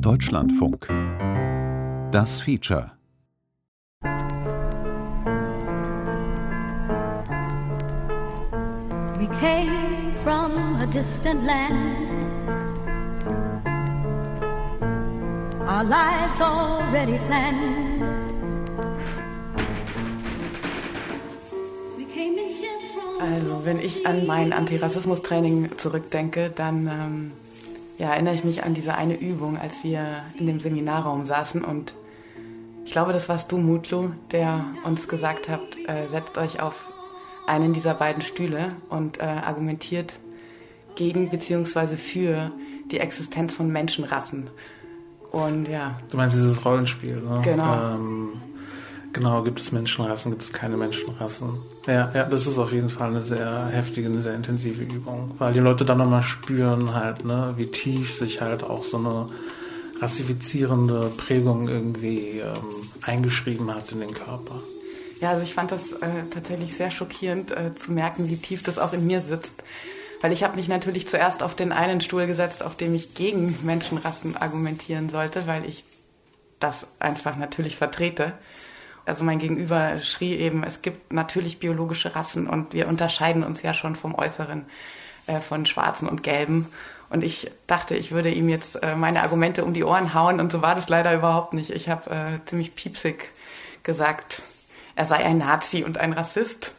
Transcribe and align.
Deutschlandfunk. 0.00 0.88
Das 2.10 2.40
Feature. 2.40 2.92
We 9.18 9.28
came 9.40 10.14
from 10.22 10.76
a 10.80 10.86
distant 10.86 11.44
land. 11.44 12.24
Our 15.68 15.84
lives 15.84 16.40
already 16.40 17.18
planned. 17.26 18.24
Also 23.20 23.64
wenn 23.64 23.80
ich 23.80 24.06
an 24.06 24.26
mein 24.26 24.52
Antirassismus-Training 24.52 25.78
zurückdenke, 25.78 26.50
dann 26.54 26.86
ähm, 26.86 27.32
ja, 27.98 28.10
erinnere 28.10 28.34
ich 28.34 28.44
mich 28.44 28.64
an 28.64 28.74
diese 28.74 28.94
eine 28.94 29.18
Übung, 29.18 29.58
als 29.58 29.84
wir 29.84 30.22
in 30.38 30.46
dem 30.46 30.60
Seminarraum 30.60 31.24
saßen 31.26 31.64
und 31.64 31.94
ich 32.84 32.92
glaube, 32.92 33.12
das 33.12 33.28
warst 33.28 33.50
du, 33.50 33.56
Mutlu, 33.56 34.10
der 34.30 34.66
uns 34.84 35.08
gesagt 35.08 35.48
hat, 35.48 35.60
äh, 35.86 36.06
setzt 36.08 36.36
euch 36.36 36.60
auf 36.60 36.88
einen 37.46 37.72
dieser 37.72 37.94
beiden 37.94 38.22
Stühle 38.22 38.72
und 38.90 39.20
äh, 39.20 39.22
argumentiert 39.22 40.18
gegen 40.94 41.30
bzw. 41.30 41.96
für 41.96 42.52
die 42.90 42.98
Existenz 42.98 43.54
von 43.54 43.72
Menschenrassen. 43.72 44.50
Und 45.32 45.66
ja. 45.66 45.98
Du 46.10 46.16
meinst 46.16 46.36
dieses 46.36 46.64
Rollenspiel, 46.64 47.16
ne? 47.16 47.40
Genau. 47.42 47.94
Ähm, 47.94 48.32
Genau, 49.14 49.42
gibt 49.42 49.60
es 49.60 49.70
Menschenrassen, 49.70 50.32
gibt 50.32 50.42
es 50.42 50.52
keine 50.52 50.76
Menschenrassen. 50.76 51.60
Ja, 51.86 52.10
ja, 52.12 52.24
das 52.24 52.48
ist 52.48 52.58
auf 52.58 52.72
jeden 52.72 52.90
Fall 52.90 53.10
eine 53.10 53.20
sehr 53.20 53.66
heftige, 53.66 54.08
eine 54.08 54.20
sehr 54.20 54.34
intensive 54.34 54.82
Übung, 54.82 55.36
weil 55.38 55.52
die 55.52 55.60
Leute 55.60 55.84
dann 55.84 55.98
nochmal 55.98 56.24
spüren 56.24 56.94
halt, 56.94 57.24
ne, 57.24 57.54
wie 57.56 57.66
tief 57.66 58.12
sich 58.12 58.40
halt 58.40 58.64
auch 58.64 58.82
so 58.82 58.96
eine 58.96 59.28
rassifizierende 60.00 61.12
Prägung 61.16 61.68
irgendwie 61.68 62.40
ähm, 62.40 62.90
eingeschrieben 63.02 63.72
hat 63.72 63.92
in 63.92 64.00
den 64.00 64.12
Körper. 64.12 64.60
Ja, 65.20 65.30
also 65.30 65.44
ich 65.44 65.54
fand 65.54 65.70
das 65.70 65.92
äh, 65.92 66.24
tatsächlich 66.28 66.74
sehr 66.74 66.90
schockierend 66.90 67.52
äh, 67.52 67.72
zu 67.76 67.92
merken, 67.92 68.28
wie 68.28 68.36
tief 68.36 68.64
das 68.64 68.80
auch 68.80 68.92
in 68.92 69.06
mir 69.06 69.20
sitzt. 69.20 69.62
Weil 70.22 70.32
ich 70.32 70.42
habe 70.42 70.56
mich 70.56 70.66
natürlich 70.66 71.06
zuerst 71.06 71.44
auf 71.44 71.54
den 71.54 71.70
einen 71.70 72.00
Stuhl 72.00 72.26
gesetzt, 72.26 72.64
auf 72.64 72.76
dem 72.76 72.94
ich 72.96 73.14
gegen 73.14 73.56
Menschenrassen 73.62 74.36
argumentieren 74.36 75.08
sollte, 75.08 75.46
weil 75.46 75.68
ich 75.68 75.84
das 76.58 76.88
einfach 76.98 77.36
natürlich 77.36 77.76
vertrete 77.76 78.32
also 79.06 79.24
mein 79.24 79.38
Gegenüber 79.38 80.02
schrie 80.02 80.36
eben, 80.36 80.64
es 80.64 80.82
gibt 80.82 81.12
natürlich 81.12 81.58
biologische 81.58 82.14
Rassen 82.14 82.46
und 82.46 82.72
wir 82.72 82.88
unterscheiden 82.88 83.42
uns 83.42 83.62
ja 83.62 83.74
schon 83.74 83.96
vom 83.96 84.14
Äußeren 84.14 84.64
äh, 85.26 85.40
von 85.40 85.66
Schwarzen 85.66 86.08
und 86.08 86.22
Gelben. 86.22 86.68
Und 87.10 87.22
ich 87.22 87.50
dachte, 87.66 87.96
ich 87.96 88.12
würde 88.12 88.30
ihm 88.30 88.48
jetzt 88.48 88.82
äh, 88.82 88.96
meine 88.96 89.22
Argumente 89.22 89.64
um 89.64 89.74
die 89.74 89.84
Ohren 89.84 90.14
hauen 90.14 90.40
und 90.40 90.50
so 90.50 90.62
war 90.62 90.74
das 90.74 90.88
leider 90.88 91.14
überhaupt 91.14 91.52
nicht. 91.52 91.70
Ich 91.70 91.88
habe 91.88 92.10
äh, 92.10 92.44
ziemlich 92.46 92.74
piepsig 92.74 93.30
gesagt, 93.82 94.42
er 94.96 95.04
sei 95.04 95.16
ein 95.16 95.38
Nazi 95.38 95.84
und 95.84 95.98
ein 95.98 96.12
Rassist. 96.12 96.72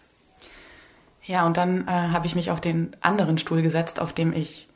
Ja, 1.23 1.45
und 1.45 1.57
dann 1.57 1.87
äh, 1.87 1.91
habe 1.91 2.27
ich 2.27 2.35
mich 2.35 2.51
auf 2.51 2.61
den 2.61 2.95
anderen 3.01 3.37
Stuhl 3.37 3.61
gesetzt, 3.61 3.99
auf 3.99 4.13
dem 4.13 4.33
ich 4.33 4.67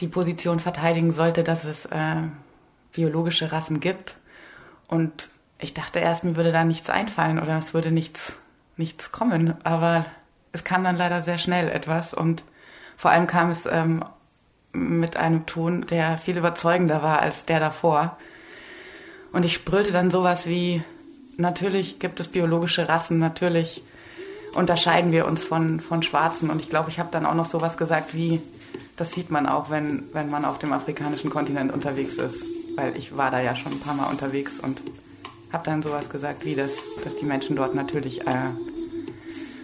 die 0.00 0.08
Position 0.08 0.60
verteidigen 0.60 1.12
sollte, 1.12 1.44
dass 1.44 1.64
es 1.64 1.86
äh, 1.86 2.22
biologische 2.92 3.52
Rassen 3.52 3.80
gibt. 3.80 4.16
Und 4.88 5.30
ich 5.62 5.74
dachte 5.74 6.00
erst, 6.00 6.24
mir 6.24 6.36
würde 6.36 6.52
da 6.52 6.64
nichts 6.64 6.90
einfallen 6.90 7.38
oder 7.38 7.56
es 7.58 7.72
würde 7.72 7.90
nichts, 7.90 8.38
nichts 8.76 9.12
kommen. 9.12 9.54
Aber 9.64 10.04
es 10.50 10.64
kam 10.64 10.84
dann 10.84 10.96
leider 10.96 11.22
sehr 11.22 11.38
schnell 11.38 11.68
etwas 11.68 12.14
und 12.14 12.44
vor 12.96 13.10
allem 13.10 13.26
kam 13.26 13.50
es 13.50 13.66
ähm, 13.66 14.04
mit 14.72 15.16
einem 15.16 15.46
Ton, 15.46 15.86
der 15.86 16.18
viel 16.18 16.36
überzeugender 16.36 17.02
war 17.02 17.20
als 17.20 17.44
der 17.44 17.60
davor. 17.60 18.16
Und 19.32 19.44
ich 19.44 19.64
brüllte 19.64 19.92
dann 19.92 20.10
sowas 20.10 20.46
wie, 20.46 20.82
natürlich 21.36 21.98
gibt 21.98 22.20
es 22.20 22.28
biologische 22.28 22.88
Rassen, 22.88 23.18
natürlich 23.18 23.82
unterscheiden 24.54 25.12
wir 25.12 25.26
uns 25.26 25.44
von, 25.44 25.80
von 25.80 26.02
Schwarzen. 26.02 26.50
Und 26.50 26.60
ich 26.60 26.68
glaube, 26.68 26.90
ich 26.90 26.98
habe 26.98 27.08
dann 27.10 27.24
auch 27.24 27.34
noch 27.34 27.46
sowas 27.46 27.76
gesagt 27.76 28.14
wie, 28.14 28.42
das 28.96 29.12
sieht 29.12 29.30
man 29.30 29.46
auch, 29.46 29.70
wenn, 29.70 30.04
wenn 30.12 30.28
man 30.28 30.44
auf 30.44 30.58
dem 30.58 30.72
afrikanischen 30.72 31.30
Kontinent 31.30 31.72
unterwegs 31.72 32.18
ist. 32.18 32.44
Weil 32.76 32.96
ich 32.96 33.16
war 33.16 33.30
da 33.30 33.40
ja 33.40 33.56
schon 33.56 33.72
ein 33.72 33.80
paar 33.80 33.94
Mal 33.94 34.10
unterwegs 34.10 34.58
und 34.58 34.82
habe 35.52 35.64
dann 35.64 35.82
sowas 35.82 36.08
gesagt 36.08 36.44
wie, 36.44 36.54
das, 36.54 36.76
dass 37.04 37.16
die 37.16 37.24
Menschen 37.24 37.56
dort 37.56 37.74
natürlich 37.74 38.26
äh, 38.26 38.50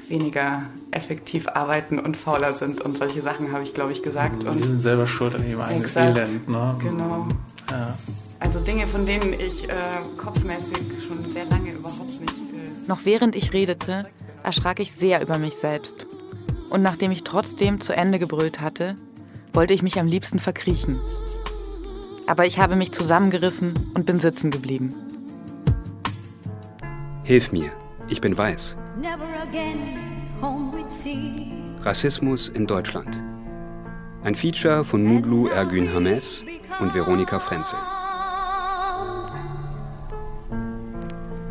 weniger 0.08 0.62
effektiv 0.90 1.48
arbeiten 1.48 1.98
und 1.98 2.16
fauler 2.16 2.54
sind 2.54 2.80
und 2.80 2.96
solche 2.96 3.22
Sachen 3.22 3.52
habe 3.52 3.62
ich, 3.62 3.74
glaube 3.74 3.92
ich, 3.92 4.02
gesagt. 4.02 4.44
Die 4.54 4.62
sind 4.62 4.82
selber 4.82 5.06
schuld 5.06 5.34
an 5.34 5.48
ihrem 5.48 5.60
eigenen 5.60 5.96
Elend. 5.96 6.48
Ne? 6.48 6.76
Genau. 6.80 7.26
Ja. 7.70 7.94
Also 8.40 8.60
Dinge, 8.60 8.86
von 8.86 9.04
denen 9.04 9.32
ich 9.32 9.68
äh, 9.68 9.72
kopfmäßig 10.16 10.78
schon 11.06 11.32
sehr 11.32 11.44
lange 11.46 11.72
überhaupt 11.72 12.20
nicht... 12.20 12.32
Äh 12.32 12.86
Noch 12.86 13.04
während 13.04 13.34
ich 13.34 13.52
redete, 13.52 14.06
erschrak 14.42 14.80
ich 14.80 14.92
sehr 14.92 15.20
über 15.20 15.38
mich 15.38 15.54
selbst. 15.54 16.06
Und 16.70 16.82
nachdem 16.82 17.10
ich 17.10 17.24
trotzdem 17.24 17.80
zu 17.80 17.94
Ende 17.94 18.18
gebrüllt 18.18 18.60
hatte, 18.60 18.94
wollte 19.52 19.74
ich 19.74 19.82
mich 19.82 19.98
am 19.98 20.06
liebsten 20.06 20.38
verkriechen. 20.38 21.00
Aber 22.26 22.46
ich 22.46 22.58
habe 22.58 22.76
mich 22.76 22.92
zusammengerissen 22.92 23.74
und 23.94 24.06
bin 24.06 24.20
sitzen 24.20 24.50
geblieben. 24.50 24.94
Hilf 27.28 27.52
mir, 27.52 27.70
ich 28.08 28.22
bin 28.22 28.38
weiß. 28.38 28.74
Rassismus 31.82 32.48
in 32.48 32.66
Deutschland. 32.66 33.22
Ein 34.24 34.34
Feature 34.34 34.82
von 34.82 35.04
Mudlu 35.04 35.48
Ergün 35.48 35.92
Hames 35.92 36.42
und 36.80 36.94
Veronika 36.94 37.38
Frenzel. 37.38 37.78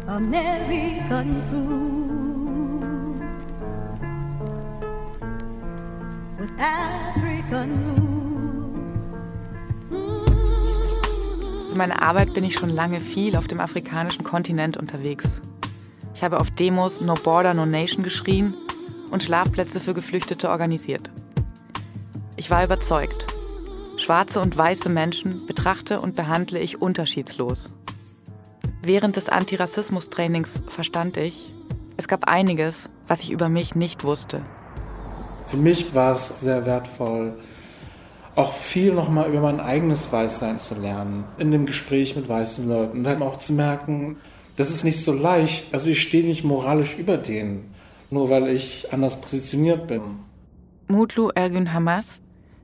American 0.08 1.44
food 1.52 3.22
with 6.40 6.50
African 6.58 7.70
roots. 8.00 9.14
Für 11.70 11.78
meine 11.78 12.02
Arbeit 12.02 12.34
bin 12.34 12.44
ich 12.44 12.56
schon 12.56 12.72
lange 12.72 13.00
viel 13.00 13.36
auf 13.36 13.46
dem 13.46 13.60
afrikanischen 13.60 14.24
Kontinent 14.24 14.76
unterwegs. 14.76 15.40
Ich 16.18 16.24
habe 16.24 16.40
auf 16.40 16.50
Demos 16.50 17.02
No 17.02 17.14
Border, 17.14 17.54
No 17.54 17.68
Nation 17.68 18.02
geschrien 18.02 18.56
und 19.12 19.22
Schlafplätze 19.22 19.80
für 19.80 19.94
Geflüchtete 19.94 20.50
organisiert. 20.50 21.12
Ich 22.38 22.50
war 22.50 22.64
überzeugt. 22.64 23.28
Schwarze 23.98 24.42
und 24.42 24.58
weiße 24.58 24.90
Menschen 24.90 25.46
betrachte 25.46 26.02
und 26.02 26.16
behandle 26.16 26.58
ich 26.58 26.82
unterschiedslos. 26.82 27.70
Während 28.82 29.16
des 29.16 29.30
Antirassismus-Trainings 29.30 30.64
verstand 30.68 31.18
ich, 31.18 31.54
es 31.98 32.08
gab 32.08 32.28
einiges, 32.28 32.90
was 33.08 33.22
ich 33.22 33.30
über 33.30 33.48
mich 33.48 33.76
nicht 33.76 34.04
wusste. 34.04 34.42
Für 35.46 35.58
mich 35.58 35.94
war 35.94 36.14
es 36.14 36.34
sehr 36.40 36.66
wertvoll, 36.66 37.38
auch 38.36 38.54
viel 38.54 38.92
nochmal 38.92 39.30
über 39.30 39.42
mein 39.42 39.60
eigenes 39.60 40.12
Weißsein 40.12 40.58
zu 40.58 40.74
lernen, 40.74 41.26
in 41.38 41.52
dem 41.52 41.68
Gespräch 41.68 42.16
mit 42.16 42.28
weißen 42.28 42.68
Leuten 42.68 42.98
und 42.98 43.04
dann 43.04 43.22
auch 43.22 43.36
zu 43.36 43.54
merken, 43.54 44.18
das 44.58 44.70
ist 44.70 44.84
nicht 44.84 45.04
so 45.04 45.14
leicht. 45.14 45.74
Also 45.74 45.90
ich 45.90 46.02
stehe 46.02 46.26
nicht 46.26 46.44
moralisch 46.44 46.98
über 46.98 47.16
denen, 47.16 47.74
nur 48.10 48.30
weil 48.30 48.50
ich 48.50 48.92
anders 48.92 49.22
positioniert 49.22 49.88
bin. 49.88 50.02
Mutlu 50.88 51.30
Ergün 51.36 51.74
Hamas 51.74 52.20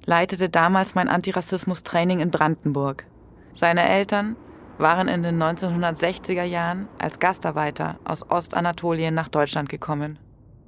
leitete 0.06 0.50
damals 0.50 0.96
mein 0.96 1.08
Antirassismus-Training 1.08 2.20
in 2.20 2.32
Brandenburg. 2.32 3.06
Seine 3.54 3.88
Eltern 3.88 4.36
waren 4.78 5.08
in 5.08 5.24
den 5.24 5.42
1960er 5.42 6.44
Jahren 6.44 6.88
als 6.98 7.20
Gastarbeiter 7.20 8.00
aus 8.04 8.30
Ostanatolien 8.30 9.14
nach 9.14 9.30
Deutschland 9.30 9.70
gekommen. 9.70 10.18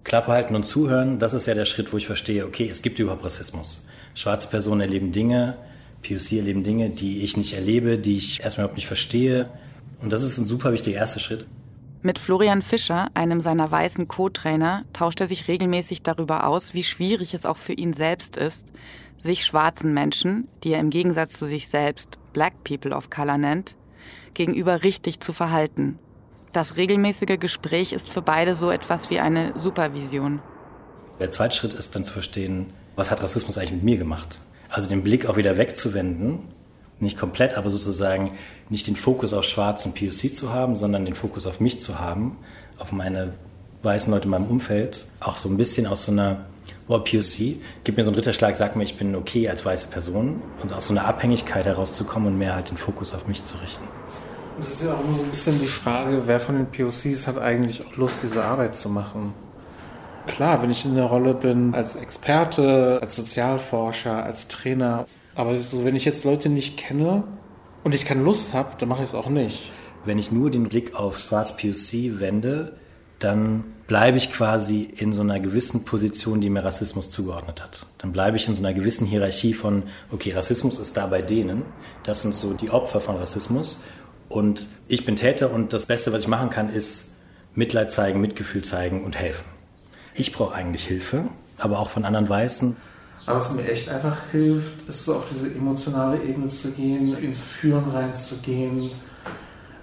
Klappe 0.03 0.31
halten 0.31 0.55
und 0.55 0.63
zuhören, 0.63 1.17
das 1.17 1.33
ist 1.33 1.47
ja 1.47 1.55
der 1.55 1.65
Schritt, 1.65 1.91
wo 1.91 1.97
ich 1.97 2.05
verstehe, 2.05 2.45
okay, 2.45 2.69
es 2.69 2.83
gibt 2.83 2.99
überhaupt 2.99 3.25
Rassismus. 3.25 3.85
Schwarze 4.13 4.47
Personen 4.47 4.81
erleben 4.81 5.11
Dinge, 5.11 5.57
POC 6.03 6.33
erleben 6.33 6.61
Dinge, 6.61 6.91
die 6.91 7.23
ich 7.23 7.35
nicht 7.35 7.53
erlebe, 7.53 7.97
die 7.97 8.17
ich 8.17 8.43
erstmal 8.43 8.65
überhaupt 8.65 8.77
nicht 8.77 8.87
verstehe. 8.87 9.49
Und 10.01 10.11
das 10.11 10.23
ist 10.23 10.37
ein 10.37 10.47
super 10.47 10.71
wichtiger 10.71 10.97
erster 10.97 11.19
Schritt. 11.19 11.45
Mit 12.01 12.19
Florian 12.19 12.61
Fischer, 12.61 13.09
einem 13.15 13.41
seiner 13.41 13.71
weißen 13.71 14.07
Co-Trainer, 14.07 14.83
tauscht 14.93 15.21
er 15.21 15.27
sich 15.27 15.47
regelmäßig 15.47 16.03
darüber 16.03 16.45
aus, 16.45 16.75
wie 16.75 16.83
schwierig 16.83 17.33
es 17.33 17.47
auch 17.47 17.57
für 17.57 17.73
ihn 17.73 17.93
selbst 17.93 18.37
ist, 18.37 18.67
sich 19.17 19.43
schwarzen 19.43 19.93
Menschen, 19.93 20.47
die 20.63 20.73
er 20.73 20.79
im 20.79 20.91
Gegensatz 20.91 21.33
zu 21.33 21.47
sich 21.47 21.67
selbst 21.67 22.19
Black 22.31 22.63
People 22.63 22.95
of 22.95 23.09
Color 23.09 23.39
nennt, 23.39 23.75
gegenüber 24.35 24.83
richtig 24.83 25.19
zu 25.19 25.33
verhalten. 25.33 25.97
Das 26.53 26.77
regelmäßige 26.77 27.39
Gespräch 27.39 27.91
ist 27.91 28.07
für 28.07 28.21
beide 28.21 28.55
so 28.55 28.69
etwas 28.69 29.09
wie 29.09 29.19
eine 29.19 29.53
Supervision. 29.57 30.41
Der 31.19 31.31
zweite 31.31 31.55
Schritt 31.55 31.73
ist 31.73 31.95
dann 31.95 32.05
zu 32.05 32.13
verstehen, 32.13 32.67
was 32.95 33.09
hat 33.09 33.23
Rassismus 33.23 33.57
eigentlich 33.57 33.71
mit 33.71 33.83
mir 33.83 33.97
gemacht? 33.97 34.39
Also 34.69 34.89
den 34.89 35.03
Blick 35.03 35.25
auch 35.25 35.37
wieder 35.37 35.57
wegzuwenden 35.57 36.54
nicht 36.99 37.17
komplett, 37.17 37.55
aber 37.55 37.69
sozusagen 37.69 38.31
nicht 38.69 38.87
den 38.87 38.95
Fokus 38.95 39.33
auf 39.33 39.43
Schwarz 39.43 39.85
und 39.85 39.95
POC 39.95 40.33
zu 40.33 40.53
haben, 40.53 40.75
sondern 40.75 41.05
den 41.05 41.13
Fokus 41.13 41.45
auf 41.45 41.59
mich 41.59 41.81
zu 41.81 41.99
haben, 41.99 42.37
auf 42.77 42.91
meine 42.91 43.33
weißen 43.83 44.11
Leute 44.11 44.25
in 44.25 44.31
meinem 44.31 44.47
Umfeld, 44.47 45.05
auch 45.19 45.37
so 45.37 45.49
ein 45.49 45.57
bisschen 45.57 45.87
aus 45.87 46.05
so 46.05 46.11
einer 46.11 46.45
Boah, 46.87 47.03
POC, 47.03 47.57
gib 47.83 47.97
mir 47.97 48.03
so 48.03 48.11
einen 48.11 48.15
Ritterschlag, 48.15 48.55
sag 48.55 48.75
mir, 48.75 48.83
ich 48.83 48.95
bin 48.95 49.15
okay 49.15 49.49
als 49.49 49.65
weiße 49.65 49.87
Person 49.87 50.43
und 50.61 50.71
aus 50.71 50.85
so 50.85 50.93
einer 50.93 51.07
Abhängigkeit 51.07 51.65
herauszukommen 51.65 52.27
und 52.27 52.37
mehr 52.37 52.53
halt 52.53 52.69
den 52.69 52.77
Fokus 52.77 53.15
auf 53.15 53.27
mich 53.27 53.43
zu 53.43 53.57
richten. 53.57 53.85
Das 54.59 54.69
ist 54.69 54.83
ja 54.83 54.93
auch 54.93 55.03
immer 55.03 55.13
so 55.13 55.23
ein 55.23 55.29
bisschen 55.31 55.59
die 55.59 55.67
Frage, 55.67 56.23
wer 56.27 56.39
von 56.39 56.55
den 56.55 56.67
POCs 56.67 57.25
hat 57.25 57.39
eigentlich 57.39 57.83
auch 57.85 57.95
Lust, 57.97 58.17
diese 58.21 58.43
Arbeit 58.43 58.77
zu 58.77 58.87
machen. 58.89 59.33
Klar, 60.27 60.61
wenn 60.61 60.69
ich 60.69 60.85
in 60.85 60.93
der 60.93 61.05
Rolle 61.05 61.33
bin 61.33 61.73
als 61.73 61.95
Experte, 61.95 62.99
als 63.01 63.15
Sozialforscher, 63.15 64.23
als 64.23 64.47
Trainer, 64.47 65.07
aber 65.35 65.59
so, 65.59 65.85
wenn 65.85 65.95
ich 65.95 66.05
jetzt 66.05 66.23
Leute 66.23 66.49
nicht 66.49 66.77
kenne 66.77 67.23
und 67.83 67.93
ich 67.93 68.05
keine 68.05 68.23
Lust 68.23 68.53
habe, 68.53 68.75
dann 68.79 68.89
mache 68.89 69.03
ich 69.03 69.09
es 69.09 69.15
auch 69.15 69.29
nicht. 69.29 69.71
Wenn 70.05 70.17
ich 70.17 70.31
nur 70.31 70.49
den 70.49 70.69
Blick 70.69 70.95
auf 70.95 71.19
Schwarz 71.19 71.57
POC 71.57 72.19
wende, 72.19 72.73
dann 73.19 73.63
bleibe 73.87 74.17
ich 74.17 74.31
quasi 74.31 74.81
in 74.81 75.13
so 75.13 75.21
einer 75.21 75.39
gewissen 75.39 75.83
Position, 75.85 76.41
die 76.41 76.49
mir 76.49 76.63
Rassismus 76.63 77.11
zugeordnet 77.11 77.63
hat. 77.63 77.85
Dann 77.97 78.11
bleibe 78.11 78.37
ich 78.37 78.47
in 78.47 78.55
so 78.55 78.63
einer 78.63 78.73
gewissen 78.73 79.05
Hierarchie 79.05 79.53
von, 79.53 79.83
okay, 80.11 80.31
Rassismus 80.31 80.79
ist 80.79 80.97
da 80.97 81.07
bei 81.07 81.21
denen, 81.21 81.63
das 82.03 82.21
sind 82.21 82.33
so 82.33 82.53
die 82.53 82.71
Opfer 82.71 83.01
von 83.01 83.17
Rassismus 83.17 83.81
und 84.29 84.65
ich 84.87 85.05
bin 85.05 85.15
Täter 85.15 85.51
und 85.51 85.73
das 85.73 85.85
Beste, 85.85 86.11
was 86.11 86.21
ich 86.21 86.27
machen 86.27 86.49
kann, 86.49 86.69
ist 86.69 87.09
Mitleid 87.53 87.91
zeigen, 87.91 88.21
Mitgefühl 88.21 88.63
zeigen 88.63 89.03
und 89.03 89.17
helfen. 89.17 89.45
Ich 90.13 90.31
brauche 90.31 90.55
eigentlich 90.55 90.85
Hilfe, 90.85 91.29
aber 91.57 91.79
auch 91.79 91.89
von 91.89 92.05
anderen 92.05 92.27
Weißen. 92.27 92.75
Aber 93.25 93.39
was 93.39 93.51
mir 93.53 93.67
echt 93.67 93.89
einfach 93.89 94.17
hilft, 94.31 94.87
ist 94.87 95.05
so 95.05 95.15
auf 95.15 95.25
diese 95.31 95.53
emotionale 95.53 96.21
Ebene 96.23 96.47
zu 96.49 96.71
gehen, 96.71 97.15
ins 97.17 97.39
Führen 97.39 97.89
reinzugehen, 97.89 98.91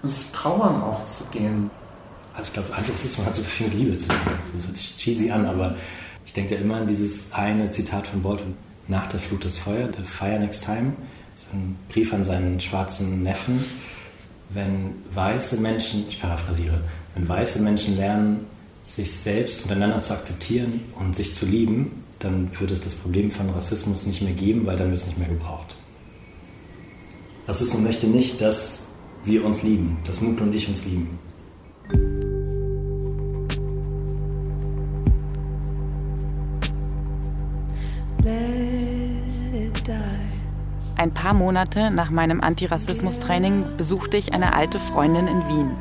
ins 0.01 0.31
Trauern 0.31 0.81
auch 0.81 1.05
zu 1.05 1.25
gehen. 1.25 1.69
Also 2.33 2.47
ich 2.47 2.53
glaube, 2.53 2.73
Antirassismus 2.75 3.25
hat 3.25 3.35
so 3.35 3.43
viel 3.43 3.67
mit 3.67 3.77
Liebe 3.77 3.97
zu 3.97 4.07
tun. 4.07 4.17
Das 4.55 4.65
hört 4.65 4.75
sich 4.77 4.97
cheesy 4.97 5.29
an, 5.29 5.45
aber 5.45 5.75
ich 6.25 6.33
denke 6.33 6.55
da 6.55 6.61
immer 6.61 6.77
an 6.77 6.87
dieses 6.87 7.33
eine 7.33 7.69
Zitat 7.69 8.07
von 8.07 8.23
Baldwin, 8.23 8.55
nach 8.87 9.07
der 9.07 9.19
Flut 9.19 9.43
das 9.43 9.57
Feuer, 9.57 9.89
The 9.95 10.03
Fire 10.03 10.39
Next 10.39 10.63
Time. 10.63 10.93
Ist 11.35 11.47
ein 11.51 11.77
Brief 11.89 12.13
an 12.13 12.23
seinen 12.23 12.59
schwarzen 12.59 13.23
Neffen. 13.23 13.63
Wenn 14.49 14.95
weiße 15.13 15.57
Menschen, 15.57 16.05
ich 16.07 16.21
paraphrasiere, 16.21 16.79
wenn 17.15 17.27
weiße 17.27 17.61
Menschen 17.61 17.97
lernen, 17.97 18.45
sich 18.83 19.11
selbst 19.11 19.63
untereinander 19.63 20.01
zu 20.01 20.13
akzeptieren 20.13 20.81
und 20.99 21.15
sich 21.15 21.33
zu 21.33 21.45
lieben, 21.45 22.02
dann 22.23 22.49
wird 22.59 22.71
es 22.71 22.81
das 22.81 22.95
Problem 22.95 23.31
von 23.31 23.49
Rassismus 23.49 24.05
nicht 24.05 24.21
mehr 24.21 24.33
geben, 24.33 24.65
weil 24.65 24.77
dann 24.77 24.91
wird 24.91 25.01
es 25.01 25.07
nicht 25.07 25.17
mehr 25.17 25.27
gebraucht. 25.27 25.75
Rassismus 27.47 27.81
möchte 27.81 28.07
nicht, 28.07 28.39
dass 28.39 28.83
wir 29.25 29.45
uns 29.45 29.63
lieben, 29.63 29.97
dass 30.05 30.21
Mutlu 30.21 30.45
und 30.45 30.53
ich 30.53 30.67
uns 30.67 30.85
lieben. 30.85 31.19
Ein 40.95 41.13
paar 41.13 41.33
Monate 41.33 41.91
nach 41.91 42.09
meinem 42.09 42.39
Antirassismus-Training 42.39 43.75
besuchte 43.75 44.15
ich 44.15 44.33
eine 44.33 44.53
alte 44.53 44.79
Freundin 44.79 45.27
in 45.27 45.39
Wien. 45.49 45.71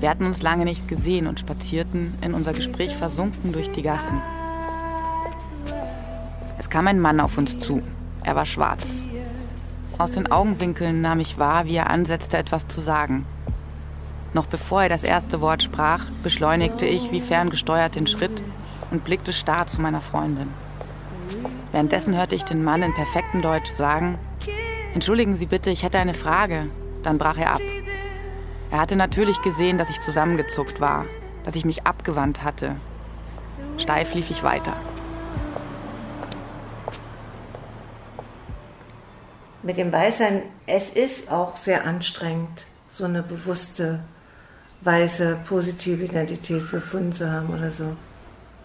Wir 0.00 0.10
hatten 0.10 0.26
uns 0.26 0.42
lange 0.42 0.66
nicht 0.66 0.86
gesehen 0.86 1.26
und 1.26 1.40
spazierten 1.40 2.12
in 2.20 2.34
unser 2.34 2.52
Gespräch 2.52 2.94
versunken 2.94 3.52
durch 3.52 3.70
die 3.70 3.80
Gassen. 3.80 4.20
Kam 6.74 6.88
ein 6.88 6.98
Mann 6.98 7.20
auf 7.20 7.38
uns 7.38 7.56
zu. 7.60 7.84
Er 8.24 8.34
war 8.34 8.46
schwarz. 8.46 8.84
Aus 9.96 10.10
den 10.10 10.32
Augenwinkeln 10.32 11.02
nahm 11.02 11.20
ich 11.20 11.38
wahr, 11.38 11.66
wie 11.66 11.76
er 11.76 11.88
ansetzte, 11.88 12.36
etwas 12.36 12.66
zu 12.66 12.80
sagen. 12.80 13.26
Noch 14.32 14.46
bevor 14.46 14.82
er 14.82 14.88
das 14.88 15.04
erste 15.04 15.40
Wort 15.40 15.62
sprach, 15.62 16.06
beschleunigte 16.24 16.84
ich 16.84 17.12
wie 17.12 17.20
ferngesteuert 17.20 17.94
den 17.94 18.08
Schritt 18.08 18.42
und 18.90 19.04
blickte 19.04 19.32
starr 19.32 19.68
zu 19.68 19.80
meiner 19.80 20.00
Freundin. 20.00 20.48
Währenddessen 21.70 22.16
hörte 22.16 22.34
ich 22.34 22.42
den 22.42 22.64
Mann 22.64 22.82
in 22.82 22.92
perfektem 22.92 23.40
Deutsch 23.40 23.70
sagen, 23.70 24.18
Entschuldigen 24.94 25.36
Sie 25.36 25.46
bitte, 25.46 25.70
ich 25.70 25.84
hätte 25.84 26.00
eine 26.00 26.12
Frage. 26.12 26.66
Dann 27.04 27.18
brach 27.18 27.38
er 27.38 27.52
ab. 27.52 27.62
Er 28.72 28.80
hatte 28.80 28.96
natürlich 28.96 29.40
gesehen, 29.42 29.78
dass 29.78 29.90
ich 29.90 30.00
zusammengezuckt 30.00 30.80
war, 30.80 31.06
dass 31.44 31.54
ich 31.54 31.64
mich 31.64 31.86
abgewandt 31.86 32.42
hatte. 32.42 32.74
Steif 33.78 34.12
lief 34.14 34.28
ich 34.28 34.42
weiter. 34.42 34.74
Mit 39.64 39.78
dem 39.78 39.90
Weißsein, 39.90 40.42
es 40.66 40.90
ist 40.90 41.30
auch 41.32 41.56
sehr 41.56 41.86
anstrengend, 41.86 42.66
so 42.90 43.04
eine 43.04 43.22
bewusste, 43.22 44.00
weiße, 44.82 45.38
positive 45.48 46.04
Identität 46.04 46.70
gefunden 46.70 47.14
zu 47.14 47.32
haben 47.32 47.48
oder 47.48 47.70
so. 47.70 47.96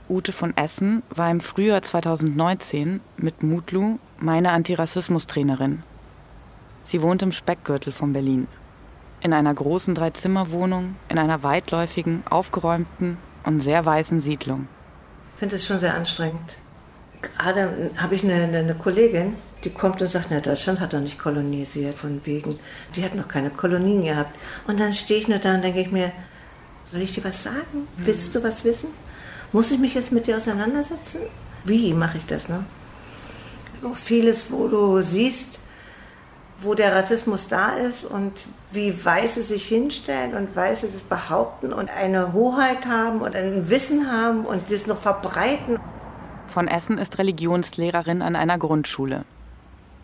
Ute 0.10 0.34
von 0.34 0.58
Essen 0.58 1.04
war 1.10 1.32
im 1.32 1.40
Frühjahr 1.40 1.84
2019 1.84 3.00
mit 3.16 3.44
Mutlu 3.44 3.98
meine 4.18 4.52
Antirassismus-Trainerin. 4.52 5.84
Sie 6.84 7.02
wohnt 7.02 7.22
im 7.22 7.32
Speckgürtel 7.32 7.94
von 7.94 8.12
Berlin. 8.12 8.48
In 9.22 9.32
einer 9.32 9.54
großen 9.54 9.96
Dreizimmerwohnung, 9.96 10.96
in 11.08 11.18
einer 11.18 11.44
weitläufigen, 11.44 12.24
aufgeräumten 12.30 13.18
und 13.46 13.62
sehr 13.62 13.86
weißen 13.86 14.20
Siedlung. 14.20 14.68
Ich 15.36 15.40
finde 15.40 15.56
es 15.56 15.66
schon 15.66 15.80
sehr 15.80 15.94
anstrengend. 15.94 16.58
Gerade 17.22 17.92
habe 17.96 18.16
ich 18.16 18.24
eine, 18.26 18.58
eine, 18.58 18.76
Kollegin, 18.76 19.36
die 19.64 19.70
kommt 19.70 20.02
und 20.02 20.08
sagt, 20.08 20.28
na, 20.30 20.40
Deutschland 20.40 20.80
hat 20.80 20.94
doch 20.94 21.00
nicht 21.00 21.20
kolonisiert, 21.20 21.96
von 21.96 22.22
wegen. 22.26 22.60
Die 22.96 23.04
hat 23.04 23.16
noch 23.16 23.28
keine 23.28 23.50
Kolonien 23.50 24.04
gehabt. 24.04 24.36
Und 24.68 24.80
dann 24.80 24.94
stehe 24.94 25.20
ich 25.20 25.28
nur 25.28 25.40
da 25.40 25.56
und 25.56 25.64
denke 25.64 25.82
ich 25.82 25.92
mir, 25.92 26.12
soll 26.86 27.02
ich 27.02 27.14
dir 27.14 27.24
was 27.24 27.44
sagen? 27.44 27.88
Willst 27.98 28.34
du 28.34 28.44
was 28.44 28.64
wissen? 28.64 28.90
Muss 29.52 29.72
ich 29.72 29.80
mich 29.80 29.96
jetzt 29.96 30.12
mit 30.12 30.28
dir 30.28 30.38
auseinandersetzen? 30.38 31.22
Wie 31.66 31.94
mache 31.94 32.20
ich 32.20 32.26
das? 32.26 32.48
Ne? 32.48 32.64
So 33.82 33.94
vieles, 33.94 34.52
wo 34.52 34.68
du 34.68 35.02
siehst, 35.02 35.60
wo 36.62 36.74
der 36.74 36.96
Rassismus 36.96 37.48
da 37.48 37.72
ist 37.72 38.06
und 38.06 38.34
wie 38.72 38.94
Weiße 39.06 39.44
sich 39.44 39.66
hinstellen 39.66 40.36
und 40.36 40.56
Weiße 40.56 40.88
das 40.92 41.02
behaupten 41.02 41.74
und 41.74 41.90
eine 41.90 42.34
Hoheit 42.34 42.86
haben 42.86 43.22
und 43.22 43.36
ein 43.36 43.70
Wissen 43.70 44.12
haben 44.12 44.46
und 44.46 44.72
das 44.72 44.88
noch 44.88 45.00
verbreiten. 45.00 45.80
Von 46.48 46.68
Essen 46.68 46.98
ist 46.98 47.18
Religionslehrerin 47.18 48.22
an 48.22 48.36
einer 48.36 48.58
Grundschule. 48.58 49.24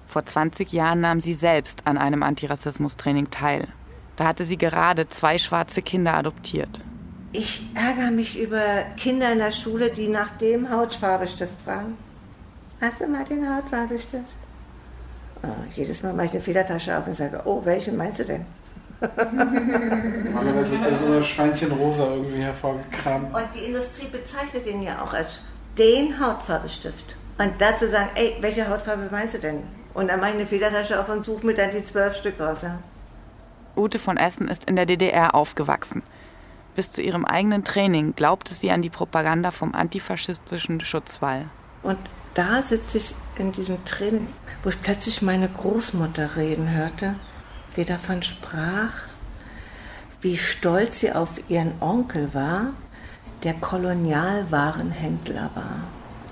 Vor 0.07 0.25
20 0.25 0.71
Jahren 0.71 1.01
nahm 1.01 1.21
sie 1.21 1.33
selbst 1.33 1.87
an 1.87 1.97
einem 1.97 2.23
Antirassismus-Training 2.23 3.29
teil. 3.31 3.67
Da 4.15 4.25
hatte 4.25 4.45
sie 4.45 4.57
gerade 4.57 5.09
zwei 5.09 5.37
schwarze 5.37 5.81
Kinder 5.81 6.13
adoptiert. 6.13 6.81
Ich 7.33 7.63
ärgere 7.73 8.11
mich 8.11 8.39
über 8.39 8.61
Kinder 8.95 9.33
in 9.33 9.39
der 9.39 9.51
Schule, 9.51 9.89
die 9.89 10.07
nach 10.07 10.31
dem 10.37 10.69
Hautfarbestift 10.69 11.53
fragen. 11.65 11.97
Hast 12.79 13.01
du 13.01 13.07
mal 13.07 13.25
den 13.25 13.53
Hautfarbestift? 13.53 14.23
Oh, 15.43 15.47
jedes 15.75 16.01
Mal 16.01 16.13
mache 16.13 16.27
ich 16.27 16.31
eine 16.31 16.41
Federtasche 16.41 16.97
auf 16.97 17.07
und 17.07 17.15
sage, 17.15 17.41
oh, 17.45 17.61
welchen 17.65 17.97
meinst 17.97 18.19
du 18.19 18.25
denn? 18.25 18.45
Normalerweise 19.01 20.71
wird 20.71 20.85
da 20.85 20.97
so 20.97 21.13
ein 21.13 21.23
Schweinchenrosa 21.23 22.05
irgendwie 22.13 22.41
hervorgekramt. 22.41 23.35
Und 23.35 23.47
die 23.53 23.65
Industrie 23.65 24.07
bezeichnet 24.07 24.65
ihn 24.65 24.81
ja 24.81 25.01
auch 25.01 25.13
als 25.13 25.41
den 25.77 26.17
Hautfarbestift. 26.19 27.15
Und 27.37 27.53
dazu 27.59 27.87
sagen, 27.87 28.09
ey, 28.15 28.37
welche 28.39 28.67
Hautfarbe 28.69 29.09
meinst 29.11 29.35
du 29.35 29.39
denn? 29.39 29.63
Und 29.95 30.09
dann 30.09 30.19
mache 30.19 30.31
ich 30.31 30.35
eine 30.35 30.45
Federtasche 30.45 30.99
auf 30.99 31.09
und 31.09 31.25
suche 31.25 31.45
mir 31.45 31.55
dann 31.55 31.71
die 31.71 31.83
zwölf 31.83 32.15
Stück 32.15 32.39
raus. 32.39 32.59
Ja? 32.61 32.77
Ute 33.75 33.97
von 33.97 34.17
Essen 34.17 34.49
ist 34.49 34.65
in 34.65 34.75
der 34.75 34.85
DDR 34.85 35.33
aufgewachsen. 35.33 36.03
Bis 36.75 36.91
zu 36.91 37.01
ihrem 37.01 37.23
eigenen 37.23 37.63
Training 37.63 38.13
glaubte 38.13 38.53
sie 38.53 38.69
an 38.71 38.81
die 38.81 38.89
Propaganda 38.89 39.51
vom 39.51 39.73
antifaschistischen 39.73 40.81
Schutzwall. 40.81 41.45
Und 41.81 41.97
da 42.33 42.61
sitze 42.61 42.97
ich 42.97 43.15
in 43.37 43.53
diesem 43.53 43.83
Training, 43.85 44.27
wo 44.61 44.69
ich 44.69 44.81
plötzlich 44.81 45.21
meine 45.21 45.47
Großmutter 45.47 46.35
reden 46.35 46.69
hörte, 46.69 47.15
die 47.77 47.85
davon 47.85 48.21
sprach, 48.21 48.91
wie 50.19 50.37
stolz 50.37 50.99
sie 50.99 51.13
auf 51.13 51.29
ihren 51.49 51.81
Onkel 51.81 52.33
war, 52.33 52.73
der 53.43 53.53
Kolonialwarenhändler 53.53 55.51
war. 55.55 55.83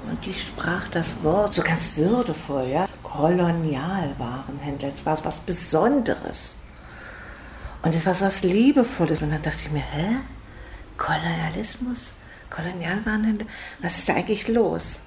Und 0.10 0.26
die 0.26 0.34
sprach 0.34 0.88
das 0.90 1.24
Wort 1.24 1.54
so 1.54 1.62
ganz 1.62 1.96
würdevoll, 1.96 2.68
ja. 2.68 2.88
Kolonialwarenhändler, 3.04 4.90
das 4.92 5.06
war 5.06 5.24
was 5.24 5.40
Besonderes. 5.40 6.54
Und 7.82 7.94
es 7.94 8.06
war 8.06 8.20
was 8.20 8.44
Liebevolles. 8.44 9.22
Und 9.22 9.32
dann 9.32 9.42
dachte 9.42 9.60
ich 9.62 9.72
mir, 9.72 9.84
hä? 9.84 10.18
Kolonialismus? 10.98 12.14
Kolonialwarenhändler? 12.50 13.48
Was 13.82 14.00
ist 14.00 14.10
da 14.10 14.14
eigentlich 14.14 14.48
los? 14.48 15.00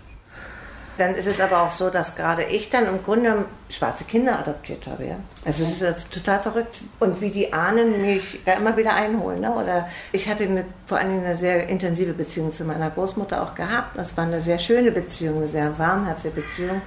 Dann 0.98 1.14
ist 1.14 1.26
es 1.26 1.40
aber 1.40 1.62
auch 1.62 1.70
so, 1.70 1.90
dass 1.90 2.14
gerade 2.14 2.44
ich 2.44 2.70
dann 2.70 2.86
im 2.86 3.02
Grunde 3.02 3.44
schwarze 3.68 4.04
Kinder 4.04 4.38
adoptiert 4.38 4.86
habe. 4.86 5.06
Ja? 5.06 5.16
Also 5.44 5.64
es 5.64 5.72
ist 5.72 5.82
äh, 5.82 5.94
total 6.10 6.40
verrückt. 6.40 6.78
Und 7.00 7.20
wie 7.20 7.30
die 7.30 7.52
Ahnen 7.52 8.00
mich 8.00 8.40
da 8.44 8.54
immer 8.54 8.76
wieder 8.76 8.94
einholen. 8.94 9.40
Ne? 9.40 9.52
Oder 9.52 9.88
ich 10.12 10.28
hatte 10.28 10.44
eine, 10.44 10.64
vor 10.86 10.98
allem 10.98 11.20
eine 11.20 11.36
sehr 11.36 11.68
intensive 11.68 12.14
Beziehung 12.14 12.50
zu 12.50 12.64
meiner 12.64 12.90
Großmutter 12.90 13.42
auch 13.42 13.54
gehabt. 13.54 13.98
Das 13.98 14.16
war 14.16 14.24
eine 14.24 14.40
sehr 14.40 14.58
schöne 14.58 14.90
Beziehung, 14.90 15.36
eine 15.36 15.48
sehr 15.48 15.78
warmherzige 15.78 16.40
Beziehung. 16.40 16.80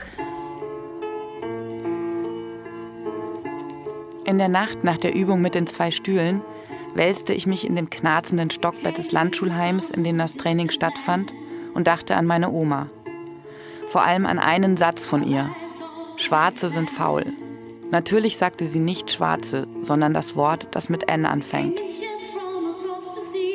In 4.25 4.37
der 4.37 4.47
Nacht 4.47 4.83
nach 4.83 4.97
der 4.97 5.13
Übung 5.13 5.41
mit 5.41 5.55
den 5.55 5.67
zwei 5.67 5.91
Stühlen 5.91 6.41
wälzte 6.93 7.33
ich 7.33 7.47
mich 7.47 7.65
in 7.65 7.75
dem 7.75 7.89
knarzenden 7.89 8.49
Stockbett 8.49 8.97
des 8.97 9.11
Landschulheims, 9.11 9.91
in 9.91 10.03
dem 10.03 10.17
das 10.17 10.33
Training 10.33 10.69
stattfand, 10.71 11.33
und 11.73 11.87
dachte 11.87 12.15
an 12.15 12.25
meine 12.25 12.51
Oma. 12.51 12.89
Vor 13.89 14.03
allem 14.03 14.25
an 14.25 14.37
einen 14.39 14.77
Satz 14.77 15.05
von 15.05 15.27
ihr. 15.27 15.49
Schwarze 16.15 16.69
sind 16.69 16.91
faul. 16.91 17.25
Natürlich 17.91 18.37
sagte 18.37 18.67
sie 18.67 18.79
nicht 18.79 19.11
Schwarze, 19.11 19.67
sondern 19.81 20.13
das 20.13 20.35
Wort, 20.35 20.67
das 20.71 20.89
mit 20.89 21.09
N 21.09 21.25
anfängt. 21.25 21.79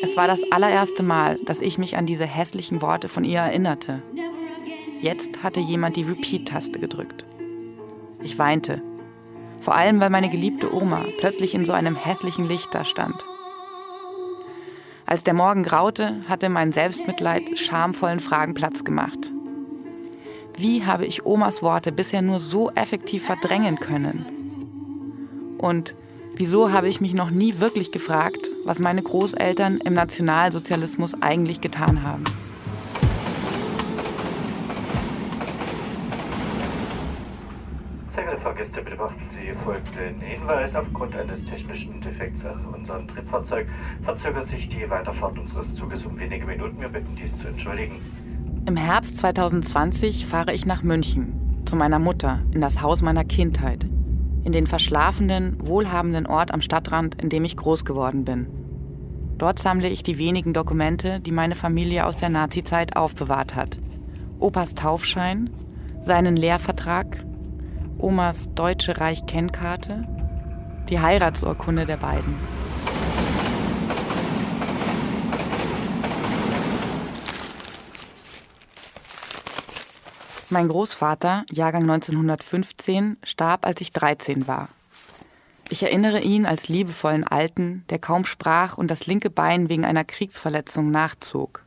Es 0.03 0.17
war 0.17 0.27
das 0.27 0.43
allererste 0.51 1.05
Mal, 1.05 1.39
dass 1.45 1.61
ich 1.61 1.79
mich 1.79 1.97
an 1.97 2.05
diese 2.05 2.27
hässlichen 2.27 2.83
Worte 2.83 3.09
von 3.09 3.23
ihr 3.23 3.39
erinnerte. 3.39 4.03
Jetzt 5.01 5.43
hatte 5.43 5.61
jemand 5.61 5.97
die 5.97 6.03
Repeat-Taste 6.03 6.81
gedrückt. 6.81 7.25
Ich 8.23 8.39
weinte. 8.39 8.83
Vor 9.61 9.77
allem, 9.77 10.01
weil 10.01 10.11
meine 10.11 10.31
geliebte 10.31 10.75
Oma 10.75 11.05
plötzlich 11.19 11.55
in 11.55 11.65
so 11.65 11.73
einem 11.73 11.95
hässlichen 11.95 12.49
Licht 12.49 12.75
da 12.75 12.85
stand. 12.85 13.25
Als 15.07 15.23
der 15.23 15.35
Morgen 15.35 15.63
graute, 15.63 16.23
hatte 16.29 16.49
mein 16.49 16.73
Selbstmitleid 16.73 17.59
schamvollen 17.59 18.21
Fragen 18.21 18.55
Platz 18.55 18.85
gemacht. 18.85 19.31
Wie 20.57 20.85
habe 20.85 21.05
ich 21.05 21.27
Omas 21.27 21.63
Worte 21.63 21.91
bisher 21.91 22.23
nur 22.23 22.39
so 22.39 22.71
effektiv 22.71 23.25
verdrängen 23.25 23.79
können? 23.79 24.25
Und 25.59 25.95
wieso 26.37 26.73
habe 26.73 26.89
ich 26.89 27.01
mich 27.01 27.13
noch 27.13 27.31
nie 27.31 27.59
wirklich 27.59 27.91
gefragt, 27.91 28.51
was 28.65 28.79
meine 28.79 29.03
Großeltern 29.03 29.79
im 29.79 29.95
Nationalsozialismus 29.95 31.21
eigentlich 31.21 31.61
getan 31.61 32.03
haben? 32.03 32.25
Fahrgäste, 38.45 38.83
bitte 38.83 38.97
beachten 38.97 39.29
Sie 39.31 39.53
folgenden 39.65 40.21
Hinweis. 40.21 40.75
Aufgrund 40.75 41.17
eines 41.17 41.45
technischen 41.47 42.01
Defekts 42.01 42.45
an 42.45 42.65
unserem 42.67 43.09
Triebfahrzeug 43.09 43.67
verzögert 44.03 44.49
sich 44.49 44.69
die 44.69 44.89
Weiterfahrt 44.89 45.39
unseres 45.39 45.75
Zuges 45.75 46.05
um 46.05 46.19
wenige 46.19 46.47
Minuten. 46.47 46.79
Wir 46.79 46.89
bitten 46.89 47.17
dies 47.17 47.37
zu 47.39 47.49
entschuldigen. 47.49 47.97
Im 48.67 48.77
Herbst 48.77 49.19
2020 49.19 50.25
fahre 50.25 50.55
ich 50.55 50.65
nach 50.65 50.83
München, 50.83 51.63
zu 51.67 51.77
meiner 51.77 51.99
Mutter, 51.99 52.41
in 52.51 52.63
das 52.63 52.81
Haus 52.81 53.03
meiner 53.03 53.25
Kindheit, 53.25 53.85
in 54.43 54.53
den 54.53 54.67
verschlafenen, 54.67 55.59
wohlhabenden 55.61 56.27
Ort 56.27 56.51
am 56.51 56.63
Stadtrand, 56.63 57.21
in 57.21 57.29
dem 57.29 57.45
ich 57.45 57.59
groß 57.59 57.85
geworden 57.85 58.25
bin. 58.25 58.47
Dort 59.37 59.59
sammle 59.59 59.91
ich 59.91 60.03
die 60.03 60.17
wenigen 60.17 60.55
Dokumente, 60.55 61.21
die 61.21 61.31
meine 61.31 61.57
Familie 61.57 62.07
aus 62.07 62.17
der 62.17 62.31
Nazizeit 62.31 62.97
aufbewahrt 62.97 63.55
hat. 63.55 63.79
Opas 64.39 64.73
Taufschein, 64.73 65.51
seinen 66.01 66.35
Lehrvertrag, 66.35 67.23
Omas 67.99 68.49
Deutsche 68.55 68.99
Reich-Kennkarte, 68.99 70.09
die 70.89 71.01
Heiratsurkunde 71.01 71.85
der 71.85 71.99
beiden. 71.99 72.35
Mein 80.55 80.69
Großvater, 80.69 81.45
Jahrgang 81.51 81.83
1915, 81.83 83.19
starb, 83.23 83.67
als 83.67 83.81
ich 83.81 83.93
13 83.93 84.49
war. 84.49 84.69
Ich 85.69 85.83
erinnere 85.83 86.21
ihn 86.21 86.47
als 86.47 86.69
liebevollen 86.69 87.25
Alten, 87.25 87.85
der 87.91 87.99
kaum 87.99 88.25
sprach 88.25 88.79
und 88.79 88.91
das 88.91 89.07
linke 89.07 89.31
Bein 89.31 89.69
wegen 89.69 89.85
einer 89.85 90.05
Kriegsverletzung 90.05 90.91
nachzog. 90.91 91.65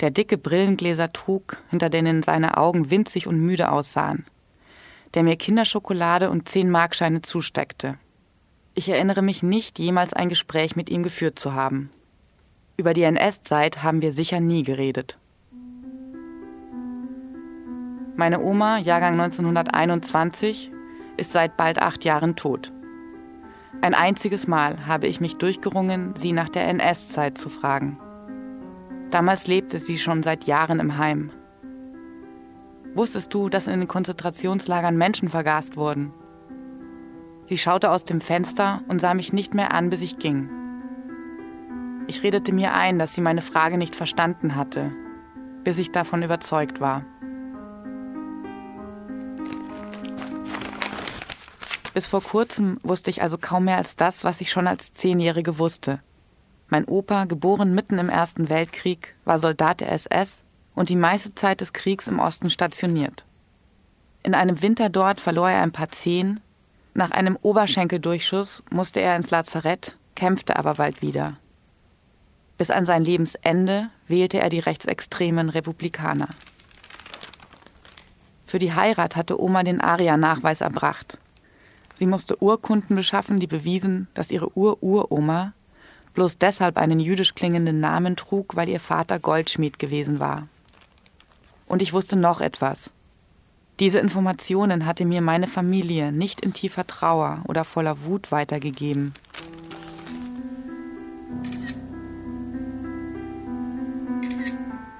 Der 0.00 0.10
dicke 0.10 0.38
Brillengläser 0.38 1.12
trug, 1.12 1.56
hinter 1.70 1.88
denen 1.88 2.22
seine 2.22 2.56
Augen 2.58 2.90
winzig 2.90 3.26
und 3.26 3.40
müde 3.40 3.72
aussahen 3.72 4.24
der 5.14 5.22
mir 5.22 5.36
Kinderschokolade 5.36 6.30
und 6.30 6.48
zehn 6.48 6.70
Markscheine 6.70 7.22
zusteckte. 7.22 7.98
Ich 8.74 8.88
erinnere 8.88 9.22
mich 9.22 9.42
nicht, 9.42 9.78
jemals 9.78 10.12
ein 10.12 10.28
Gespräch 10.28 10.76
mit 10.76 10.90
ihm 10.90 11.02
geführt 11.02 11.38
zu 11.38 11.54
haben. 11.54 11.90
Über 12.76 12.94
die 12.94 13.02
NS-Zeit 13.02 13.82
haben 13.82 14.02
wir 14.02 14.12
sicher 14.12 14.40
nie 14.40 14.62
geredet. 14.62 15.18
Meine 18.18 18.40
Oma, 18.40 18.78
Jahrgang 18.78 19.12
1921, 19.12 20.72
ist 21.16 21.30
seit 21.30 21.56
bald 21.56 21.80
acht 21.80 22.02
Jahren 22.02 22.34
tot. 22.34 22.72
Ein 23.80 23.94
einziges 23.94 24.48
Mal 24.48 24.88
habe 24.88 25.06
ich 25.06 25.20
mich 25.20 25.36
durchgerungen, 25.36 26.14
sie 26.16 26.32
nach 26.32 26.48
der 26.48 26.66
NS-Zeit 26.66 27.38
zu 27.38 27.48
fragen. 27.48 27.96
Damals 29.12 29.46
lebte 29.46 29.78
sie 29.78 29.98
schon 29.98 30.24
seit 30.24 30.48
Jahren 30.48 30.80
im 30.80 30.98
Heim. 30.98 31.30
Wusstest 32.92 33.32
du, 33.32 33.48
dass 33.48 33.68
in 33.68 33.78
den 33.78 33.88
Konzentrationslagern 33.88 34.98
Menschen 34.98 35.28
vergast 35.28 35.76
wurden? 35.76 36.12
Sie 37.44 37.56
schaute 37.56 37.88
aus 37.88 38.02
dem 38.02 38.20
Fenster 38.20 38.82
und 38.88 39.00
sah 39.00 39.14
mich 39.14 39.32
nicht 39.32 39.54
mehr 39.54 39.72
an, 39.72 39.90
bis 39.90 40.02
ich 40.02 40.18
ging. 40.18 40.50
Ich 42.08 42.24
redete 42.24 42.52
mir 42.52 42.74
ein, 42.74 42.98
dass 42.98 43.14
sie 43.14 43.20
meine 43.20 43.42
Frage 43.42 43.78
nicht 43.78 43.94
verstanden 43.94 44.56
hatte, 44.56 44.90
bis 45.62 45.78
ich 45.78 45.92
davon 45.92 46.24
überzeugt 46.24 46.80
war. 46.80 47.04
Bis 51.98 52.06
vor 52.06 52.22
kurzem 52.22 52.78
wusste 52.84 53.10
ich 53.10 53.22
also 53.22 53.38
kaum 53.38 53.64
mehr 53.64 53.76
als 53.76 53.96
das, 53.96 54.22
was 54.22 54.40
ich 54.40 54.52
schon 54.52 54.68
als 54.68 54.92
Zehnjährige 54.92 55.58
wusste. 55.58 55.98
Mein 56.68 56.84
Opa, 56.84 57.24
geboren 57.24 57.74
mitten 57.74 57.98
im 57.98 58.08
Ersten 58.08 58.48
Weltkrieg, 58.48 59.16
war 59.24 59.40
Soldat 59.40 59.80
der 59.80 59.90
SS 59.90 60.44
und 60.76 60.90
die 60.90 60.94
meiste 60.94 61.34
Zeit 61.34 61.60
des 61.60 61.72
Kriegs 61.72 62.06
im 62.06 62.20
Osten 62.20 62.50
stationiert. 62.50 63.24
In 64.22 64.36
einem 64.36 64.62
Winter 64.62 64.90
dort 64.90 65.20
verlor 65.20 65.50
er 65.50 65.60
ein 65.60 65.72
paar 65.72 65.88
Zehen. 65.88 66.38
Nach 66.94 67.10
einem 67.10 67.34
Oberschenkeldurchschuss 67.34 68.62
musste 68.70 69.00
er 69.00 69.16
ins 69.16 69.32
Lazarett, 69.32 69.98
kämpfte 70.14 70.54
aber 70.54 70.74
bald 70.74 71.02
wieder. 71.02 71.36
Bis 72.58 72.70
an 72.70 72.84
sein 72.84 73.02
Lebensende 73.02 73.90
wählte 74.06 74.38
er 74.38 74.50
die 74.50 74.60
rechtsextremen 74.60 75.50
Republikaner. 75.50 76.28
Für 78.46 78.60
die 78.60 78.72
Heirat 78.72 79.16
hatte 79.16 79.42
Oma 79.42 79.64
den 79.64 79.80
ARIA-Nachweis 79.80 80.60
erbracht. 80.60 81.18
Sie 81.98 82.06
musste 82.06 82.40
Urkunden 82.40 82.94
beschaffen, 82.94 83.40
die 83.40 83.48
bewiesen, 83.48 84.06
dass 84.14 84.30
ihre 84.30 84.56
Ur-Uroma 84.56 85.52
bloß 86.14 86.38
deshalb 86.38 86.76
einen 86.76 87.00
jüdisch 87.00 87.34
klingenden 87.34 87.80
Namen 87.80 88.14
trug, 88.14 88.54
weil 88.54 88.68
ihr 88.68 88.78
Vater 88.78 89.18
Goldschmied 89.18 89.80
gewesen 89.80 90.20
war. 90.20 90.46
Und 91.66 91.82
ich 91.82 91.92
wusste 91.92 92.14
noch 92.14 92.40
etwas. 92.40 92.92
Diese 93.80 93.98
Informationen 93.98 94.86
hatte 94.86 95.04
mir 95.04 95.20
meine 95.20 95.48
Familie 95.48 96.12
nicht 96.12 96.40
in 96.40 96.52
tiefer 96.52 96.86
Trauer 96.86 97.42
oder 97.48 97.64
voller 97.64 98.04
Wut 98.04 98.30
weitergegeben. 98.30 99.12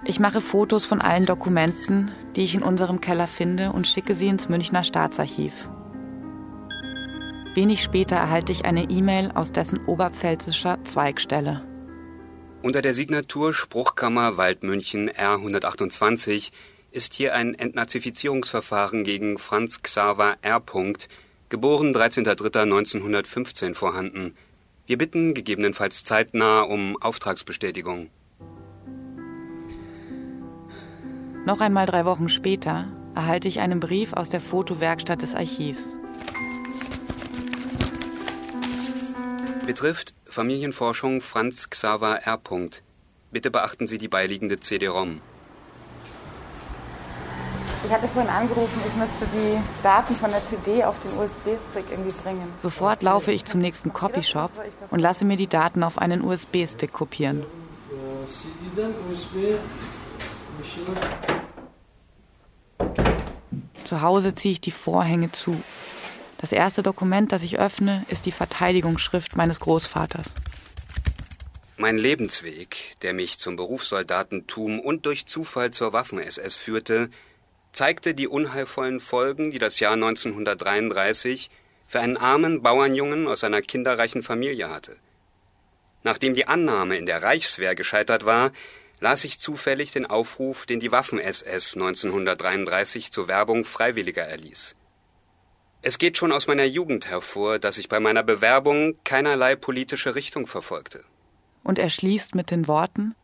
Ich 0.05 0.19
mache 0.19 0.40
Fotos 0.40 0.85
von 0.85 1.00
allen 1.00 1.26
Dokumenten, 1.26 2.11
die 2.35 2.43
ich 2.43 2.57
in 2.57 2.62
unserem 2.64 3.00
Keller 3.00 3.28
finde 3.28 3.71
und 3.71 3.87
schicke 3.87 4.17
sie 4.17 4.26
ins 4.26 4.49
Münchner 4.49 4.83
Staatsarchiv. 4.83 5.69
Wenig 7.59 7.83
später 7.83 8.15
erhalte 8.15 8.53
ich 8.53 8.67
eine 8.67 8.85
E-Mail 8.85 9.33
aus 9.33 9.50
dessen 9.50 9.85
oberpfälzischer 9.85 10.79
Zweigstelle. 10.85 11.65
Unter 12.62 12.83
der 12.83 12.95
Signatur 12.95 13.53
Spruchkammer 13.53 14.37
Waldmünchen 14.37 15.09
R 15.09 15.33
128 15.33 16.53
ist 16.93 17.15
hier 17.15 17.35
ein 17.35 17.57
Entnazifizierungsverfahren 17.57 19.03
gegen 19.03 19.38
Franz 19.38 19.83
Xaver 19.83 20.37
R. 20.41 20.62
geboren 21.49 21.93
13.03.1915 21.93 23.75
vorhanden. 23.75 24.37
Wir 24.87 24.97
bitten 24.97 25.35
gegebenenfalls 25.35 26.05
zeitnah 26.05 26.61
um 26.61 26.97
Auftragsbestätigung. 27.03 28.09
Noch 31.45 31.61
einmal 31.61 31.87
drei 31.87 32.05
Wochen 32.05 32.29
später 32.29 32.87
erhalte 33.17 33.49
ich 33.49 33.59
einen 33.59 33.81
Brief 33.81 34.12
aus 34.12 34.29
der 34.29 34.41
Fotowerkstatt 34.41 35.23
des 35.23 35.35
Archivs. 35.35 35.99
Betrifft 39.69 40.15
Familienforschung 40.25 41.21
Franz 41.21 41.69
Xaver 41.69 42.23
R. 42.23 42.41
Bitte 43.31 43.51
beachten 43.51 43.87
Sie 43.87 43.99
die 43.99 44.09
beiliegende 44.09 44.59
CD-ROM. 44.59 45.21
Ich 47.85 47.93
hatte 47.93 48.09
vorhin 48.09 48.31
angerufen, 48.31 48.81
ich 48.89 48.97
müsste 48.97 49.27
die 49.31 49.59
Daten 49.83 50.17
von 50.17 50.31
der 50.31 50.41
CD 50.47 50.85
auf 50.85 50.99
den 51.01 51.11
USB-Stick 51.19 51.85
irgendwie 51.91 52.13
bringen. 52.13 52.51
Sofort 52.63 53.03
laufe 53.03 53.31
ich 53.31 53.45
zum 53.45 53.61
nächsten 53.61 53.93
Copyshop 53.93 54.51
und 54.89 55.01
lasse 55.01 55.27
mir 55.27 55.37
die 55.37 55.49
Daten 55.49 55.83
auf 55.83 55.99
einen 55.99 56.23
USB-Stick 56.23 56.95
kopieren. 56.95 57.45
Zu 63.85 64.01
Hause 64.01 64.35
ziehe 64.35 64.53
ich 64.53 64.63
die 64.63 64.71
Vorhänge 64.71 65.31
zu. 65.33 65.63
Das 66.38 66.52
erste 66.52 66.85
Dokument, 66.85 67.33
das 67.33 67.42
ich 67.42 67.59
öffne, 67.59 68.04
ist 68.09 68.25
die 68.25 68.33
Verteidigungsschrift 68.33 69.37
meines 69.37 69.59
Großvaters. 69.59 70.26
Mein 71.76 71.99
Lebensweg, 71.99 72.97
der 73.02 73.12
mich 73.12 73.38
zum 73.38 73.57
Berufssoldatentum 73.57 74.80
und 74.80 75.07
durch 75.07 75.26
Zufall 75.26 75.73
zur 75.73 75.92
Waffen-SS 75.92 76.54
führte, 76.54 77.11
zeigte 77.73 78.14
die 78.14 78.28
unheilvollen 78.28 79.00
Folgen, 79.00 79.50
die 79.50 79.59
das 79.59 79.80
Jahr 79.80 79.92
1933 79.92 81.50
für 81.87 82.00
einen 82.00 82.16
armen 82.16 82.62
Bauernjungen 82.62 83.26
aus 83.26 83.45
einer 83.45 83.62
kinderreichen 83.62 84.23
Familie 84.23 84.71
hatte. 84.71 84.97
Nachdem 86.04 86.35
die 86.35 86.47
Annahme 86.47 86.97
in 86.97 87.07
der 87.07 87.23
Reichswehr 87.23 87.75
gescheitert 87.75 88.25
war, 88.25 88.52
las 89.00 89.25
ich 89.25 89.38
zufällig 89.38 89.92
den 89.92 90.07
Aufruf, 90.07 90.66
den 90.66 90.80
die 90.80 90.92
Waffen-SS 90.92 91.75
1933 91.75 93.11
zur 93.11 93.28
Werbung 93.28 93.64
Freiwilliger 93.64 94.25
erließ. 94.25 94.75
Es 95.80 95.99
geht 95.99 96.18
schon 96.18 96.32
aus 96.32 96.49
meiner 96.49 96.64
Jugend 96.64 97.08
hervor, 97.08 97.58
dass 97.61 97.78
ich 97.78 97.88
bei 97.88 98.00
meiner 98.00 98.25
Bewerbung 98.25 98.97
keinerlei 99.04 99.54
politische 99.54 100.16
Richtung 100.16 100.47
verfolgte. 100.49 101.04
Und 101.62 101.78
er 101.78 101.88
schließt 101.88 102.35
mit 102.35 102.50
den 102.50 102.66
Worten 102.66 103.14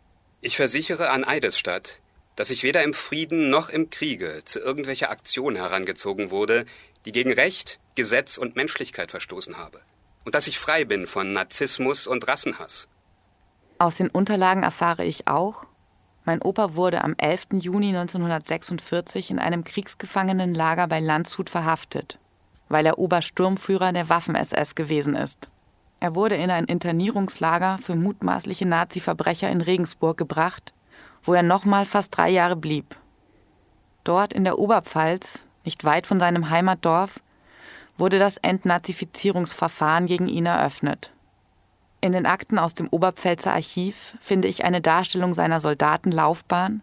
Ich 0.41 0.57
versichere 0.57 1.11
an 1.11 1.25
Eidesstadt, 1.25 2.01
dass 2.37 2.51
ich 2.51 2.63
weder 2.63 2.83
im 2.85 2.95
Frieden 2.95 3.51
noch 3.51 3.71
im 3.71 3.91
Kriege 3.91 4.43
zu 4.45 4.61
irgendwelcher 4.61 5.11
Aktion 5.11 5.57
herangezogen 5.57 6.31
wurde, 6.31 6.65
die 7.05 7.13
gegen 7.13 7.33
Recht, 7.33 7.81
Gesetz 7.97 8.39
und 8.39 8.57
Menschlichkeit 8.57 9.11
verstoßen 9.11 9.57
habe, 9.57 9.81
und 10.25 10.35
dass 10.35 10.47
ich 10.47 10.59
frei 10.59 10.85
bin 10.85 11.07
von 11.07 11.33
Narzissmus 11.33 12.07
und 12.07 12.27
Rassenhass. 12.27 12.89
Aus 13.79 13.97
den 13.97 14.11
Unterlagen 14.11 14.63
erfahre 14.63 15.05
ich 15.05 15.27
auch, 15.27 15.67
mein 16.25 16.41
Opa 16.41 16.75
wurde 16.75 17.05
am 17.05 17.15
11. 17.19 17.47
Juni 17.61 17.89
1946 17.89 19.31
in 19.31 19.39
einem 19.39 19.65
Kriegsgefangenenlager 19.65 20.87
bei 20.87 21.01
Landshut 21.01 21.51
verhaftet, 21.51 22.19
weil 22.69 22.87
er 22.87 22.99
Obersturmführer 22.99 23.93
der 23.93 24.09
Waffen-SS 24.09 24.75
gewesen 24.75 25.15
ist. 25.17 25.49
Er 26.01 26.15
wurde 26.15 26.37
in 26.37 26.51
ein 26.51 26.65
Internierungslager 26.65 27.79
für 27.79 27.95
mutmaßliche 27.95 28.67
Nazi-Verbrecher 28.67 29.51
in 29.51 29.61
Regensburg 29.61 30.19
gebracht, 30.19 30.75
wo 31.23 31.35
er 31.35 31.43
nochmal 31.43 31.87
fast 31.87 32.17
drei 32.17 32.31
Jahre 32.31 32.57
blieb. 32.57 32.97
Dort 34.05 34.33
in 34.35 34.45
der 34.45 34.59
Oberpfalz, 34.59 35.47
nicht 35.65 35.85
weit 35.85 36.07
von 36.07 36.21
seinem 36.21 36.51
Heimatdorf, 36.51 37.21
wurde 37.97 38.19
das 38.19 38.37
Entnazifizierungsverfahren 38.37 40.07
gegen 40.07 40.27
ihn 40.27 40.47
eröffnet. 40.47 41.13
In 42.01 42.13
den 42.13 42.27
Akten 42.27 42.59
aus 42.59 42.75
dem 42.75 42.89
Oberpfälzer 42.91 43.55
Archiv 43.55 44.15
finde 44.21 44.49
ich 44.49 44.65
eine 44.65 44.83
Darstellung 44.83 45.33
seiner 45.33 45.59
Soldatenlaufbahn 45.61 46.83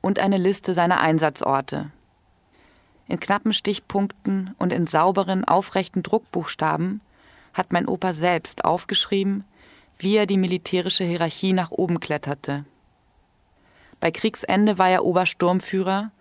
und 0.00 0.18
eine 0.18 0.38
Liste 0.38 0.74
seiner 0.74 1.00
Einsatzorte. 1.00 1.92
In 3.08 3.18
knappen 3.18 3.54
Stichpunkten 3.54 4.54
und 4.58 4.72
in 4.72 4.86
sauberen, 4.86 5.44
aufrechten 5.44 6.02
Druckbuchstaben 6.02 7.00
hat 7.54 7.72
mein 7.72 7.88
Opa 7.88 8.12
selbst 8.12 8.64
aufgeschrieben, 8.64 9.44
wie 9.98 10.16
er 10.16 10.26
die 10.26 10.36
militärische 10.36 11.04
Hierarchie 11.04 11.54
nach 11.54 11.70
oben 11.70 12.00
kletterte. 12.00 12.64
Bei 13.98 14.10
Kriegsende 14.10 14.78
war 14.78 14.90
er 14.90 15.04
Obersturmführer, 15.04 16.12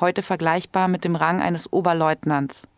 heute 0.00 0.22
vergleichbar 0.22 0.86
mit 0.86 1.04
dem 1.04 1.16
Rang 1.16 1.40
eines 1.40 1.72
Oberleutnants. 1.72 2.68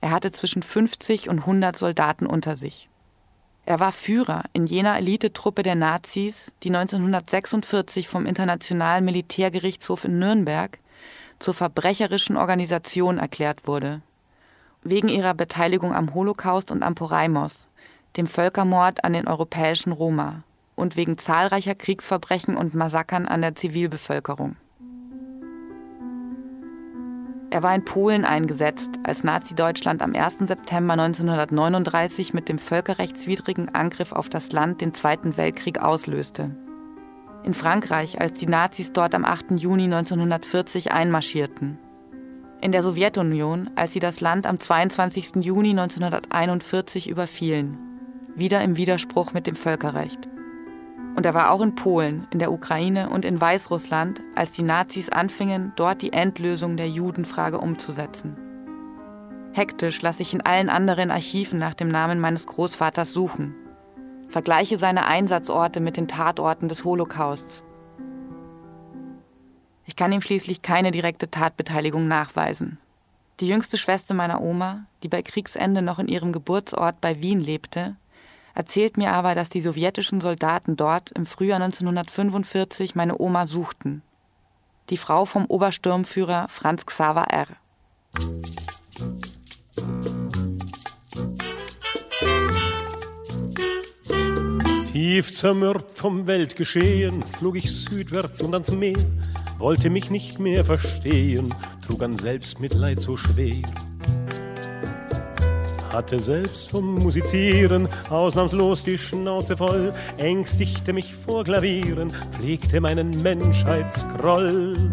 Er 0.00 0.10
hatte 0.10 0.32
zwischen 0.32 0.62
50 0.62 1.28
und 1.28 1.40
100 1.40 1.78
Soldaten 1.78 2.26
unter 2.26 2.56
sich. 2.56 2.88
Er 3.64 3.80
war 3.80 3.92
Führer 3.92 4.44
in 4.52 4.66
jener 4.66 4.96
Elitetruppe 4.96 5.62
der 5.62 5.74
Nazis, 5.74 6.52
die 6.62 6.68
1946 6.68 8.08
vom 8.08 8.26
Internationalen 8.26 9.04
Militärgerichtshof 9.04 10.04
in 10.04 10.18
Nürnberg 10.18 10.78
zur 11.38 11.54
verbrecherischen 11.54 12.36
Organisation 12.36 13.18
erklärt 13.18 13.66
wurde. 13.66 14.02
Wegen 14.82 15.08
ihrer 15.08 15.34
Beteiligung 15.34 15.94
am 15.94 16.14
Holocaust 16.14 16.70
und 16.70 16.82
am 16.82 16.94
Poraimos, 16.94 17.66
dem 18.16 18.26
Völkermord 18.26 19.04
an 19.04 19.12
den 19.12 19.28
europäischen 19.28 19.92
Roma, 19.92 20.42
und 20.74 20.96
wegen 20.96 21.18
zahlreicher 21.18 21.74
Kriegsverbrechen 21.74 22.56
und 22.56 22.74
Massakern 22.74 23.26
an 23.26 23.40
der 23.40 23.54
Zivilbevölkerung. 23.54 24.56
Er 27.50 27.62
war 27.62 27.74
in 27.74 27.84
Polen 27.84 28.24
eingesetzt, 28.24 28.90
als 29.04 29.24
Nazi-Deutschland 29.24 30.02
am 30.02 30.14
1. 30.14 30.38
September 30.40 30.92
1939 30.92 32.34
mit 32.34 32.48
dem 32.48 32.58
völkerrechtswidrigen 32.58 33.74
Angriff 33.74 34.12
auf 34.12 34.28
das 34.28 34.52
Land 34.52 34.80
den 34.80 34.92
Zweiten 34.92 35.36
Weltkrieg 35.36 35.78
auslöste. 35.78 36.54
In 37.46 37.54
Frankreich, 37.54 38.20
als 38.20 38.34
die 38.34 38.48
Nazis 38.48 38.92
dort 38.92 39.14
am 39.14 39.24
8. 39.24 39.52
Juni 39.60 39.84
1940 39.84 40.90
einmarschierten. 40.90 41.78
In 42.60 42.72
der 42.72 42.82
Sowjetunion, 42.82 43.70
als 43.76 43.92
sie 43.92 44.00
das 44.00 44.20
Land 44.20 44.48
am 44.48 44.58
22. 44.58 45.44
Juni 45.44 45.70
1941 45.70 47.08
überfielen. 47.08 47.78
Wieder 48.34 48.62
im 48.62 48.76
Widerspruch 48.76 49.32
mit 49.32 49.46
dem 49.46 49.54
Völkerrecht. 49.54 50.28
Und 51.14 51.24
er 51.24 51.34
war 51.34 51.52
auch 51.52 51.60
in 51.60 51.76
Polen, 51.76 52.26
in 52.32 52.40
der 52.40 52.50
Ukraine 52.50 53.10
und 53.10 53.24
in 53.24 53.40
Weißrussland, 53.40 54.22
als 54.34 54.50
die 54.50 54.64
Nazis 54.64 55.08
anfingen, 55.08 55.72
dort 55.76 56.02
die 56.02 56.12
Endlösung 56.12 56.76
der 56.76 56.88
Judenfrage 56.88 57.58
umzusetzen. 57.58 58.36
Hektisch 59.52 60.02
lasse 60.02 60.22
ich 60.22 60.34
in 60.34 60.40
allen 60.40 60.68
anderen 60.68 61.12
Archiven 61.12 61.60
nach 61.60 61.74
dem 61.74 61.88
Namen 61.88 62.18
meines 62.18 62.44
Großvaters 62.48 63.12
suchen. 63.12 63.54
Vergleiche 64.28 64.78
seine 64.78 65.06
Einsatzorte 65.06 65.80
mit 65.80 65.96
den 65.96 66.08
Tatorten 66.08 66.68
des 66.68 66.84
Holocausts. 66.84 67.62
Ich 69.84 69.96
kann 69.96 70.12
ihm 70.12 70.20
schließlich 70.20 70.62
keine 70.62 70.90
direkte 70.90 71.30
Tatbeteiligung 71.30 72.08
nachweisen. 72.08 72.78
Die 73.40 73.48
jüngste 73.48 73.78
Schwester 73.78 74.14
meiner 74.14 74.40
Oma, 74.40 74.86
die 75.02 75.08
bei 75.08 75.22
Kriegsende 75.22 75.82
noch 75.82 75.98
in 75.98 76.08
ihrem 76.08 76.32
Geburtsort 76.32 77.00
bei 77.00 77.20
Wien 77.20 77.40
lebte, 77.40 77.96
erzählt 78.54 78.96
mir 78.96 79.12
aber, 79.12 79.34
dass 79.34 79.50
die 79.50 79.60
sowjetischen 79.60 80.20
Soldaten 80.20 80.76
dort 80.76 81.12
im 81.12 81.26
Frühjahr 81.26 81.60
1945 81.62 82.94
meine 82.94 83.20
Oma 83.20 83.46
suchten. 83.46 84.02
Die 84.88 84.96
Frau 84.96 85.24
vom 85.24 85.46
Obersturmführer 85.46 86.48
Franz 86.48 86.86
Xaver 86.86 87.24
R. 87.24 87.46
Tief 94.96 95.34
zermürbt 95.34 95.92
vom 95.92 96.26
Weltgeschehen 96.26 97.22
flog 97.22 97.56
ich 97.56 97.70
südwärts 97.70 98.40
und 98.40 98.54
ans 98.54 98.70
Meer, 98.72 98.96
wollte 99.58 99.90
mich 99.90 100.08
nicht 100.10 100.38
mehr 100.38 100.64
verstehen, 100.64 101.54
trug 101.86 102.02
an 102.02 102.16
Selbstmitleid 102.16 103.02
so 103.02 103.14
schwer 103.14 103.60
hatte 105.92 106.18
selbst 106.18 106.70
vom 106.70 106.94
Musizieren 106.94 107.90
ausnahmslos 108.08 108.84
die 108.84 108.96
Schnauze 108.96 109.58
voll, 109.58 109.92
ängstigte 110.16 110.94
mich 110.94 111.14
vor 111.14 111.44
Klavieren, 111.44 112.14
pflegte 112.32 112.80
meinen 112.80 113.22
Menschheitsgroll. 113.22 114.92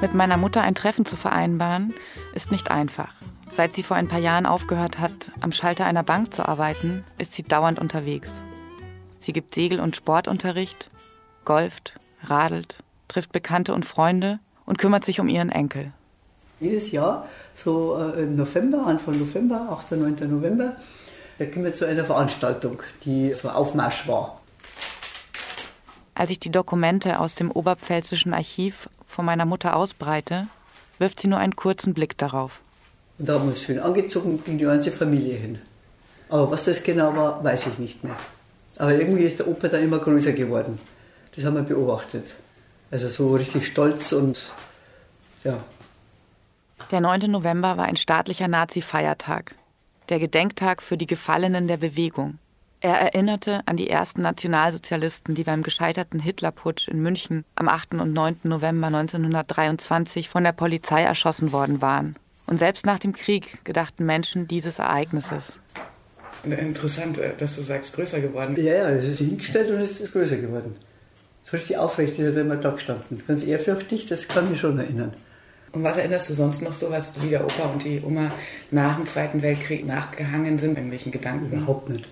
Mit 0.00 0.14
meiner 0.14 0.36
Mutter 0.36 0.62
ein 0.62 0.76
Treffen 0.76 1.04
zu 1.04 1.16
vereinbaren, 1.16 1.94
ist 2.32 2.52
nicht 2.52 2.70
einfach. 2.70 3.14
Seit 3.50 3.72
sie 3.72 3.82
vor 3.82 3.96
ein 3.96 4.08
paar 4.08 4.20
Jahren 4.20 4.46
aufgehört 4.46 4.98
hat, 4.98 5.32
am 5.40 5.52
Schalter 5.52 5.86
einer 5.86 6.02
Bank 6.02 6.34
zu 6.34 6.46
arbeiten, 6.46 7.04
ist 7.18 7.32
sie 7.32 7.42
dauernd 7.42 7.78
unterwegs. 7.78 8.42
Sie 9.18 9.32
gibt 9.32 9.54
Segel- 9.54 9.80
und 9.80 9.96
Sportunterricht, 9.96 10.90
golft, 11.44 11.98
radelt, 12.22 12.78
trifft 13.08 13.32
Bekannte 13.32 13.74
und 13.74 13.84
Freunde 13.84 14.38
und 14.64 14.78
kümmert 14.78 15.04
sich 15.04 15.18
um 15.18 15.28
ihren 15.28 15.50
Enkel. 15.50 15.92
Jedes 16.60 16.90
Jahr, 16.90 17.26
so 17.54 17.96
äh, 17.96 18.22
im 18.22 18.36
November, 18.36 18.86
Anfang 18.86 19.18
November, 19.18 19.68
8. 19.70 19.92
9. 19.92 20.16
November, 20.30 20.76
da 21.38 21.44
gehen 21.44 21.64
wir 21.64 21.72
zu 21.72 21.86
einer 21.86 22.04
Veranstaltung, 22.04 22.82
die 23.04 23.32
so 23.32 23.48
Aufmarsch 23.48 24.08
war. 24.08 24.40
Als 26.14 26.30
ich 26.30 26.40
die 26.40 26.50
Dokumente 26.50 27.20
aus 27.20 27.36
dem 27.36 27.50
oberpfälzischen 27.52 28.34
Archiv 28.34 28.88
von 29.06 29.24
meiner 29.24 29.46
Mutter 29.46 29.76
ausbreite, 29.76 30.48
wirft 30.98 31.20
sie 31.20 31.28
nur 31.28 31.38
einen 31.38 31.54
kurzen 31.54 31.94
Blick 31.94 32.18
darauf. 32.18 32.60
Und 33.18 33.28
da 33.28 33.34
haben 33.34 33.44
wir 33.44 33.48
uns 33.48 33.62
schön 33.62 33.80
angezogen, 33.80 34.42
ging 34.44 34.58
die 34.58 34.64
ganze 34.64 34.92
Familie 34.92 35.36
hin. 35.36 35.58
Aber 36.28 36.50
was 36.50 36.64
das 36.64 36.82
genau 36.82 37.14
war, 37.16 37.42
weiß 37.42 37.66
ich 37.66 37.78
nicht 37.78 38.04
mehr. 38.04 38.16
Aber 38.78 38.94
irgendwie 38.94 39.24
ist 39.24 39.38
der 39.38 39.48
Opa 39.48 39.68
dann 39.68 39.82
immer 39.82 39.98
größer 39.98 40.32
geworden. 40.32 40.78
Das 41.34 41.44
haben 41.44 41.56
wir 41.56 41.62
beobachtet. 41.62 42.36
Also 42.90 43.08
so 43.08 43.34
richtig 43.34 43.66
stolz 43.66 44.12
und 44.12 44.38
ja. 45.44 45.58
Der 46.90 47.00
9. 47.00 47.30
November 47.30 47.76
war 47.76 47.86
ein 47.86 47.96
staatlicher 47.96 48.48
Nazi-Feiertag. 48.48 49.54
Der 50.08 50.20
Gedenktag 50.20 50.82
für 50.82 50.96
die 50.96 51.06
Gefallenen 51.06 51.68
der 51.68 51.76
Bewegung. 51.76 52.38
Er 52.80 53.00
erinnerte 53.00 53.62
an 53.66 53.76
die 53.76 53.90
ersten 53.90 54.22
Nationalsozialisten, 54.22 55.34
die 55.34 55.42
beim 55.42 55.64
gescheiterten 55.64 56.20
Hitlerputsch 56.20 56.86
in 56.86 57.02
München 57.02 57.44
am 57.56 57.68
8. 57.68 57.94
und 57.94 58.12
9. 58.12 58.40
November 58.44 58.86
1923 58.86 60.28
von 60.28 60.44
der 60.44 60.52
Polizei 60.52 61.02
erschossen 61.02 61.50
worden 61.50 61.82
waren. 61.82 62.14
Und 62.48 62.58
selbst 62.58 62.84
nach 62.86 62.98
dem 62.98 63.12
Krieg 63.12 63.64
gedachten 63.64 64.04
Menschen 64.04 64.48
dieses 64.48 64.80
Ereignisses. 64.80 65.58
Interessant, 66.44 67.18
äh, 67.18 67.32
dass 67.38 67.54
du 67.54 67.62
sagst, 67.62 67.94
größer 67.94 68.20
geworden. 68.20 68.56
Ja, 68.56 68.74
ja, 68.74 68.90
es 68.90 69.04
ist 69.04 69.18
hingestellt 69.18 69.70
und 69.70 69.80
es 69.80 70.00
ist 70.00 70.12
größer 70.12 70.36
geworden 70.36 70.74
so 71.50 71.56
richtig 71.56 71.78
aufrecht, 71.78 72.18
ist 72.18 72.36
er 72.36 72.42
immer 72.42 72.56
da 72.56 72.70
gestanden. 72.70 73.22
Ganz 73.26 73.44
ehrfürchtig, 73.44 74.06
das 74.06 74.28
kann 74.28 74.50
mich 74.50 74.60
schon 74.60 74.78
erinnern. 74.78 75.14
Und 75.72 75.82
was 75.82 75.96
erinnerst 75.96 76.28
du 76.28 76.34
sonst 76.34 76.62
noch 76.62 76.72
so, 76.72 76.90
was 76.90 77.12
wie 77.22 77.30
der 77.30 77.44
Opa 77.44 77.64
und 77.64 77.84
die 77.84 78.02
Oma 78.04 78.32
nach 78.70 78.96
dem 78.96 79.06
Zweiten 79.06 79.40
Weltkrieg 79.42 79.86
nachgehangen 79.86 80.58
sind? 80.58 80.76
Irgendwelchen 80.76 81.12
Gedanken? 81.12 81.46
Überhaupt 81.52 81.88
nicht. 81.88 82.08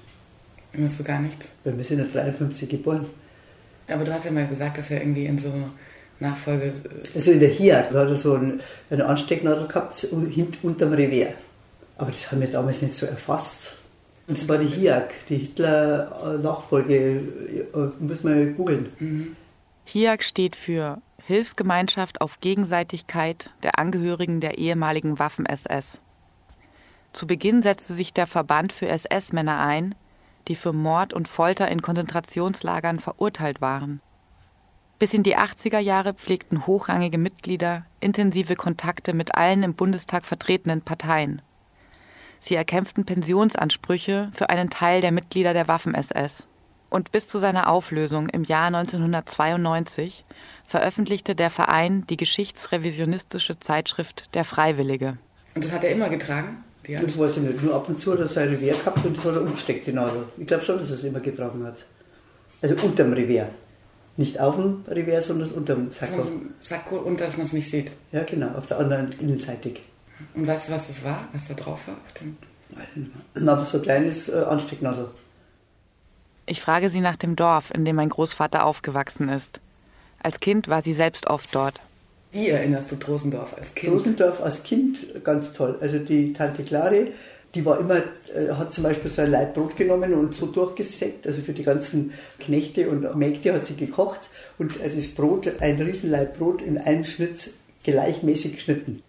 Erinnerst 0.73 1.01
du 1.01 1.05
gar 1.05 1.21
nichts? 1.21 1.49
Weil 1.65 1.77
wir 1.77 1.85
sind 1.85 1.99
ja 1.99 2.05
53 2.05 2.69
geboren. 2.69 3.07
Aber 3.89 4.05
du 4.05 4.13
hast 4.13 4.25
ja 4.25 4.31
mal 4.31 4.47
gesagt, 4.47 4.79
dass 4.79 4.91
er 4.91 5.01
irgendwie 5.01 5.27
in 5.27 5.39
so 5.39 5.53
Nachfolge... 6.21 6.73
Also 7.15 7.31
in 7.31 7.41
der 7.41 7.51
HIA, 7.51 7.83
da 7.83 8.01
hat 8.01 8.09
er 8.09 8.17
so 8.17 8.35
eine 8.91 9.05
Anstecknadel 9.05 9.67
gehabt, 9.67 10.07
unterm 10.63 10.93
Revier. 10.93 11.35
Aber 11.99 12.11
das 12.11 12.31
haben 12.31 12.41
wir 12.41 12.49
damals 12.49 12.83
nicht 12.83 12.95
so 12.95 13.07
erfasst. 13.07 13.75
Und 14.27 14.37
das 14.37 14.49
war 14.49 14.59
die 14.59 14.67
HIAG, 14.67 15.11
die 15.29 15.37
Hitler-Nachfolge, 15.37 17.23
muss 18.01 18.25
man 18.25 18.57
googeln. 18.57 18.89
Mhm. 18.99 19.37
HIAG 19.85 20.25
steht 20.25 20.57
für 20.57 21.01
Hilfsgemeinschaft 21.25 22.21
auf 22.21 22.41
Gegenseitigkeit 22.41 23.51
der 23.63 23.79
Angehörigen 23.79 24.41
der 24.41 24.59
ehemaligen 24.59 25.19
Waffen-SS. 25.19 26.01
Zu 27.13 27.27
Beginn 27.27 27.63
setzte 27.63 27.95
sich 27.95 28.13
der 28.13 28.27
Verband 28.27 28.73
für 28.73 28.89
SS-Männer 28.89 29.61
ein, 29.61 29.95
die 30.49 30.57
für 30.57 30.73
Mord 30.73 31.15
und 31.15 31.29
Folter 31.29 31.69
in 31.69 31.83
Konzentrationslagern 31.83 33.01
verurteilt 33.01 33.61
waren. 33.61 34.01
Bis 34.99 35.13
in 35.13 35.23
die 35.23 35.37
80er 35.37 35.79
Jahre 35.79 36.15
pflegten 36.15 36.67
hochrangige 36.67 37.19
Mitglieder 37.19 37.85
intensive 38.01 38.55
Kontakte 38.55 39.13
mit 39.13 39.35
allen 39.35 39.63
im 39.63 39.75
Bundestag 39.75 40.25
vertretenen 40.25 40.81
Parteien. 40.81 41.43
Sie 42.41 42.55
erkämpften 42.55 43.05
Pensionsansprüche 43.05 44.31
für 44.35 44.49
einen 44.49 44.71
Teil 44.71 45.03
der 45.03 45.13
Mitglieder 45.13 45.53
der 45.53 45.69
Waffen-SS. 45.69 46.47
Und 46.89 47.13
bis 47.13 47.29
zu 47.29 47.39
seiner 47.39 47.69
Auflösung 47.69 48.31
im 48.31 48.45
Jahr 48.45 48.69
1992 48.69 50.25
veröffentlichte 50.67 51.35
der 51.35 51.51
Verein 51.51 52.07
die 52.07 52.17
geschichtsrevisionistische 52.17 53.61
Zeitschrift 53.61 54.35
Der 54.35 54.45
Freiwillige. 54.45 55.19
Und 55.55 55.65
das 55.65 55.73
hat 55.73 55.85
er 55.85 55.91
immer 55.91 56.09
getragen? 56.09 56.65
Das 56.89 57.19
weiß 57.19 57.39
ich 57.39 57.43
nicht. 57.43 57.63
Nur 57.63 57.75
ab 57.75 57.89
und 57.89 58.01
zu 58.01 58.13
hat 58.13 58.21
er 58.21 58.29
sein 58.29 58.49
Revier 58.49 58.75
gehabt 58.75 59.05
und 59.05 59.17
das 59.17 59.25
hat 59.25 59.35
er 59.35 59.43
umgesteckt, 59.43 59.87
die 59.89 59.93
Nadel. 59.93 60.29
Ich 60.39 60.47
glaube 60.47 60.65
schon, 60.65 60.79
dass 60.79 60.89
er 60.89 60.95
es 60.95 61.05
immer 61.05 61.21
getragen 61.21 61.65
hat. 61.65 61.85
Also 62.63 62.77
unterm 62.77 63.13
Revier. 63.13 63.51
Nicht 64.17 64.41
auf 64.41 64.57
dem 64.57 64.85
Revier, 64.89 65.21
sondern 65.21 65.51
unterm 65.51 65.91
Sakko. 65.91 66.17
Also 66.17 66.31
Sakko 66.61 66.97
und 66.97 67.21
dass 67.21 67.37
man 67.37 67.47
es 67.47 67.53
nicht 67.53 67.71
sieht. 67.71 67.93
Ja, 68.13 68.25
genau, 68.25 68.49
auf 68.57 68.67
der 68.67 68.79
anderen 68.79 69.13
Innenseite. 69.21 69.75
Und 70.35 70.47
weißt 70.47 70.69
du, 70.69 70.73
was 70.73 70.89
das 70.89 71.05
war, 71.05 71.29
was 71.33 71.49
da 71.49 71.55
drauf 71.55 71.87
war? 71.87 71.95
Auf 71.95 72.13
dem 72.15 72.37
aber 73.35 73.65
so 73.65 73.79
ein 73.79 73.83
kleines 73.83 74.29
äh, 74.29 74.43
Anstecknadel. 74.49 75.09
Ich 76.47 76.61
frage 76.61 76.91
sie 76.91 77.01
nach 77.01 77.17
dem 77.17 77.37
Dorf, 77.37 77.71
in 77.75 77.85
dem 77.85 77.97
mein 77.97 78.09
Großvater 78.09 78.65
aufgewachsen 78.65 79.29
ist. 79.29 79.61
Als 80.23 80.41
Kind 80.41 80.69
war 80.69 80.83
sie 80.83 80.93
selbst 80.93 81.27
oft 81.27 81.55
dort. 81.55 81.81
Wie 82.33 82.49
erinnerst 82.49 82.91
du 82.93 82.97
Drosendorf 82.97 83.55
als 83.57 83.75
Kind? 83.75 83.93
Drosendorf 83.93 84.43
als 84.43 84.63
Kind 84.63 85.25
ganz 85.25 85.53
toll. 85.53 85.77
Also 85.81 85.99
die 85.99 86.33
Tante 86.33 86.65
Klare, 86.65 87.09
die 87.55 87.65
war 87.65 87.81
immer, 87.81 87.99
äh, 88.35 88.53
hat 88.53 88.75
zum 88.75 88.85
Beispiel 88.85 89.11
so 89.11 89.23
ein 89.23 89.31
Leib 89.31 89.55
Brot 89.55 89.77
genommen 89.77 90.13
und 90.15 90.35
so 90.35 90.47
durchgesägt. 90.47 91.27
Also 91.27 91.41
für 91.41 91.53
die 91.53 91.63
ganzen 91.63 92.13
Knechte 92.39 92.89
und 92.89 93.17
Mägde 93.17 93.55
hat 93.55 93.67
sie 93.67 93.77
gekocht 93.77 94.29
und 94.59 94.81
also 94.81 94.97
das 94.97 95.09
Brot, 95.09 95.51
ein 95.61 95.81
Riesenleib 95.81 96.39
Brot 96.39 96.63
in 96.63 96.79
einem 96.79 97.05
Schnitt 97.05 97.51
gleichmäßig 97.85 98.55
geschnitten. 98.55 99.03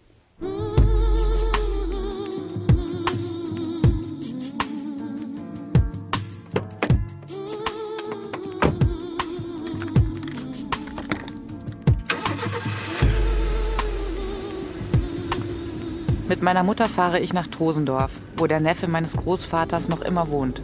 Mit 16.38 16.44
meiner 16.44 16.62
Mutter 16.62 16.86
fahre 16.86 17.18
ich 17.18 17.32
nach 17.32 17.48
Trosendorf, 17.48 18.12
wo 18.36 18.46
der 18.46 18.60
Neffe 18.60 18.86
meines 18.86 19.16
Großvaters 19.16 19.88
noch 19.88 20.02
immer 20.02 20.30
wohnt. 20.30 20.62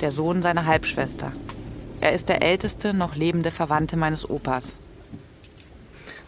Der 0.00 0.10
Sohn 0.10 0.42
seiner 0.42 0.66
Halbschwester. 0.66 1.30
Er 2.00 2.12
ist 2.12 2.28
der 2.28 2.42
älteste 2.42 2.92
noch 2.92 3.14
lebende 3.14 3.52
Verwandte 3.52 3.96
meines 3.96 4.28
Opas. 4.28 4.72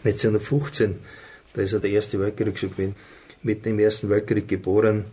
1915, 0.05 0.97
da 1.53 1.61
ist 1.61 1.73
er 1.73 1.81
der 1.81 1.89
Erste 1.89 2.21
Weltkrieg 2.21 2.57
schon 2.57 2.71
gewesen. 2.71 2.95
Mitten 3.41 3.67
im 3.67 3.79
Ersten 3.79 4.09
Weltkrieg 4.09 4.47
geboren. 4.47 5.07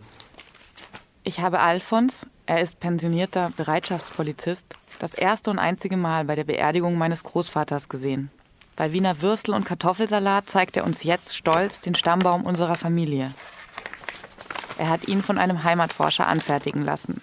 Ich 1.25 1.41
habe 1.41 1.59
Alfons, 1.59 2.27
er 2.45 2.61
ist 2.61 2.79
pensionierter 2.79 3.51
Bereitschaftspolizist, 3.57 4.65
das 4.99 5.13
erste 5.13 5.49
und 5.51 5.59
einzige 5.59 5.97
Mal 5.97 6.23
bei 6.23 6.35
der 6.35 6.45
Beerdigung 6.45 6.97
meines 6.97 7.25
Großvaters 7.25 7.89
gesehen. 7.89 8.31
Bei 8.75 8.93
Wiener 8.93 9.21
Würstel 9.21 9.53
und 9.53 9.65
Kartoffelsalat 9.65 10.49
zeigt 10.49 10.77
er 10.77 10.85
uns 10.85 11.03
jetzt 11.03 11.35
stolz 11.35 11.81
den 11.81 11.95
Stammbaum 11.95 12.45
unserer 12.45 12.75
Familie. 12.75 13.31
Er 14.77 14.89
hat 14.89 15.07
ihn 15.07 15.21
von 15.21 15.37
einem 15.37 15.63
Heimatforscher 15.63 16.27
anfertigen 16.27 16.83
lassen. 16.83 17.21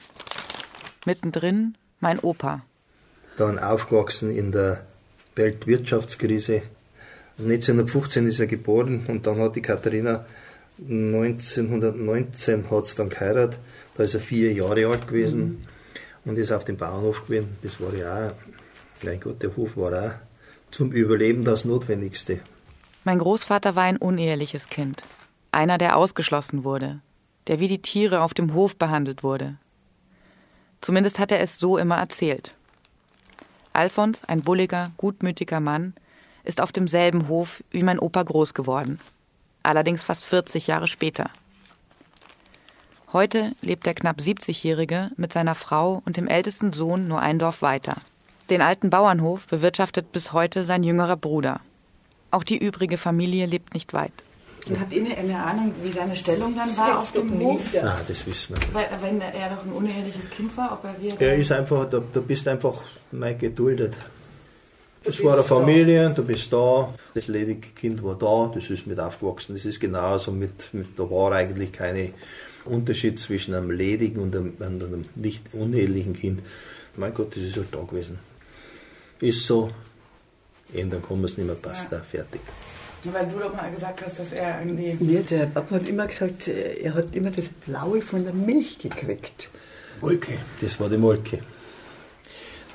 Mittendrin 1.05 1.77
mein 2.01 2.21
Opa. 2.21 2.63
Dann 3.37 3.59
aufgewachsen 3.59 4.31
in 4.31 4.53
der 4.53 4.85
Weltwirtschaftskrise. 5.35 6.63
1915 7.39 8.27
ist 8.27 8.41
er 8.41 8.47
geboren 8.47 9.07
und 9.09 9.27
dann 9.27 9.41
hat 9.41 9.57
die 9.57 9.63
Katharina 9.63 10.27
1919 10.81 12.71
hat 12.71 12.99
dann 12.99 13.09
geheiratet. 13.09 13.59
Da 13.97 14.05
ist 14.05 14.15
er 14.15 14.21
vier 14.21 14.53
Jahre 14.53 14.87
alt 14.87 15.09
gewesen 15.09 15.41
mhm. 16.25 16.31
und 16.31 16.39
ist 16.39 16.53
auf 16.53 16.65
dem 16.65 16.77
Bauernhof 16.77 17.27
gewesen. 17.27 17.57
Das 17.63 17.81
war 17.81 17.95
ja 17.95 18.29
auch, 18.29 18.33
mein 19.03 19.19
Gott, 19.19 19.43
der 19.43 19.57
Hof 19.57 19.77
war 19.77 19.93
auch 19.93 20.28
zum 20.71 20.93
Überleben 20.93 21.45
das 21.45 21.65
Notwendigste. 21.65 22.41
Mein 23.05 23.19
Großvater 23.19 23.75
war 23.77 23.85
ein 23.85 23.97
uneheliches 23.97 24.69
Kind. 24.69 25.03
Einer, 25.53 25.79
der 25.79 25.97
ausgeschlossen 25.97 26.65
wurde, 26.65 27.01
der 27.47 27.61
wie 27.61 27.69
die 27.69 27.83
Tiere 27.83 28.21
auf 28.23 28.35
dem 28.35 28.55
Hof 28.55 28.77
behandelt 28.77 29.23
wurde. 29.23 29.57
Zumindest 30.81 31.19
hat 31.19 31.33
er 31.33 31.41
es 31.41 31.59
so 31.59 31.79
immer 31.79 31.97
erzählt. 31.97 32.55
Alfons, 33.73 34.25
ein 34.25 34.43
bulliger, 34.43 34.91
gutmütiger 34.97 35.61
Mann, 35.61 35.95
ist 36.45 36.61
auf 36.61 36.73
demselben 36.73 37.29
Hof 37.29 37.63
wie 37.71 37.83
mein 37.83 37.99
Opa 37.99 38.23
groß 38.23 38.55
geworden. 38.55 38.99
Allerdings 39.63 40.03
fast 40.03 40.25
40 40.25 40.67
Jahre 40.67 40.89
später. 40.89 41.31
Heute 43.13 43.53
lebt 43.63 43.87
der 43.87 43.95
knapp 43.95 44.19
70-Jährige 44.19 45.11
mit 45.17 45.33
seiner 45.33 45.55
Frau 45.55 46.03
und 46.05 46.17
dem 46.17 46.29
ältesten 46.29 46.73
Sohn 46.73 47.09
nur 47.09 47.21
ein 47.21 47.39
Dorf 47.39 47.63
weiter. 47.63 47.97
Den 48.51 48.63
alten 48.63 48.89
Bauernhof 48.89 49.47
bewirtschaftet 49.47 50.11
bis 50.11 50.33
heute 50.33 50.65
sein 50.65 50.83
jüngerer 50.83 51.17
Bruder. 51.17 51.61
Auch 52.31 52.45
die 52.45 52.57
übrige 52.57 52.97
Familie 52.97 53.45
lebt 53.45 53.75
nicht 53.75 53.93
weit. 53.93 54.13
Und 54.67 54.81
habt 54.81 54.93
ihr 54.93 55.17
eine, 55.17 55.39
Ahnung, 55.39 55.75
wie 55.83 55.93
seine 55.93 56.17
Stellung 56.17 56.55
dann 56.57 56.75
war 56.77 57.01
auf 57.01 57.13
dem 57.13 57.39
Hof? 57.41 57.61
Ah, 57.83 58.01
das 58.07 58.27
wissen 58.27 58.55
wir 58.55 58.59
nicht. 58.59 58.75
Weil, 58.75 58.89
wenn 59.03 59.21
er 59.21 59.51
doch 59.51 59.65
ein 59.65 59.73
uneheliches 59.73 60.31
Kind 60.31 60.57
war, 60.57 60.73
ob 60.73 60.85
er 60.85 61.01
wieder... 61.01 61.21
Er 61.21 61.37
ist 61.37 61.53
einfach, 61.53 61.89
da, 61.91 62.03
da 62.13 62.21
bist 62.21 62.49
einfach 62.49 62.81
mal 63.13 63.37
geduldet. 63.37 63.97
Es 65.05 65.23
war 65.23 65.35
eine 65.35 65.43
Familie, 65.43 66.11
du 66.11 66.23
bist 66.25 66.53
da, 66.53 66.93
das 67.15 67.29
ledige 67.29 67.69
Kind 67.69 68.03
war 68.03 68.15
da, 68.15 68.51
das 68.55 68.69
ist 68.69 68.87
mit 68.87 68.99
aufgewachsen. 68.99 69.55
Das 69.55 69.65
ist 69.65 69.79
genauso 69.79 70.33
mit, 70.33 70.73
mit 70.73 70.99
da 70.99 71.11
war 71.11 71.33
eigentlich 71.33 71.73
kein 71.73 72.13
Unterschied 72.65 73.19
zwischen 73.19 73.55
einem 73.55 73.71
ledigen 73.71 74.21
und 74.21 74.35
einem, 74.35 74.55
einem 74.61 75.05
nicht 75.15 75.43
unehelichen 75.53 76.15
Kind. 76.15 76.41
Mein 76.97 77.15
Gott, 77.15 77.37
das 77.37 77.43
ist 77.43 77.57
halt 77.57 77.69
da 77.73 77.83
gewesen 77.83 78.19
ist 79.21 79.47
so, 79.47 79.71
ändern 80.73 81.03
kann 81.03 81.17
man 81.17 81.25
es 81.27 81.37
nicht 81.37 81.47
mehr, 81.47 81.57
passt 81.57 81.91
ja. 81.91 81.99
da, 81.99 82.05
fertig. 82.05 82.41
Weil 83.05 83.27
du 83.27 83.39
doch 83.39 83.55
mal 83.55 83.71
gesagt 83.71 84.05
hast, 84.05 84.19
dass 84.19 84.33
er 84.33 84.61
irgendwie. 84.61 84.97
Ja, 85.15 85.21
der 85.21 85.47
Papa 85.47 85.77
hat 85.77 85.89
immer 85.89 86.07
gesagt, 86.07 86.49
er 86.49 86.95
hat 86.95 87.15
immer 87.15 87.31
das 87.31 87.49
Blaue 87.49 88.03
von 88.03 88.25
der 88.25 88.33
Milch 88.33 88.79
gekriegt. 88.79 89.51
Molke. 90.01 90.33
Das 90.61 90.81
war 90.81 90.89
die 90.89 90.99
Molke. 90.99 91.39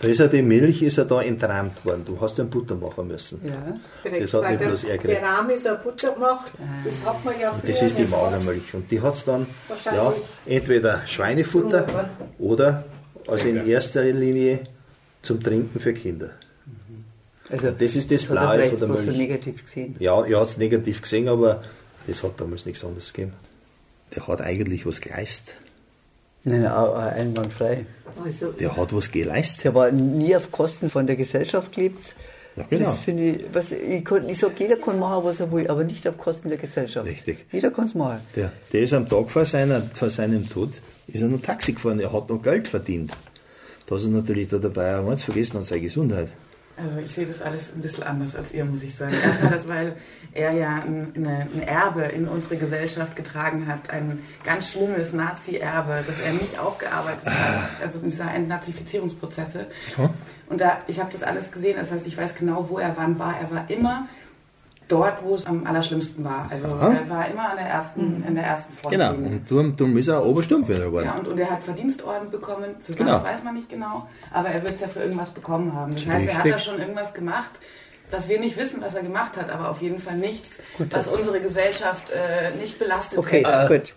Da 0.01 0.09
ist 0.09 0.19
ja 0.19 0.27
die 0.27 0.41
Milch 0.41 0.81
ist 0.81 0.97
ja 0.97 1.05
da 1.05 1.21
entrahmt 1.21 1.85
worden. 1.85 2.03
Du 2.05 2.19
hast 2.19 2.37
ja 2.37 2.43
Butter 2.43 2.75
machen 2.75 3.07
müssen. 3.07 3.39
Ja. 3.45 3.79
Das 4.19 4.33
hat 4.33 4.49
nicht 4.49 4.59
bloß 4.59 4.83
er 4.83 4.97
gekriegt. 4.97 5.21
Der 5.21 5.23
Rahm 5.23 5.49
ist 5.49 5.65
ja 5.65 5.75
Butter 5.75 6.11
gemacht. 6.11 6.51
Das 6.83 7.09
hat 7.09 7.23
man 7.23 7.39
ja 7.39 7.51
Und 7.51 7.67
Das 7.67 7.81
ist 7.81 7.97
die 7.97 8.03
Magermilch. 8.03 8.73
Und 8.73 8.91
die 8.91 8.99
hat 8.99 9.13
es 9.13 9.23
dann 9.23 9.47
ja, 9.85 10.13
entweder 10.45 11.07
Schweinefutter 11.07 12.09
oder, 12.37 12.83
also 13.27 13.47
in 13.47 13.65
erster 13.65 14.03
Linie, 14.03 14.67
zum 15.23 15.41
Trinken 15.41 15.79
für 15.79 15.93
Kinder. 15.93 16.31
Also 17.49 17.71
das 17.71 17.95
ist 17.95 18.11
das, 18.11 18.21
das 18.21 18.29
Blaue 18.29 18.69
von 18.69 18.79
der 18.79 18.87
Milch. 18.87 19.01
So 19.01 19.11
negativ 19.11 19.65
gesehen. 19.65 19.95
Ja, 19.99 20.23
er 20.23 20.39
hat 20.39 20.49
es 20.49 20.57
negativ 20.57 21.01
gesehen, 21.01 21.27
aber 21.27 21.63
das 22.05 22.21
hat 22.23 22.39
damals 22.39 22.65
nichts 22.65 22.85
anderes 22.85 23.11
gegeben. 23.11 23.33
Der 24.15 24.27
hat 24.27 24.41
eigentlich 24.41 24.85
was 24.85 25.01
geleistet. 25.01 25.55
Nein, 26.43 26.65
einwandfrei. 26.65 27.85
Also, 28.23 28.51
der 28.51 28.75
hat 28.75 28.93
was 28.93 29.11
geleistet. 29.11 29.63
Der 29.63 29.75
war 29.75 29.91
nie 29.91 30.35
auf 30.35 30.51
Kosten 30.51 30.89
von 30.89 31.07
der 31.07 31.15
Gesellschaft 31.15 31.71
gelebt. 31.73 32.15
Ja, 32.55 32.65
genau. 32.69 32.85
Das 32.85 32.99
finde 32.99 33.23
ich, 33.23 33.45
was, 33.51 33.71
ich, 33.71 34.03
ich 34.27 34.39
sage, 34.39 34.53
jeder 34.59 34.75
kann 34.75 34.99
machen, 34.99 35.23
was 35.23 35.39
er 35.39 35.51
will, 35.51 35.67
aber 35.67 35.83
nicht 35.83 36.07
auf 36.07 36.17
Kosten 36.17 36.49
der 36.49 36.57
Gesellschaft. 36.57 37.07
Richtig. 37.07 37.45
Jeder 37.51 37.71
kann 37.71 37.85
es 37.85 37.95
machen. 37.95 38.19
Der, 38.35 38.51
der 38.71 38.83
ist 38.83 38.93
am 38.93 39.09
Tag 39.09 39.31
vor, 39.31 39.45
seiner, 39.45 39.81
vor 39.81 40.09
seinem 40.09 40.47
Tod, 40.47 40.69
ist 41.07 41.21
er 41.21 41.29
noch 41.29 41.41
Taxi 41.41 41.73
gefahren, 41.73 41.99
er 41.99 42.13
hat 42.13 42.29
noch 42.29 42.41
Geld 42.41 42.67
verdient 42.67 43.11
da 43.93 43.97
ist 43.97 44.05
er 44.05 44.11
natürlich 44.11 44.47
da 44.47 44.57
dabei, 44.57 44.95
aber 44.95 45.11
eins 45.11 45.23
vergessen 45.23 45.57
hat 45.57 45.65
seine 45.65 45.81
Gesundheit. 45.81 46.29
Also 46.75 46.97
ich 46.97 47.13
sehe 47.13 47.27
das 47.27 47.39
alles 47.39 47.71
ein 47.75 47.81
bisschen 47.83 48.03
anders 48.03 48.35
als 48.35 48.51
ihr, 48.51 48.65
muss 48.65 48.81
ich 48.81 48.95
sagen. 48.95 49.13
Erstmal 49.13 49.51
das, 49.51 49.67
weil 49.67 49.95
er 50.31 50.53
ja 50.53 50.77
ein, 50.77 51.13
eine, 51.15 51.47
ein 51.53 51.61
Erbe 51.61 52.01
in 52.01 52.27
unsere 52.27 52.57
Gesellschaft 52.57 53.15
getragen 53.15 53.67
hat, 53.67 53.91
ein 53.91 54.23
ganz 54.43 54.71
schlimmes 54.71 55.13
Nazi-Erbe, 55.13 56.03
das 56.07 56.19
er 56.21 56.33
nicht 56.33 56.57
aufgearbeitet 56.57 57.27
hat, 57.27 57.69
also 57.83 57.99
diese 57.99 58.23
Entnazifizierungsprozesse. 58.23 59.67
Und 60.49 60.61
da, 60.61 60.79
ich 60.87 60.99
habe 60.99 61.11
das 61.11 61.21
alles 61.21 61.51
gesehen, 61.51 61.75
das 61.77 61.91
heißt, 61.91 62.07
ich 62.07 62.17
weiß 62.17 62.33
genau, 62.33 62.67
wo 62.67 62.79
er 62.79 62.97
wann 62.97 63.19
war. 63.19 63.35
Er 63.39 63.51
war 63.51 63.69
immer 63.69 64.07
dort, 64.87 65.23
wo 65.23 65.35
es 65.35 65.45
am 65.45 65.65
allerschlimmsten 65.65 66.23
war. 66.23 66.47
Also 66.49 66.67
Aha. 66.67 66.93
er 66.93 67.09
war 67.09 67.27
immer 67.27 67.49
an 67.49 67.57
der 67.57 67.67
ersten, 67.67 68.23
in 68.27 68.35
der 68.35 68.45
ersten 68.45 68.73
Front. 68.73 68.91
Genau, 68.91 69.13
und 69.13 69.49
darum, 69.49 69.75
darum 69.75 69.97
ist 69.97 70.07
er 70.07 70.25
Obersturmführer 70.25 70.85
geworden. 70.85 71.05
Ja, 71.05 71.15
und, 71.15 71.27
und 71.27 71.39
er 71.39 71.49
hat 71.49 71.63
Verdienstorden 71.63 72.29
bekommen. 72.29 72.75
Für 72.81 72.93
genau. 72.93 73.13
was 73.13 73.23
weiß 73.23 73.43
man 73.43 73.55
nicht 73.55 73.69
genau, 73.69 74.07
aber 74.31 74.49
er 74.49 74.63
wird 74.63 74.75
es 74.75 74.81
ja 74.81 74.87
für 74.87 75.01
irgendwas 75.01 75.29
bekommen 75.29 75.73
haben. 75.73 75.91
Das 75.91 76.07
heißt, 76.07 76.27
er 76.27 76.37
hat 76.37 76.45
da 76.45 76.57
schon 76.57 76.79
irgendwas 76.79 77.13
gemacht, 77.13 77.51
dass 78.11 78.29
wir 78.29 78.39
nicht 78.39 78.57
wissen, 78.57 78.81
was 78.81 78.93
er 78.93 79.01
gemacht 79.01 79.37
hat, 79.37 79.49
aber 79.49 79.69
auf 79.69 79.81
jeden 79.81 79.99
Fall 79.99 80.17
nichts, 80.17 80.59
gut, 80.77 80.93
was 80.93 81.07
unsere 81.07 81.39
Gesellschaft 81.39 82.11
äh, 82.11 82.55
nicht 82.57 82.77
belastet 82.77 83.17
okay, 83.17 83.39
hätte. 83.39 83.65
Okay, 83.65 83.79
gut. 83.79 83.95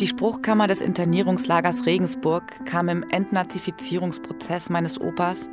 Die 0.00 0.06
Spruchkammer 0.06 0.66
des 0.66 0.80
Internierungslagers 0.80 1.84
Regensburg 1.84 2.44
kam 2.64 2.88
im 2.88 3.04
Entnazifizierungsprozess 3.10 4.70
meines 4.70 4.98
Opas 4.98 5.46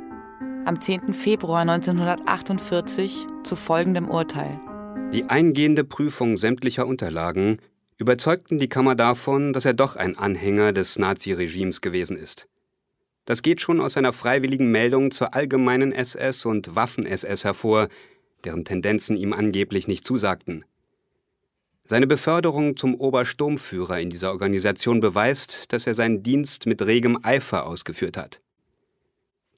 am 0.68 0.82
10. 0.82 1.14
Februar 1.14 1.62
1948 1.62 3.26
zu 3.42 3.56
folgendem 3.56 4.10
Urteil. 4.10 4.60
Die 5.14 5.24
eingehende 5.24 5.82
Prüfung 5.82 6.36
sämtlicher 6.36 6.86
Unterlagen 6.86 7.56
überzeugten 7.96 8.58
die 8.58 8.68
Kammer 8.68 8.94
davon, 8.94 9.54
dass 9.54 9.64
er 9.64 9.72
doch 9.72 9.96
ein 9.96 10.18
Anhänger 10.18 10.74
des 10.74 10.98
Naziregimes 10.98 11.80
gewesen 11.80 12.18
ist. 12.18 12.48
Das 13.24 13.40
geht 13.40 13.62
schon 13.62 13.80
aus 13.80 13.94
seiner 13.94 14.12
freiwilligen 14.12 14.70
Meldung 14.70 15.10
zur 15.10 15.32
allgemeinen 15.32 15.90
SS 15.90 16.44
und 16.44 16.76
Waffen-SS 16.76 17.44
hervor, 17.44 17.88
deren 18.44 18.66
Tendenzen 18.66 19.16
ihm 19.16 19.32
angeblich 19.32 19.88
nicht 19.88 20.04
zusagten. 20.04 20.66
Seine 21.84 22.06
Beförderung 22.06 22.76
zum 22.76 22.94
Obersturmführer 22.94 24.00
in 24.00 24.10
dieser 24.10 24.32
Organisation 24.32 25.00
beweist, 25.00 25.72
dass 25.72 25.86
er 25.86 25.94
seinen 25.94 26.22
Dienst 26.22 26.66
mit 26.66 26.82
regem 26.82 27.18
Eifer 27.24 27.66
ausgeführt 27.66 28.18
hat. 28.18 28.42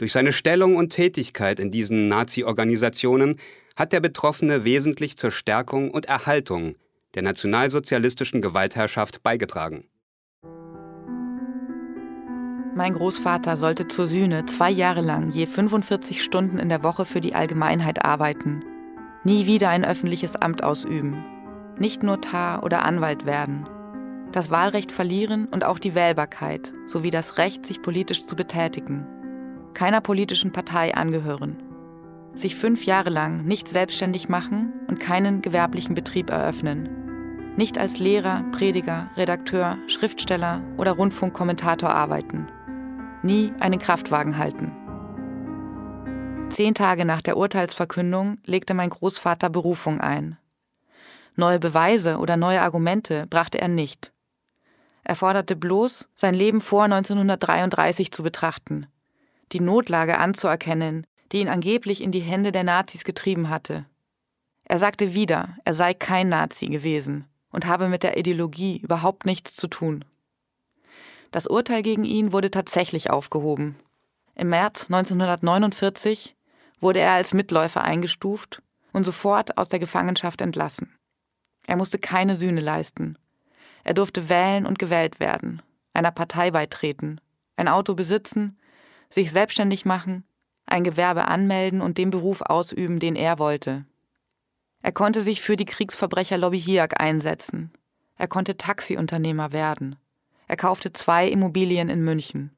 Durch 0.00 0.12
seine 0.12 0.32
Stellung 0.32 0.76
und 0.76 0.94
Tätigkeit 0.94 1.60
in 1.60 1.70
diesen 1.70 2.08
Nazi-Organisationen 2.08 3.36
hat 3.76 3.92
der 3.92 4.00
Betroffene 4.00 4.64
wesentlich 4.64 5.18
zur 5.18 5.30
Stärkung 5.30 5.90
und 5.90 6.06
Erhaltung 6.06 6.74
der 7.12 7.20
nationalsozialistischen 7.20 8.40
Gewaltherrschaft 8.40 9.22
beigetragen. 9.22 9.84
Mein 12.74 12.94
Großvater 12.94 13.58
sollte 13.58 13.88
zur 13.88 14.06
Sühne 14.06 14.46
zwei 14.46 14.70
Jahre 14.70 15.02
lang 15.02 15.32
je 15.32 15.44
45 15.44 16.24
Stunden 16.24 16.58
in 16.58 16.70
der 16.70 16.82
Woche 16.82 17.04
für 17.04 17.20
die 17.20 17.34
Allgemeinheit 17.34 18.02
arbeiten, 18.02 18.64
nie 19.22 19.44
wieder 19.44 19.68
ein 19.68 19.84
öffentliches 19.84 20.34
Amt 20.34 20.62
ausüben, 20.62 21.22
nicht 21.78 22.02
Notar 22.02 22.62
oder 22.62 22.86
Anwalt 22.86 23.26
werden, 23.26 23.68
das 24.32 24.48
Wahlrecht 24.48 24.92
verlieren 24.92 25.44
und 25.44 25.62
auch 25.62 25.78
die 25.78 25.94
Wählbarkeit 25.94 26.72
sowie 26.86 27.10
das 27.10 27.36
Recht, 27.36 27.66
sich 27.66 27.82
politisch 27.82 28.24
zu 28.24 28.34
betätigen 28.34 29.06
keiner 29.74 30.00
politischen 30.00 30.52
Partei 30.52 30.94
angehören, 30.94 31.56
sich 32.34 32.56
fünf 32.56 32.84
Jahre 32.84 33.10
lang 33.10 33.44
nicht 33.44 33.68
selbstständig 33.68 34.28
machen 34.28 34.72
und 34.88 35.00
keinen 35.00 35.42
gewerblichen 35.42 35.94
Betrieb 35.94 36.30
eröffnen, 36.30 37.54
nicht 37.56 37.78
als 37.78 37.98
Lehrer, 37.98 38.44
Prediger, 38.52 39.10
Redakteur, 39.16 39.78
Schriftsteller 39.86 40.62
oder 40.76 40.92
Rundfunkkommentator 40.92 41.90
arbeiten, 41.90 42.48
nie 43.22 43.52
einen 43.60 43.78
Kraftwagen 43.78 44.38
halten. 44.38 44.72
Zehn 46.50 46.74
Tage 46.74 47.04
nach 47.04 47.22
der 47.22 47.36
Urteilsverkündung 47.36 48.38
legte 48.44 48.74
mein 48.74 48.90
Großvater 48.90 49.50
Berufung 49.50 50.00
ein. 50.00 50.36
Neue 51.36 51.60
Beweise 51.60 52.18
oder 52.18 52.36
neue 52.36 52.60
Argumente 52.60 53.26
brachte 53.28 53.60
er 53.60 53.68
nicht. 53.68 54.12
Er 55.04 55.14
forderte 55.14 55.56
bloß, 55.56 56.08
sein 56.14 56.34
Leben 56.34 56.60
vor 56.60 56.84
1933 56.84 58.12
zu 58.12 58.22
betrachten– 58.22 58.86
die 59.52 59.60
Notlage 59.60 60.18
anzuerkennen, 60.18 61.06
die 61.32 61.40
ihn 61.40 61.48
angeblich 61.48 62.02
in 62.02 62.12
die 62.12 62.20
Hände 62.20 62.52
der 62.52 62.64
Nazis 62.64 63.04
getrieben 63.04 63.48
hatte. 63.48 63.86
Er 64.64 64.78
sagte 64.78 65.14
wieder, 65.14 65.56
er 65.64 65.74
sei 65.74 65.94
kein 65.94 66.28
Nazi 66.28 66.66
gewesen 66.66 67.26
und 67.50 67.66
habe 67.66 67.88
mit 67.88 68.02
der 68.02 68.16
Ideologie 68.16 68.78
überhaupt 68.78 69.26
nichts 69.26 69.54
zu 69.54 69.68
tun. 69.68 70.04
Das 71.32 71.46
Urteil 71.46 71.82
gegen 71.82 72.04
ihn 72.04 72.32
wurde 72.32 72.50
tatsächlich 72.50 73.10
aufgehoben. 73.10 73.76
Im 74.34 74.48
März 74.48 74.84
1949 74.84 76.34
wurde 76.80 77.00
er 77.00 77.12
als 77.12 77.34
Mitläufer 77.34 77.82
eingestuft 77.82 78.62
und 78.92 79.04
sofort 79.04 79.58
aus 79.58 79.68
der 79.68 79.78
Gefangenschaft 79.78 80.40
entlassen. 80.40 80.96
Er 81.66 81.76
musste 81.76 81.98
keine 81.98 82.36
Sühne 82.36 82.60
leisten. 82.60 83.18
Er 83.84 83.94
durfte 83.94 84.28
wählen 84.28 84.66
und 84.66 84.78
gewählt 84.78 85.20
werden, 85.20 85.62
einer 85.94 86.10
Partei 86.10 86.50
beitreten, 86.50 87.20
ein 87.56 87.68
Auto 87.68 87.94
besitzen 87.94 88.58
sich 89.10 89.30
selbstständig 89.32 89.84
machen, 89.84 90.24
ein 90.66 90.84
Gewerbe 90.84 91.26
anmelden 91.26 91.80
und 91.80 91.98
den 91.98 92.10
Beruf 92.10 92.42
ausüben, 92.42 93.00
den 93.00 93.16
er 93.16 93.38
wollte. 93.38 93.84
Er 94.82 94.92
konnte 94.92 95.22
sich 95.22 95.42
für 95.42 95.56
die 95.56 95.66
Kriegsverbrecherlobby 95.66 96.60
HIAG 96.60 97.00
einsetzen. 97.00 97.72
Er 98.16 98.28
konnte 98.28 98.56
Taxiunternehmer 98.56 99.52
werden. 99.52 99.96
Er 100.46 100.56
kaufte 100.56 100.92
zwei 100.92 101.28
Immobilien 101.28 101.88
in 101.88 102.02
München. 102.02 102.56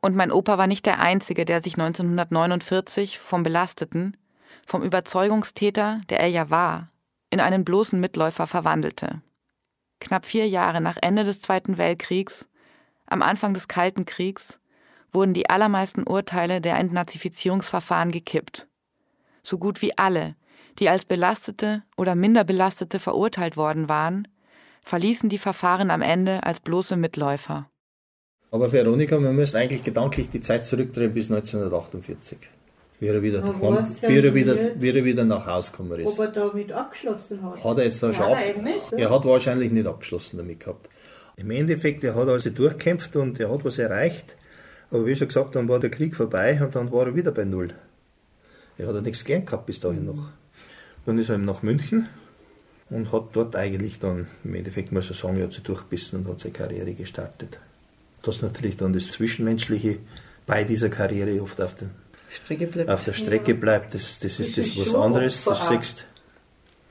Und 0.00 0.16
mein 0.16 0.32
Opa 0.32 0.58
war 0.58 0.66
nicht 0.66 0.84
der 0.86 0.98
Einzige, 0.98 1.44
der 1.44 1.62
sich 1.62 1.74
1949 1.74 3.18
vom 3.20 3.44
Belasteten, 3.44 4.16
vom 4.66 4.82
Überzeugungstäter, 4.82 6.00
der 6.08 6.20
er 6.20 6.28
ja 6.28 6.50
war, 6.50 6.90
in 7.30 7.40
einen 7.40 7.64
bloßen 7.64 8.00
Mitläufer 8.00 8.46
verwandelte. 8.46 9.22
Knapp 10.00 10.26
vier 10.26 10.48
Jahre 10.48 10.80
nach 10.80 10.96
Ende 11.00 11.22
des 11.22 11.40
Zweiten 11.40 11.78
Weltkriegs, 11.78 12.48
am 13.06 13.22
Anfang 13.22 13.54
des 13.54 13.68
Kalten 13.68 14.04
Kriegs, 14.04 14.58
wurden 15.12 15.34
die 15.34 15.50
allermeisten 15.50 16.04
Urteile 16.04 16.60
der 16.60 16.78
Entnazifizierungsverfahren 16.78 18.10
gekippt. 18.10 18.66
So 19.42 19.58
gut 19.58 19.82
wie 19.82 19.96
alle, 19.98 20.36
die 20.78 20.88
als 20.88 21.04
Belastete 21.04 21.82
oder 21.96 22.14
minder 22.14 22.44
Belastete 22.44 22.98
verurteilt 22.98 23.56
worden 23.56 23.88
waren, 23.88 24.28
verließen 24.84 25.28
die 25.28 25.38
Verfahren 25.38 25.90
am 25.90 26.02
Ende 26.02 26.42
als 26.44 26.60
bloße 26.60 26.96
Mitläufer. 26.96 27.68
Aber 28.50 28.70
Veronika, 28.70 29.18
wir 29.18 29.32
müssen 29.32 29.56
eigentlich 29.56 29.82
gedanklich 29.82 30.28
die 30.28 30.40
Zeit 30.40 30.66
zurückdrehen 30.66 31.14
bis 31.14 31.30
1948. 31.30 32.38
Wie 33.00 33.08
er 33.08 33.20
wieder, 33.20 33.42
heim, 33.42 33.86
ja 34.00 34.08
wie 34.08 34.18
er 34.18 34.34
wieder, 34.34 34.56
wie 34.76 34.90
er 34.90 35.04
wieder 35.04 35.24
nach 35.24 35.46
Hause 35.46 35.72
gekommen 35.72 36.00
ist. 36.00 36.12
Ob 36.12 36.26
er 36.26 36.28
damit 36.28 36.70
abgeschlossen 36.70 37.42
hat. 37.42 37.64
Hat 37.64 37.78
er 37.78 37.84
jetzt 37.84 38.02
da 38.02 38.12
schon 38.12 38.26
ab, 38.26 38.36
er, 38.38 38.98
er 38.98 39.10
hat 39.10 39.24
wahrscheinlich 39.24 39.72
nicht 39.72 39.86
abgeschlossen 39.86 40.36
damit 40.36 40.60
gehabt. 40.60 40.88
Im 41.36 41.50
Endeffekt, 41.50 42.04
er 42.04 42.14
hat 42.14 42.28
also 42.28 42.50
durchkämpft 42.50 43.16
und 43.16 43.40
er 43.40 43.50
hat 43.50 43.64
was 43.64 43.78
erreicht. 43.78 44.36
Aber 44.92 45.06
wie 45.06 45.16
schon 45.16 45.28
gesagt, 45.28 45.56
dann 45.56 45.68
war 45.68 45.80
der 45.80 45.90
Krieg 45.90 46.14
vorbei 46.14 46.60
und 46.62 46.74
dann 46.76 46.92
war 46.92 47.06
er 47.06 47.16
wieder 47.16 47.32
bei 47.32 47.44
Null. 47.44 47.74
Er 48.76 48.88
hat 48.88 48.94
ja 48.94 49.00
nichts 49.00 49.24
gern 49.24 49.46
gehabt 49.46 49.64
bis 49.64 49.80
dahin 49.80 50.04
noch. 50.04 50.28
Dann 51.06 51.18
ist 51.18 51.30
er 51.30 51.36
eben 51.36 51.46
nach 51.46 51.62
München 51.62 52.08
und 52.90 53.10
hat 53.10 53.28
dort 53.32 53.56
eigentlich 53.56 53.98
dann, 53.98 54.26
im 54.44 54.54
Endeffekt 54.54 54.92
muss 54.92 55.08
man 55.08 55.18
sagen, 55.18 55.36
er 55.38 55.44
hat 55.44 55.54
sich 55.54 55.62
durchbissen 55.62 56.20
und 56.20 56.28
hat 56.28 56.40
seine 56.40 56.52
Karriere 56.52 56.92
gestartet. 56.92 57.58
Dass 58.22 58.42
natürlich 58.42 58.76
dann 58.76 58.92
das 58.92 59.10
Zwischenmenschliche 59.10 59.98
bei 60.46 60.64
dieser 60.64 60.90
Karriere 60.90 61.40
oft 61.42 61.60
auf, 61.62 61.74
den, 61.74 61.90
auf 62.86 63.04
der 63.04 63.14
Strecke 63.14 63.54
bleibt, 63.54 63.94
das, 63.94 64.18
das, 64.18 64.36
das 64.36 64.46
ist 64.46 64.58
das, 64.58 64.76
was 64.76 64.94
anderes. 64.94 65.44
Das 65.44 65.68
siehst, 65.68 66.06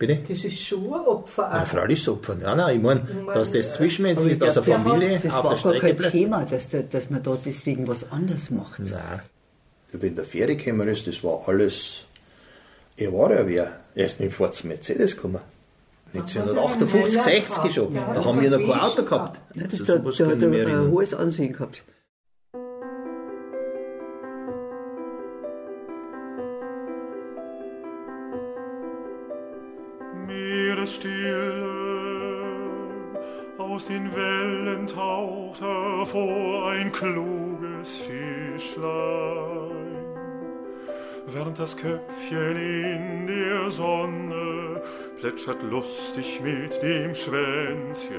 Bitte? 0.01 0.17
Das 0.27 0.43
ist 0.43 0.59
schon 0.59 0.91
ein 0.91 1.05
Opfer. 1.05 1.43
Ja, 1.43 1.63
freilich 1.63 2.09
Opfer. 2.09 2.35
Ja, 2.41 2.55
nein, 2.55 2.77
ich 2.77 2.81
meine, 2.81 3.01
dass 3.35 3.51
das 3.51 3.73
Zwischenmenschliche, 3.75 4.37
dass 4.37 4.57
eine 4.57 4.65
Familie 4.65 5.19
das 5.23 5.31
auf 5.35 5.49
der 5.49 5.57
Strecke 5.57 5.79
bleibt. 5.79 5.99
Das 5.99 6.05
war 6.05 6.11
kein 6.11 6.19
Thema, 6.19 6.45
dass, 6.45 6.67
dass 6.89 7.09
man 7.11 7.21
da 7.21 7.37
deswegen 7.45 7.87
was 7.87 8.11
anderes 8.11 8.49
macht. 8.49 8.79
Nein. 8.79 9.21
Wenn 9.91 10.15
der 10.15 10.25
Fähre 10.25 10.55
gekommen 10.55 10.87
ist, 10.87 11.05
das 11.05 11.23
war 11.23 11.47
alles. 11.47 12.07
Er 12.97 13.13
war 13.13 13.31
ja 13.31 13.45
wer. 13.45 13.79
Er 13.93 14.05
ist 14.07 14.19
mit 14.19 14.31
dem 14.31 14.33
schwarzen 14.33 14.69
Mercedes 14.69 15.15
gekommen. 15.15 15.41
1958, 16.15 17.21
60 17.21 17.71
schon. 17.71 17.93
Da 17.93 18.25
haben 18.25 18.41
wir 18.41 18.49
noch 18.49 18.57
kein 18.57 18.79
Auto 18.79 19.03
gehabt. 19.03 19.39
Ja, 19.53 19.67
das, 19.67 19.83
das, 19.83 19.87
da, 19.87 19.97
da, 19.97 20.09
da 20.09 20.31
hat 20.31 20.41
er 20.41 20.67
ein 20.67 20.89
hohes 20.89 21.13
Ansehen 21.13 21.53
gehabt. 21.53 21.83
Aus 33.81 33.87
den 33.87 34.15
Wellen 34.15 34.85
taucht 34.85 35.61
hervor 35.61 36.71
ein 36.71 36.91
kluges 36.91 37.97
Fischlein, 37.97 38.85
während 41.27 41.57
das 41.57 41.75
Köpfchen 41.75 42.57
in 42.57 43.27
der 43.27 43.71
Sonne 43.71 44.81
plätschert 45.19 45.63
lustig 45.63 46.41
mit 46.43 46.81
dem 46.83 47.15
Schwänzchen. 47.15 48.15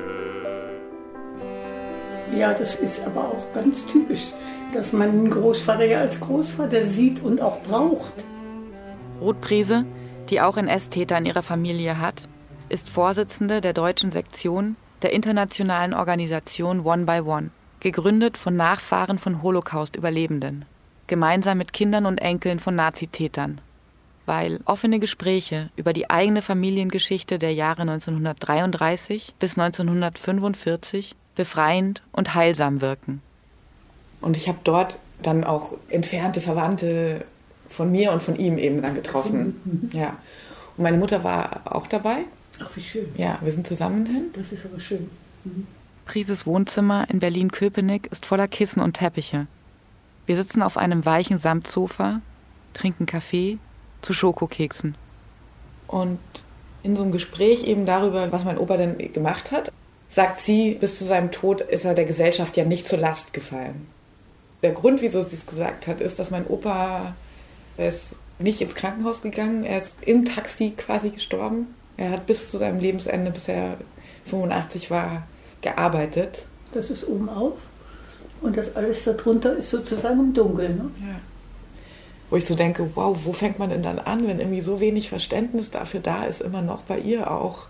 Ja, 2.37 2.55
das 2.55 2.77
ist 2.77 3.05
aber 3.05 3.21
auch 3.21 3.53
ganz 3.53 3.87
typisch, 3.87 4.33
dass 4.73 4.93
man 4.93 5.11
einen 5.11 5.31
Großvater 5.31 5.85
ja 5.85 6.01
als 6.01 6.19
Großvater 6.19 6.85
sieht 6.87 7.23
und 7.23 7.41
auch 7.41 7.61
braucht. 7.63 8.15
Ruth 9.21 9.41
die 10.33 10.41
auch 10.41 10.57
ein 10.57 10.67
Esstäter 10.67 11.19
in 11.19 11.27
ihrer 11.27 11.43
Familie 11.43 11.99
hat, 11.99 12.27
ist 12.71 12.89
Vorsitzende 12.89 13.61
der 13.61 13.75
deutschen 13.75 14.11
Sektion 14.11 14.77
der 15.03 15.13
internationalen 15.13 15.93
Organisation 15.93 16.81
One 16.87 17.05
by 17.05 17.21
One, 17.21 17.51
gegründet 17.81 18.39
von 18.39 18.57
Nachfahren 18.57 19.19
von 19.19 19.43
Holocaust-Überlebenden, 19.43 20.65
gemeinsam 21.07 21.59
mit 21.59 21.75
Kindern 21.75 22.07
und 22.07 22.19
Enkeln 22.19 22.61
von 22.61 22.75
Nazitätern. 22.75 23.61
weil 24.25 24.61
offene 24.67 25.01
Gespräche 25.01 25.71
über 25.77 25.93
die 25.93 26.09
eigene 26.09 26.43
Familiengeschichte 26.43 27.39
der 27.39 27.53
Jahre 27.53 27.83
1933 27.83 29.35
bis 29.39 29.59
1945 29.59 31.17
befreiend 31.35 32.03
und 32.13 32.35
heilsam 32.35 32.81
wirken. 32.81 33.21
Und 34.21 34.37
ich 34.37 34.49
habe 34.49 34.59
dort 34.65 34.97
dann 35.23 35.45
auch 35.45 35.73
entfernte 35.89 36.41
Verwandte 36.41 37.25
von 37.73 37.91
mir 37.91 38.13
und 38.13 38.23
von 38.23 38.37
ihm 38.37 38.59
eben 38.59 38.83
dann 38.83 38.95
getroffen. 38.95 39.61
Mhm. 39.65 39.91
Ja. 39.99 40.17
Und 40.77 40.85
meine 40.85 40.99
Mutter 40.99 41.25
war 41.25 41.63
auch 41.65 41.87
dabei. 41.87 42.25
Ach, 42.61 42.71
wie 42.75 42.81
schön. 42.81 43.07
Ja, 43.17 43.39
wir 43.43 43.53
sind 43.53 43.67
zusammen 43.67 44.07
hin. 44.07 44.31
Das 44.35 44.53
ist 44.53 44.65
aber 44.65 44.81
schön. 44.81 45.11
Mhm. 45.45 45.67
Prises 46.07 46.47
Wohnzimmer 46.47 47.07
in 47.09 47.21
Berlin-Köpenick 47.21 48.09
ist 48.11 48.27
voller 48.27 48.49
Kissen 48.49 48.81
und 48.81 48.95
Teppiche. 48.95 49.47
Wir 50.27 50.37
sitzen 50.37 50.63
auf 50.63 50.77
einem 50.77 51.05
weichen 51.05 51.39
Samtsofa, 51.39 52.21
trinken 52.75 53.07
Kaffee 53.07 53.59
zu 54.03 54.13
Schokokeksen. 54.13 54.97
Und 55.87 56.19
in 56.83 56.97
so 56.97 57.03
einem 57.03 57.13
Gespräch 57.13 57.65
eben 57.65 57.87
darüber, 57.87 58.33
was 58.33 58.45
mein 58.45 58.59
Opa 58.59 58.77
denn 58.77 59.13
gemacht 59.13 59.53
hat, 59.53 59.73
sagt 60.09 60.41
sie, 60.41 60.75
bis 60.75 60.99
zu 60.99 61.05
seinem 61.05 61.31
Tod 61.31 61.61
ist 61.61 61.85
er 61.85 61.95
der 61.95 62.05
Gesellschaft 62.05 62.57
ja 62.57 62.65
nicht 62.65 62.89
zur 62.89 62.99
Last 62.99 63.33
gefallen. 63.33 63.87
Der 64.63 64.73
Grund, 64.73 65.03
wieso 65.03 65.23
sie 65.23 65.37
es 65.37 65.47
gesagt 65.47 65.87
hat, 65.87 66.01
ist, 66.01 66.19
dass 66.19 66.31
mein 66.31 66.47
Opa 66.47 67.15
er 67.77 67.89
ist 67.89 68.17
nicht 68.39 68.61
ins 68.61 68.75
Krankenhaus 68.75 69.23
gegangen, 69.23 69.65
er 69.65 69.79
ist 69.79 69.95
im 70.03 70.25
Taxi 70.25 70.73
quasi 70.77 71.11
gestorben. 71.11 71.69
Er 71.97 72.11
hat 72.11 72.27
bis 72.27 72.51
zu 72.51 72.59
seinem 72.59 72.81
Lebensende, 72.81 73.31
bis 73.31 73.49
er 73.49 73.77
85 74.27 74.91
war, 74.91 75.27
gearbeitet. 75.61 76.43
Das 76.73 76.91
ist 76.91 77.07
oben 77.07 77.29
auf 77.29 77.55
und 78.41 78.57
das 78.57 78.75
alles 78.77 79.05
darunter 79.05 79.57
ist 79.57 79.71
sozusagen 79.71 80.21
im 80.21 80.35
Dunkeln. 80.35 80.77
Ne? 80.77 80.91
Ja. 81.01 81.21
Wo 82.31 82.37
ich 82.37 82.47
so 82.47 82.55
denke, 82.55 82.91
wow, 82.95 83.17
wo 83.25 83.33
fängt 83.33 83.59
man 83.59 83.71
denn 83.71 83.83
dann 83.83 83.99
an, 83.99 84.27
wenn 84.27 84.41
irgendwie 84.41 84.63
so 84.63 84.81
wenig 84.81 85.09
Verständnis 85.09 85.71
dafür 85.71 86.01
da 86.01 86.25
ist, 86.25 86.41
immer 86.41 86.63
noch 86.63 86.83
bei 86.83 86.99
ihr 86.99 87.31
auch, 87.31 87.67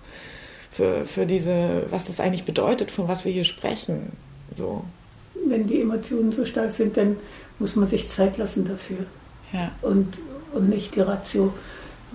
für, 0.71 1.05
für 1.05 1.27
diese, 1.27 1.85
was 1.91 2.05
das 2.05 2.21
eigentlich 2.21 2.45
bedeutet, 2.45 2.91
von 2.91 3.07
was 3.09 3.25
wir 3.25 3.33
hier 3.33 3.45
sprechen. 3.45 4.13
So. 4.57 4.85
Wenn 5.47 5.67
die 5.67 5.83
Emotionen 5.83 6.33
so 6.33 6.45
stark 6.45 6.73
sind, 6.73 6.97
dann 6.97 7.17
muss 7.59 7.77
man 7.77 7.87
sich 7.87 8.09
Zeit 8.09 8.39
lassen 8.39 8.65
dafür. 8.65 8.99
Ja. 9.53 9.71
Und, 9.83 10.19
und 10.53 10.69
nicht 10.69 10.95
die 10.95 11.01
Ratio 11.01 11.53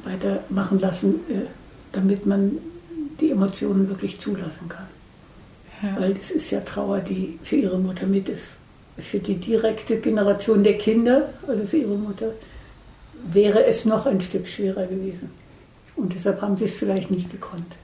weitermachen 0.03 0.79
lassen, 0.79 1.15
äh, 1.29 1.47
damit 1.91 2.25
man 2.25 2.57
die 3.19 3.31
Emotionen 3.31 3.89
wirklich 3.89 4.19
zulassen 4.19 4.69
kann. 4.69 4.87
Ja. 5.81 5.99
Weil 5.99 6.13
das 6.13 6.31
ist 6.31 6.51
ja 6.51 6.61
Trauer, 6.61 6.99
die 6.99 7.39
für 7.43 7.55
ihre 7.55 7.77
Mutter 7.77 8.07
mit 8.07 8.29
ist. 8.29 8.55
Für 8.97 9.19
die 9.19 9.35
direkte 9.35 9.97
Generation 9.99 10.63
der 10.63 10.77
Kinder, 10.77 11.29
also 11.47 11.65
für 11.67 11.77
ihre 11.77 11.95
Mutter, 11.95 12.31
wäre 13.31 13.65
es 13.65 13.85
noch 13.85 14.05
ein 14.05 14.21
Stück 14.21 14.47
schwerer 14.47 14.87
gewesen. 14.87 15.29
Und 15.95 16.13
deshalb 16.13 16.41
haben 16.41 16.57
sie 16.57 16.65
es 16.65 16.73
vielleicht 16.73 17.11
nicht 17.11 17.31
gekonnt. 17.31 17.77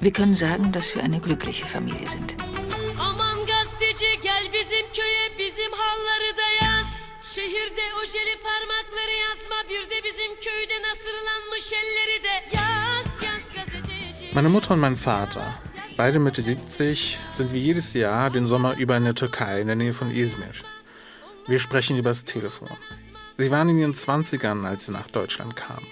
Wir 0.00 0.12
können 0.12 0.34
sagen, 0.34 0.72
dass 0.72 0.94
wir 0.94 1.02
eine 1.02 1.18
glückliche 1.18 1.66
Familie 1.66 2.06
sind. 2.06 2.34
Aman 3.00 3.38
gazeteci 3.46 4.20
gel 4.22 4.44
bizim 4.52 4.86
köye 4.92 5.38
bizim 5.38 5.72
halları 5.72 6.36
da 6.36 6.64
yaz. 6.64 7.04
Şehirde 7.34 7.84
ojeli 8.02 8.36
parmakları 8.42 9.14
yazma 9.24 9.56
bir 9.70 9.90
de 9.90 10.04
bizim 10.04 10.34
köyde 10.34 10.82
nasırlanmış 10.88 11.72
elleri 11.72 12.24
de 12.24 12.56
yaz 12.56 13.22
yaz 13.22 13.52
gazeteci. 13.52 14.34
Meine 14.34 14.48
Mutter 14.48 14.70
und 14.74 14.80
mein 14.80 14.96
Vater, 15.06 15.54
beide 15.98 16.18
Mitte 16.18 16.42
70, 16.42 17.18
sind 17.36 17.52
wie 17.52 17.66
jedes 17.66 17.94
Jahr 17.94 18.34
den 18.34 18.46
Sommer 18.46 18.74
über 18.78 18.96
in 18.96 19.04
der 19.04 19.14
Türkei 19.14 19.60
in 19.60 19.66
der 19.66 19.76
Nähe 19.76 19.92
von 19.92 20.10
Izmir. 20.10 20.69
Wir 21.46 21.58
sprechen 21.58 21.98
übers 21.98 22.24
Telefon. 22.24 22.68
Sie 23.38 23.50
waren 23.50 23.68
in 23.68 23.78
ihren 23.78 23.94
20ern, 23.94 24.66
als 24.66 24.86
sie 24.86 24.92
nach 24.92 25.08
Deutschland 25.08 25.56
kamen. 25.56 25.86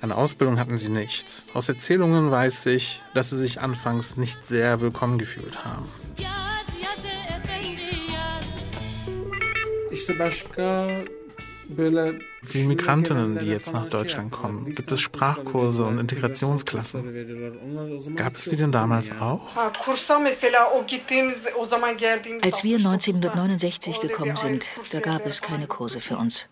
Eine 0.00 0.16
Ausbildung 0.16 0.58
hatten 0.58 0.78
sie 0.78 0.88
nicht. 0.88 1.26
Aus 1.54 1.68
Erzählungen 1.68 2.30
weiß 2.30 2.66
ich, 2.66 3.00
dass 3.14 3.30
sie 3.30 3.38
sich 3.38 3.60
anfangs 3.60 4.16
nicht 4.16 4.44
sehr 4.44 4.80
willkommen 4.80 5.18
gefühlt 5.18 5.64
haben. 5.64 5.86
İşte 9.92 10.18
başka 10.18 10.88
für 12.44 12.58
Migrantinnen, 12.58 13.38
die 13.38 13.46
jetzt 13.46 13.72
nach 13.72 13.88
Deutschland 13.88 14.32
kommen, 14.32 14.74
gibt 14.74 14.90
es 14.92 15.00
Sprachkurse 15.00 15.84
und 15.84 15.98
Integrationsklassen. 15.98 18.16
Gab 18.16 18.36
es 18.36 18.44
die 18.44 18.56
denn 18.56 18.72
damals 18.72 19.10
auch? 19.20 19.56
Als 19.56 19.74
wir 22.64 22.76
1969 22.76 24.00
gekommen 24.00 24.36
sind, 24.36 24.66
da 24.90 25.00
gab 25.00 25.26
es 25.26 25.40
keine 25.40 25.66
Kurse 25.66 26.00
für 26.00 26.16
uns. 26.16 26.46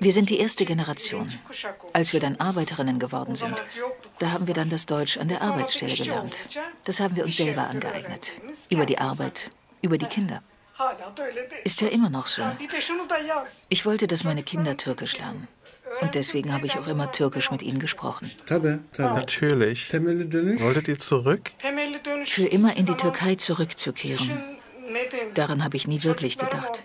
Wir 0.00 0.12
sind 0.12 0.30
die 0.30 0.40
erste 0.40 0.64
Generation. 0.64 1.28
Als 1.92 2.12
wir 2.12 2.20
dann 2.20 2.36
Arbeiterinnen 2.36 2.98
geworden 2.98 3.36
sind, 3.36 3.62
da 4.18 4.32
haben 4.32 4.46
wir 4.46 4.54
dann 4.54 4.68
das 4.68 4.86
Deutsch 4.86 5.18
an 5.18 5.28
der 5.28 5.42
Arbeitsstelle 5.42 5.94
gelernt. 5.94 6.44
Das 6.84 7.00
haben 7.00 7.16
wir 7.16 7.24
uns 7.24 7.36
selber 7.36 7.68
angeeignet. 7.68 8.32
Über 8.68 8.86
die 8.86 8.98
Arbeit, 8.98 9.50
über 9.80 9.98
die 9.98 10.06
Kinder. 10.06 10.42
Ist 11.64 11.80
ja 11.80 11.88
immer 11.88 12.10
noch 12.10 12.26
so. 12.26 12.42
Ich 13.68 13.86
wollte, 13.86 14.06
dass 14.06 14.24
meine 14.24 14.42
Kinder 14.42 14.76
Türkisch 14.76 15.18
lernen. 15.18 15.48
Und 16.00 16.14
deswegen 16.14 16.52
habe 16.52 16.66
ich 16.66 16.78
auch 16.78 16.86
immer 16.86 17.12
Türkisch 17.12 17.50
mit 17.50 17.62
ihnen 17.62 17.78
gesprochen. 17.78 18.30
Natürlich. 18.98 19.92
Wolltet 19.92 20.88
ihr 20.88 20.98
zurück? 20.98 21.50
Für 22.26 22.46
immer 22.46 22.76
in 22.76 22.86
die 22.86 22.94
Türkei 22.94 23.34
zurückzukehren. 23.34 24.58
Daran 25.34 25.64
habe 25.64 25.76
ich 25.76 25.86
nie 25.86 26.02
wirklich 26.02 26.36
gedacht. 26.38 26.82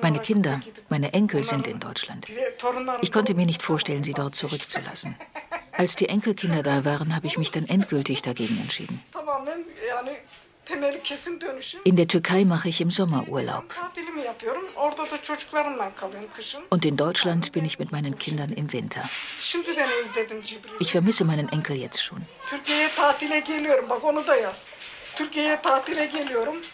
Meine 0.00 0.18
Kinder, 0.20 0.60
meine 0.88 1.12
Enkel 1.12 1.44
sind 1.44 1.66
in 1.66 1.80
Deutschland. 1.80 2.26
Ich 3.02 3.12
konnte 3.12 3.34
mir 3.34 3.46
nicht 3.46 3.62
vorstellen, 3.62 4.02
sie 4.02 4.14
dort 4.14 4.34
zurückzulassen. 4.34 5.16
Als 5.72 5.96
die 5.96 6.08
Enkelkinder 6.08 6.62
da 6.62 6.84
waren, 6.84 7.14
habe 7.14 7.26
ich 7.26 7.38
mich 7.38 7.50
dann 7.50 7.66
endgültig 7.66 8.22
dagegen 8.22 8.58
entschieden. 8.58 9.00
In 11.84 11.96
der 11.96 12.06
Türkei 12.06 12.44
mache 12.44 12.68
ich 12.68 12.80
im 12.80 12.90
Sommer 12.90 13.26
Urlaub. 13.28 13.64
Und 16.70 16.84
in 16.84 16.96
Deutschland 16.96 17.52
bin 17.52 17.64
ich 17.64 17.78
mit 17.78 17.90
meinen 17.90 18.16
Kindern 18.18 18.52
im 18.52 18.72
Winter. 18.72 19.02
Ich 20.78 20.92
vermisse 20.92 21.24
meinen 21.24 21.48
Enkel 21.48 21.76
jetzt 21.76 22.02
schon. 22.02 22.24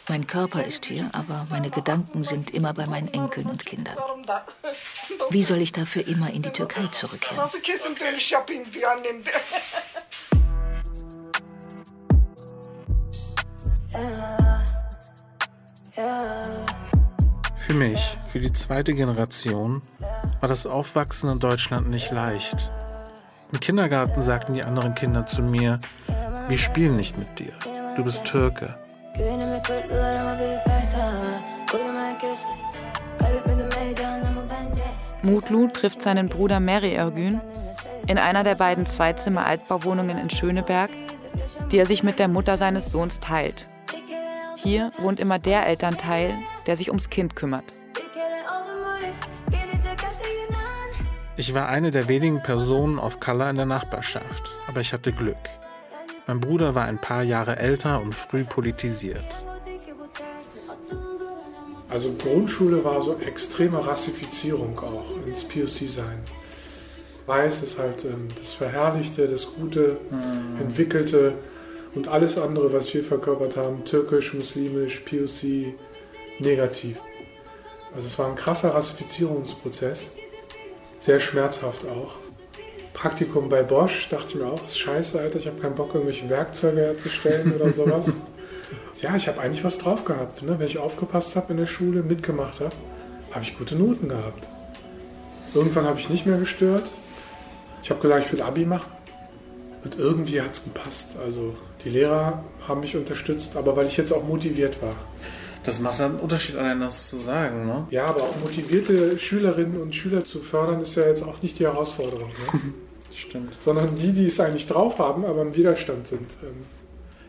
Mein 0.08 0.26
Körper 0.26 0.64
ist 0.64 0.84
hier, 0.84 1.10
aber 1.12 1.46
meine 1.50 1.70
Gedanken 1.70 2.22
sind 2.24 2.52
immer 2.52 2.72
bei 2.74 2.86
meinen 2.86 3.08
Enkeln 3.08 3.48
und 3.48 3.64
Kindern. 3.66 3.96
Wie 5.30 5.42
soll 5.42 5.58
ich 5.58 5.72
dafür 5.72 6.06
immer 6.06 6.30
in 6.30 6.42
die 6.42 6.50
Türkei 6.50 6.86
zurückkehren? 6.88 7.38
Für 17.56 17.74
mich, 17.74 18.18
für 18.30 18.40
die 18.40 18.52
zweite 18.52 18.94
Generation, 18.94 19.82
war 20.40 20.48
das 20.48 20.66
Aufwachsen 20.66 21.30
in 21.30 21.38
Deutschland 21.38 21.88
nicht 21.88 22.10
leicht. 22.10 22.70
Im 23.52 23.60
Kindergarten 23.60 24.22
sagten 24.22 24.54
die 24.54 24.62
anderen 24.62 24.94
Kinder 24.94 25.26
zu 25.26 25.42
mir, 25.42 25.78
Wir 26.48 26.58
spielen 26.58 26.96
nicht 26.96 27.18
mit 27.18 27.38
dir. 27.38 27.52
Du 27.96 28.04
bist 28.04 28.24
Türke. 28.24 28.74
Mutlu 35.22 35.68
trifft 35.68 36.02
seinen 36.02 36.28
Bruder 36.28 36.60
Meri 36.60 36.94
Ergün 36.94 37.40
in 38.06 38.18
einer 38.18 38.44
der 38.44 38.54
beiden 38.54 38.86
Zweizimmer-Altbauwohnungen 38.86 40.18
in 40.18 40.30
Schöneberg, 40.30 40.90
die 41.70 41.78
er 41.78 41.86
sich 41.86 42.02
mit 42.02 42.18
der 42.18 42.28
Mutter 42.28 42.56
seines 42.56 42.90
Sohns 42.90 43.20
teilt. 43.20 43.66
Hier 44.60 44.90
wohnt 44.98 45.20
immer 45.20 45.38
der 45.38 45.66
Elternteil, 45.66 46.36
der 46.66 46.76
sich 46.76 46.88
ums 46.88 47.10
Kind 47.10 47.36
kümmert. 47.36 47.64
Ich 51.36 51.54
war 51.54 51.68
eine 51.68 51.92
der 51.92 52.08
wenigen 52.08 52.42
Personen 52.42 52.98
of 52.98 53.20
Color 53.20 53.50
in 53.50 53.56
der 53.56 53.66
Nachbarschaft, 53.66 54.42
aber 54.66 54.80
ich 54.80 54.92
hatte 54.92 55.12
Glück. 55.12 55.36
Mein 56.26 56.40
Bruder 56.40 56.74
war 56.74 56.86
ein 56.86 57.00
paar 57.00 57.22
Jahre 57.22 57.56
älter 57.56 58.00
und 58.00 58.12
früh 58.14 58.42
politisiert. 58.42 59.24
Also 61.88 62.12
Grundschule 62.18 62.84
war 62.84 63.00
so 63.04 63.16
extreme 63.18 63.86
Rassifizierung 63.86 64.76
auch 64.80 65.06
ins 65.24 65.44
POC 65.44 65.88
sein. 65.88 66.18
Weiß 67.26 67.62
ist 67.62 67.78
halt 67.78 68.04
ähm, 68.04 68.28
das 68.36 68.54
Verherrlichte, 68.54 69.28
das 69.28 69.46
Gute, 69.46 69.98
mhm. 70.10 70.60
Entwickelte 70.60 71.34
und 71.94 72.08
alles 72.08 72.38
andere, 72.38 72.72
was 72.72 72.92
wir 72.94 73.02
verkörpert 73.02 73.56
haben, 73.56 73.84
türkisch, 73.84 74.34
muslimisch, 74.34 75.00
POC, 75.00 75.74
negativ. 76.38 76.98
Also 77.94 78.06
es 78.06 78.18
war 78.18 78.28
ein 78.28 78.36
krasser 78.36 78.74
Rassifizierungsprozess, 78.74 80.10
sehr 81.00 81.20
schmerzhaft 81.20 81.86
auch. 81.88 82.16
Praktikum 82.92 83.48
bei 83.48 83.62
Bosch, 83.62 84.08
dachte 84.10 84.26
ich 84.28 84.34
mir 84.34 84.46
auch, 84.46 84.62
ist 84.64 84.78
scheiße, 84.78 85.18
Alter, 85.18 85.38
ich 85.38 85.46
habe 85.46 85.60
keinen 85.60 85.76
Bock, 85.76 85.94
irgendwelche 85.94 86.28
Werkzeuge 86.28 86.80
herzustellen 86.80 87.54
oder 87.54 87.70
sowas. 87.70 88.12
ja, 89.00 89.14
ich 89.14 89.28
habe 89.28 89.40
eigentlich 89.40 89.64
was 89.64 89.78
drauf 89.78 90.04
gehabt. 90.04 90.42
Ne? 90.42 90.58
Wenn 90.58 90.66
ich 90.66 90.78
aufgepasst 90.78 91.36
habe 91.36 91.52
in 91.52 91.58
der 91.58 91.66
Schule, 91.66 92.02
mitgemacht 92.02 92.60
habe, 92.60 92.74
habe 93.30 93.44
ich 93.44 93.56
gute 93.56 93.76
Noten 93.76 94.08
gehabt. 94.08 94.48
Irgendwann 95.54 95.84
habe 95.84 95.98
ich 95.98 96.10
nicht 96.10 96.26
mehr 96.26 96.38
gestört. 96.38 96.90
Ich 97.82 97.90
habe 97.90 98.00
gesagt, 98.00 98.26
ich 98.26 98.32
will 98.32 98.42
Abi 98.42 98.66
machen. 98.66 98.90
Und 99.84 99.98
irgendwie 99.98 100.40
hat 100.40 100.52
es 100.52 100.64
gepasst. 100.64 101.08
Also 101.24 101.54
die 101.84 101.90
Lehrer 101.90 102.42
haben 102.66 102.80
mich 102.80 102.96
unterstützt, 102.96 103.56
aber 103.56 103.76
weil 103.76 103.86
ich 103.86 103.96
jetzt 103.96 104.12
auch 104.12 104.24
motiviert 104.24 104.82
war. 104.82 104.96
Das 105.64 105.80
macht 105.80 106.00
einen 106.00 106.16
Unterschied 106.16 106.56
an, 106.56 106.80
das 106.80 107.10
zu 107.10 107.18
sagen, 107.18 107.66
ne? 107.66 107.86
Ja, 107.90 108.06
aber 108.06 108.22
auch 108.22 108.34
motivierte 108.42 109.18
Schülerinnen 109.18 109.78
und 109.80 109.94
Schüler 109.94 110.24
zu 110.24 110.40
fördern, 110.40 110.80
ist 110.80 110.94
ja 110.94 111.06
jetzt 111.06 111.22
auch 111.22 111.42
nicht 111.42 111.58
die 111.58 111.64
Herausforderung. 111.64 112.28
Ne? 112.28 112.60
Stimmt. 113.14 113.54
Sondern 113.60 113.96
die, 113.96 114.12
die 114.12 114.26
es 114.26 114.40
eigentlich 114.40 114.66
drauf 114.66 114.98
haben, 114.98 115.24
aber 115.24 115.40
im 115.42 115.54
Widerstand 115.54 116.06
sind. 116.06 116.36
Ähm, 116.42 116.64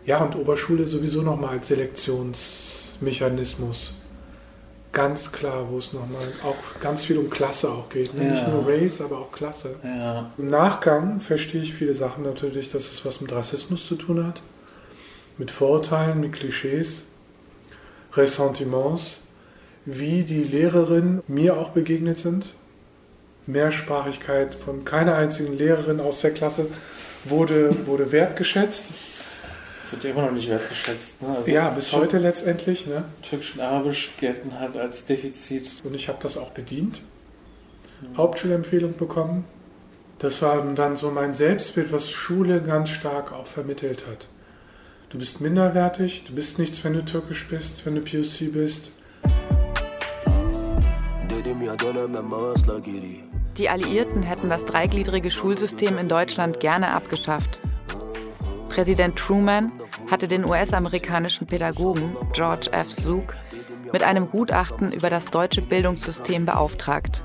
ja, 0.06 0.24
und 0.24 0.36
Oberschule 0.36 0.86
sowieso 0.86 1.22
nochmal 1.22 1.58
als 1.58 1.68
Selektionsmechanismus. 1.68 3.94
Ganz 4.92 5.32
klar, 5.32 5.68
wo 5.70 5.78
es 5.78 5.94
nochmal 5.94 6.26
auch 6.44 6.58
ganz 6.82 7.04
viel 7.04 7.20
um 7.20 7.30
Klasse 7.30 7.70
auch 7.70 7.90
geht. 7.90 8.14
Ne? 8.16 8.26
Ja. 8.26 8.32
Nicht 8.32 8.48
nur 8.48 8.68
Race, 8.68 9.02
aber 9.02 9.20
auch 9.20 9.32
Klasse. 9.32 9.76
Ja. 9.84 10.32
Im 10.38 10.48
Nachgang 10.48 11.20
verstehe 11.20 11.62
ich 11.62 11.76
viele 11.76 11.94
Sachen 11.94 12.24
natürlich, 12.24 12.72
dass 12.72 12.92
es 12.92 13.06
was 13.06 13.22
mit 13.22 13.32
Rassismus 13.32 13.86
zu 13.86 13.96
tun 13.96 14.26
hat. 14.26 14.42
Mit 15.38 15.52
Vorurteilen, 15.52 16.20
mit 16.20 16.34
Klischees, 16.34 17.04
Ressentiments, 18.14 19.22
wie 19.86 20.24
die 20.24 20.44
Lehrerinnen 20.44 21.22
mir 21.28 21.58
auch 21.58 21.70
begegnet 21.70 22.20
sind. 22.20 22.56
Mehrsprachigkeit 23.46 24.56
von 24.56 24.86
keiner 24.86 25.16
einzigen 25.16 25.58
Lehrerin 25.58 26.00
aus 26.00 26.22
der 26.22 26.32
Klasse 26.32 26.68
wurde, 27.26 27.86
wurde 27.86 28.12
wertgeschätzt. 28.12 28.92
Wird 29.92 30.04
ja 30.04 30.10
immer 30.12 30.24
noch 30.24 30.32
nicht 30.32 30.50
wertgeschätzt. 30.50 31.22
Ne? 31.22 31.38
Also 31.38 31.52
ja, 31.52 31.70
bis 31.70 31.94
heute 31.94 32.18
letztendlich. 32.18 32.88
Ne? 32.88 33.06
Türkisch 33.22 33.56
und 33.56 33.62
Arabisch 33.62 34.12
gelten 34.20 34.60
halt 34.60 34.78
als 34.78 35.06
Defizit. 35.06 35.70
Und 35.84 35.96
ich 35.96 36.08
habe 36.08 36.20
das 36.22 36.38
auch 36.38 36.52
bedient. 36.52 37.02
Mhm. 38.02 38.18
Hauptschulempfehlung 38.18 38.98
bekommen. 38.98 39.46
Das 40.20 40.42
war 40.42 40.62
dann 40.76 40.98
so 40.98 41.12
mein 41.12 41.34
Selbstbild, 41.34 41.92
was 41.94 42.12
Schule 42.12 42.62
ganz 42.62 42.90
stark 42.90 43.32
auch 43.32 43.48
vermittelt 43.48 44.06
hat. 44.06 44.28
Du 45.10 45.18
bist 45.18 45.42
minderwertig, 45.42 46.26
du 46.26 46.34
bist 46.34 46.60
nichts, 46.60 46.84
wenn 46.84 46.94
du 46.94 47.04
türkisch 47.04 47.48
bist, 47.48 47.86
wenn 47.86 47.96
du 47.96 48.02
POC 48.02 48.52
bist. 48.54 48.92
Die 53.58 53.70
Alliierten 53.70 54.24
hätten 54.24 54.50
das 54.50 54.66
dreigliedrige 54.66 55.32
Schulsystem 55.32 55.98
in 55.98 56.10
Deutschland 56.10 56.60
gerne 56.60 56.92
abgeschafft. 56.92 57.60
Präsident 58.70 59.16
Truman 59.18 59.72
hatte 60.10 60.28
den 60.28 60.46
US-amerikanischen 60.46 61.48
Pädagogen 61.48 62.16
George 62.34 62.70
F. 62.72 62.90
Zug 62.90 63.36
mit 63.92 64.04
einem 64.04 64.28
Gutachten 64.28 64.92
über 64.92 65.10
das 65.10 65.26
deutsche 65.26 65.62
Bildungssystem 65.62 66.46
beauftragt. 66.46 67.24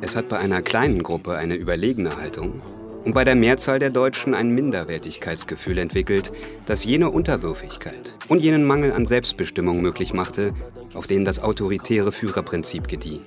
Es 0.00 0.16
hat 0.16 0.28
bei 0.28 0.38
einer 0.38 0.62
kleinen 0.62 1.02
Gruppe 1.02 1.36
eine 1.36 1.54
überlegene 1.54 2.16
Haltung 2.16 2.62
und 3.04 3.12
bei 3.12 3.24
der 3.24 3.34
Mehrzahl 3.34 3.78
der 3.78 3.90
Deutschen 3.90 4.34
ein 4.34 4.50
Minderwertigkeitsgefühl 4.50 5.78
entwickelt, 5.78 6.32
das 6.66 6.84
jene 6.84 7.10
Unterwürfigkeit 7.10 8.14
und 8.28 8.40
jenen 8.40 8.64
Mangel 8.64 8.92
an 8.92 9.06
Selbstbestimmung 9.06 9.80
möglich 9.80 10.12
machte, 10.12 10.52
auf 10.94 11.06
denen 11.06 11.24
das 11.24 11.40
autoritäre 11.40 12.12
Führerprinzip 12.12 12.88
gedieh. 12.88 13.20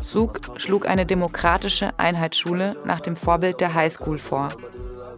Zug 0.00 0.40
schlug 0.56 0.86
eine 0.86 1.06
demokratische 1.06 1.98
Einheitsschule 1.98 2.76
nach 2.84 3.00
dem 3.00 3.16
Vorbild 3.16 3.60
der 3.60 3.74
Highschool 3.74 4.18
vor. 4.18 4.48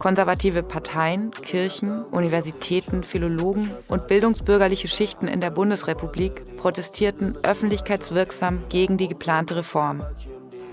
Konservative 0.04 0.62
Parteien, 0.62 1.30
Kirchen, 1.30 2.04
Universitäten, 2.04 3.04
Philologen 3.04 3.70
und 3.88 4.06
bildungsbürgerliche 4.06 4.86
Schichten 4.86 5.28
in 5.28 5.40
der 5.40 5.48
Bundesrepublik 5.48 6.58
protestierten 6.58 7.38
öffentlichkeitswirksam 7.42 8.64
gegen 8.68 8.98
die 8.98 9.08
geplante 9.08 9.56
Reform. 9.56 10.04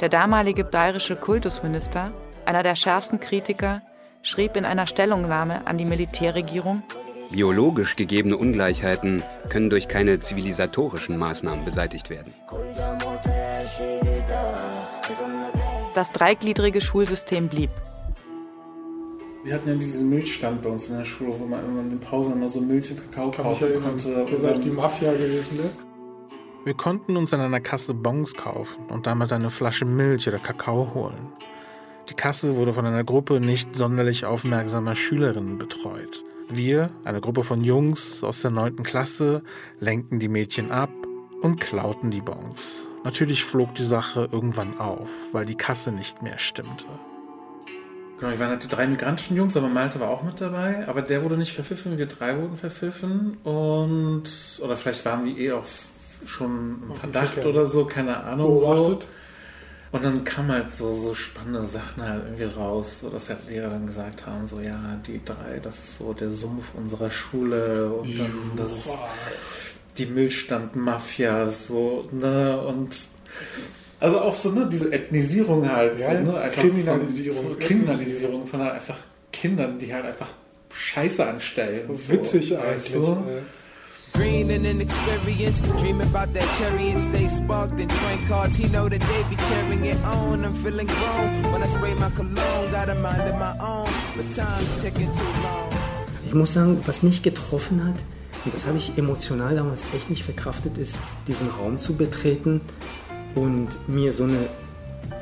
Der 0.02 0.10
damalige 0.10 0.66
bayerische 0.66 1.16
Kultusminister, 1.16 2.12
einer 2.46 2.62
der 2.62 2.76
schärfsten 2.76 3.22
Kritiker, 3.22 3.82
schrieb 4.22 4.58
in 4.58 4.66
einer 4.66 4.86
Stellungnahme 4.86 5.66
an 5.66 5.78
die 5.78 5.86
Militärregierung, 5.86 6.84
Biologisch 7.32 7.96
gegebene 7.96 8.36
Ungleichheiten 8.36 9.24
können 9.48 9.70
durch 9.70 9.88
keine 9.88 10.20
zivilisatorischen 10.20 11.18
Maßnahmen 11.18 11.64
beseitigt 11.64 12.10
werden. 12.10 12.34
Das 15.94 16.10
dreigliedrige 16.10 16.82
Schulsystem 16.82 17.48
blieb. 17.48 17.70
Wir 19.44 19.56
hatten 19.56 19.70
ja 19.70 19.76
diesen 19.76 20.10
Milchstand 20.10 20.62
bei 20.62 20.70
uns 20.70 20.88
in 20.88 20.98
der 20.98 21.06
Schule, 21.06 21.34
wo 21.40 21.46
man 21.46 21.66
immer 21.66 21.82
in 21.82 21.90
den 21.90 22.00
Pausen 22.00 22.34
immer 22.34 22.48
so 22.48 22.62
Milch 22.62 22.92
und 22.92 23.00
Kakao 23.12 23.32
kaufen 23.32 23.82
konnte. 23.82 24.28
Ihr 24.30 24.40
seid 24.40 24.64
die 24.64 24.70
Mafia 24.70 25.14
gewesen, 25.14 25.58
ne? 25.58 25.70
Wir 26.64 26.76
konnten 26.76 27.18
uns 27.18 27.34
an 27.34 27.42
einer 27.42 27.60
Kasse 27.60 27.96
Bons 27.96 28.36
kaufen 28.36 28.86
und 28.90 29.08
damit 29.08 29.34
eine 29.34 29.50
Flasche 29.50 29.86
Milch 29.86 30.28
oder 30.28 30.38
Kakao 30.38 30.94
holen. 30.94 31.34
Die 32.08 32.14
Kasse 32.14 32.56
wurde 32.56 32.74
von 32.74 32.86
einer 32.86 33.04
Gruppe 33.04 33.40
nicht 33.40 33.76
sonderlich 33.76 34.26
aufmerksamer 34.26 34.94
Schülerinnen 34.94 35.58
betreut. 35.58 36.24
Wir, 36.48 36.92
eine 37.04 37.20
Gruppe 37.20 37.42
von 37.42 37.64
Jungs 37.64 38.24
aus 38.24 38.44
der 38.44 38.52
9. 38.52 38.84
Klasse, 38.84 39.42
lenkten 39.80 40.20
die 40.20 40.28
Mädchen 40.28 40.70
ab 40.70 40.92
und 41.42 41.60
klauten 41.60 42.12
die 42.12 42.22
Bons. 42.22 42.86
Natürlich 43.04 43.44
flog 43.44 43.74
die 43.74 43.84
Sache 43.84 44.30
irgendwann 44.32 44.78
auf, 44.78 45.10
weil 45.32 45.46
die 45.46 45.56
Kasse 45.56 45.92
nicht 45.92 46.22
mehr 46.22 46.38
stimmte. 46.38 46.86
Genau, 48.22 48.34
wir 48.34 48.40
waren 48.40 48.50
halt 48.50 48.64
die 48.64 48.68
drei 48.68 48.86
migrantischen 48.86 49.36
Jungs, 49.36 49.58
aber 49.58 49.68
Malte 49.68 50.00
war 50.00 50.10
auch 50.10 50.22
mit 50.22 50.40
dabei. 50.40 50.88
Aber 50.88 51.02
der 51.02 51.24
wurde 51.24 51.38
nicht 51.38 51.54
verpfiffen, 51.54 51.98
wir 51.98 52.06
drei 52.06 52.38
wurden 52.38 52.56
verpfiffen. 52.56 53.38
Und, 53.44 54.30
oder 54.62 54.78
vielleicht 54.78 55.04
waren 55.06 55.26
die 55.26 55.44
eh 55.44 55.54
auch 55.54 55.66
schon 56.28 56.84
im 56.88 56.96
Verdacht 56.96 57.44
oder 57.44 57.66
so, 57.66 57.86
keine 57.86 58.22
Ahnung. 58.22 58.60
Beobachtet. 58.60 59.04
So. 59.04 59.10
Und 59.98 60.06
dann 60.06 60.24
kamen 60.24 60.52
halt 60.52 60.72
so, 60.72 60.94
so 60.94 61.16
spannende 61.16 61.64
Sachen 61.64 62.04
halt 62.04 62.24
irgendwie 62.26 62.44
raus, 62.44 63.00
so 63.02 63.10
dass 63.10 63.28
halt 63.28 63.50
Lehrer 63.50 63.72
dann 63.72 63.88
gesagt 63.88 64.28
haben, 64.28 64.48
so 64.48 64.60
ja, 64.60 64.80
die 65.08 65.20
drei, 65.26 65.60
das 65.60 65.80
ist 65.80 65.98
so 65.98 66.14
der 66.14 66.32
Sumpf 66.32 66.76
unserer 66.76 67.10
Schule 67.10 67.92
und 67.92 68.20
dann 68.20 68.32
das 68.56 68.72
ist 68.72 68.90
die 69.98 70.06
Milchstand-Mafia, 70.06 71.50
so, 71.50 72.08
ne, 72.12 72.62
und 72.62 72.96
also 74.02 74.20
auch 74.20 74.34
so, 74.34 74.50
ne, 74.50 74.68
diese 74.70 74.92
Ethnisierung 74.92 75.72
halt. 75.72 76.00
Ja, 76.00 76.12
so, 76.14 76.32
ne, 76.32 76.52
Kriminalisierung. 76.52 77.44
Von, 77.44 77.60
Kriminalisierung 77.60 78.48
von 78.48 78.60
halt 78.62 78.74
einfach 78.74 78.98
Kindern, 79.32 79.78
die 79.78 79.94
halt 79.94 80.06
einfach 80.06 80.28
Scheiße 80.74 81.26
anstellen. 81.26 81.88
So 81.88 82.10
witzig 82.10 82.50
so, 82.50 82.58
eigentlich. 82.58 82.92
So. 82.92 83.24
Green 84.14 84.52
and 84.52 84.66
inexperience, 84.66 85.62
dream 85.80 86.02
about 86.02 86.34
that 86.34 86.46
cherry 86.58 86.92
and 86.92 87.00
stay 87.00 87.30
sparked 87.30 87.80
and 87.80 87.90
train 87.90 88.28
cards. 88.28 88.58
He 88.58 88.68
know 88.68 88.90
that 88.90 89.00
they 89.00 89.24
be 89.30 89.38
tearing 89.38 89.86
it 89.86 90.04
on. 90.04 90.44
I'm 90.44 90.54
feeling 90.56 90.88
grown 90.88 91.54
when 91.54 91.64
I 91.64 91.68
spray 91.68 91.94
my 91.94 92.10
cologne. 92.10 92.72
Got 92.72 92.90
a 92.90 92.96
mind 92.96 93.22
of 93.22 93.40
my 93.40 93.56
own, 93.62 93.88
but 94.18 94.26
time's 94.36 94.82
ticking 94.82 95.12
too 95.14 95.44
long. 95.44 95.70
Ich 96.26 96.34
muss 96.34 96.54
sagen, 96.54 96.80
was 96.88 97.04
mich 97.04 97.24
getroffen 97.24 97.86
hat, 97.86 97.96
und 98.44 98.54
das 98.54 98.66
habe 98.66 98.78
ich 98.80 98.98
emotional 98.98 99.56
damals 99.56 99.84
echt 99.96 100.10
nicht 100.10 100.24
verkraftet, 100.24 100.78
ist, 100.78 100.98
diesen 101.28 101.48
Raum 101.50 101.80
zu 101.80 101.96
betreten 101.96 102.62
und 103.36 103.70
mir 103.88 104.14
so 104.14 104.24
eine 104.24 104.50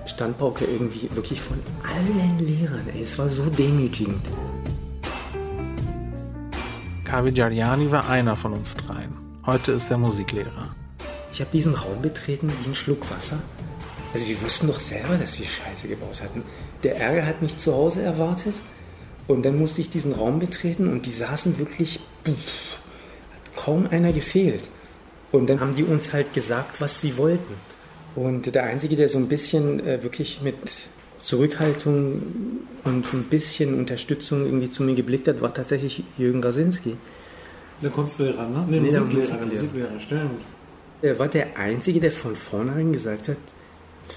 Standpauke 0.06 0.66
irgendwie 0.66 1.10
wirklich 1.14 1.42
von 1.42 1.58
allen 1.84 2.40
Lehrern, 2.40 2.88
ey, 2.94 3.04
es 3.04 3.18
war 3.18 3.30
so 3.30 3.46
demütigend. 3.46 4.26
Kavi 7.06 7.32
Giardani 7.32 7.92
war 7.92 8.10
einer 8.10 8.36
von 8.36 8.54
uns 8.54 8.76
dreien. 8.76 9.16
Heute 9.46 9.72
ist 9.72 9.90
er 9.90 9.98
Musiklehrer. 9.98 10.76
Ich 11.32 11.40
habe 11.42 11.50
diesen 11.52 11.74
Raum 11.74 12.02
betreten 12.02 12.52
wie 12.62 12.70
ein 12.70 12.76
Schluck 12.76 13.10
Wasser. 13.10 13.40
Also 14.14 14.28
wir 14.28 14.42
wussten 14.42 14.68
doch 14.68 14.80
selber, 14.80 15.18
dass 15.18 15.40
wir 15.40 15.46
Scheiße 15.46 15.88
gebaut 15.88 16.22
hatten. 16.22 16.44
Der 16.84 16.98
Ärger 16.98 17.26
hat 17.26 17.42
mich 17.42 17.58
zu 17.58 17.74
Hause 17.74 18.02
erwartet 18.02 18.62
und 19.28 19.44
dann 19.44 19.58
musste 19.58 19.82
ich 19.82 19.90
diesen 19.90 20.14
Raum 20.14 20.40
betreten 20.40 20.88
und 20.92 21.06
die 21.06 21.12
saßen 21.12 21.60
wirklich, 21.60 22.00
pff, 22.26 22.80
hat 23.34 23.56
kaum 23.56 23.88
einer 23.90 24.12
gefehlt. 24.12 24.68
Und 25.32 25.50
dann 25.50 25.60
haben 25.60 25.76
die 25.76 25.84
uns 25.84 26.12
halt 26.14 26.34
gesagt, 26.34 26.82
was 26.82 27.02
sie 27.02 27.18
wollten. 27.18 27.54
Und 28.20 28.54
der 28.54 28.66
Einzige, 28.66 28.98
der 28.98 29.08
so 29.08 29.18
ein 29.18 29.30
bisschen 29.30 29.80
äh, 29.88 30.04
wirklich 30.04 30.42
mit 30.42 30.58
Zurückhaltung 31.22 32.22
und 32.84 33.14
ein 33.14 33.24
bisschen 33.30 33.80
Unterstützung 33.80 34.46
irgendwie 34.46 34.70
zu 34.70 34.84
mir 34.84 34.94
geblickt 34.94 35.30
hat, 35.30 35.40
war 35.40 35.54
tatsächlich 35.54 36.04
Jürgen 36.18 36.44
Rasinski. 36.44 36.98
Der 37.82 37.90
Kunstlehrer, 37.90 38.46
ne? 38.50 38.66
Nee, 38.70 38.82
Nee, 38.82 38.92
Musiklehrer, 38.92 39.38
der 39.38 39.46
Musiklehrer. 39.46 39.64
Musiklehrer, 39.64 40.00
stimmt. 40.02 40.42
Er 41.02 41.18
war 41.18 41.30
der 41.30 41.58
Einzige, 41.58 42.02
der 42.02 42.12
von 42.12 42.36
vornherein 42.36 42.92
gesagt 42.92 43.30
hat, 43.30 43.38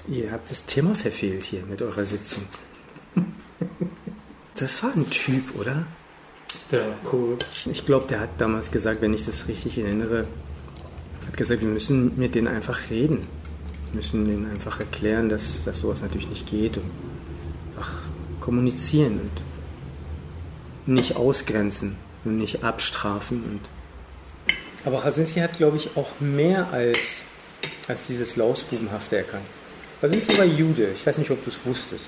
ihr 0.09 0.33
habt 0.33 0.51
das 0.51 0.65
Thema 0.65 0.95
verfehlt 0.95 1.43
hier 1.43 1.63
mit 1.69 1.81
eurer 1.81 2.05
Sitzung. 2.05 2.43
Das 4.55 4.83
war 4.83 4.93
ein 4.95 5.09
Typ, 5.09 5.59
oder? 5.59 5.87
Der 6.71 6.95
cool. 7.11 7.37
Ich 7.71 7.87
glaube, 7.87 8.05
der 8.07 8.19
hat 8.19 8.29
damals 8.37 8.69
gesagt, 8.69 9.01
wenn 9.01 9.11
ich 9.11 9.25
das 9.25 9.47
richtig 9.47 9.79
erinnere, 9.79 10.27
hat 11.25 11.35
gesagt, 11.35 11.61
wir 11.61 11.69
müssen 11.69 12.17
mit 12.19 12.35
denen 12.35 12.47
einfach 12.47 12.91
reden. 12.91 13.27
Müssen 13.93 14.25
denen 14.25 14.49
einfach 14.49 14.79
erklären, 14.79 15.29
dass, 15.29 15.63
dass 15.63 15.79
sowas 15.79 16.01
natürlich 16.01 16.27
nicht 16.27 16.47
geht 16.47 16.77
und 16.77 16.89
einfach 17.75 18.01
kommunizieren 18.39 19.19
und 20.85 20.93
nicht 20.93 21.15
ausgrenzen 21.15 21.95
und 22.25 22.37
nicht 22.37 22.63
abstrafen. 22.63 23.43
Und 23.43 23.59
Aber 24.85 25.05
Rasinski 25.05 25.39
hat, 25.39 25.57
glaube 25.57 25.77
ich, 25.77 25.95
auch 25.95 26.19
mehr 26.19 26.71
als, 26.71 27.23
als 27.87 28.07
dieses 28.07 28.35
Lausbubenhafte 28.35 29.17
erkannt. 29.17 29.45
Rasinski 30.01 30.37
war 30.37 30.45
Jude. 30.45 30.89
Ich 30.93 31.05
weiß 31.05 31.17
nicht, 31.19 31.31
ob 31.31 31.43
du 31.43 31.49
es 31.49 31.65
wusstest. 31.65 32.07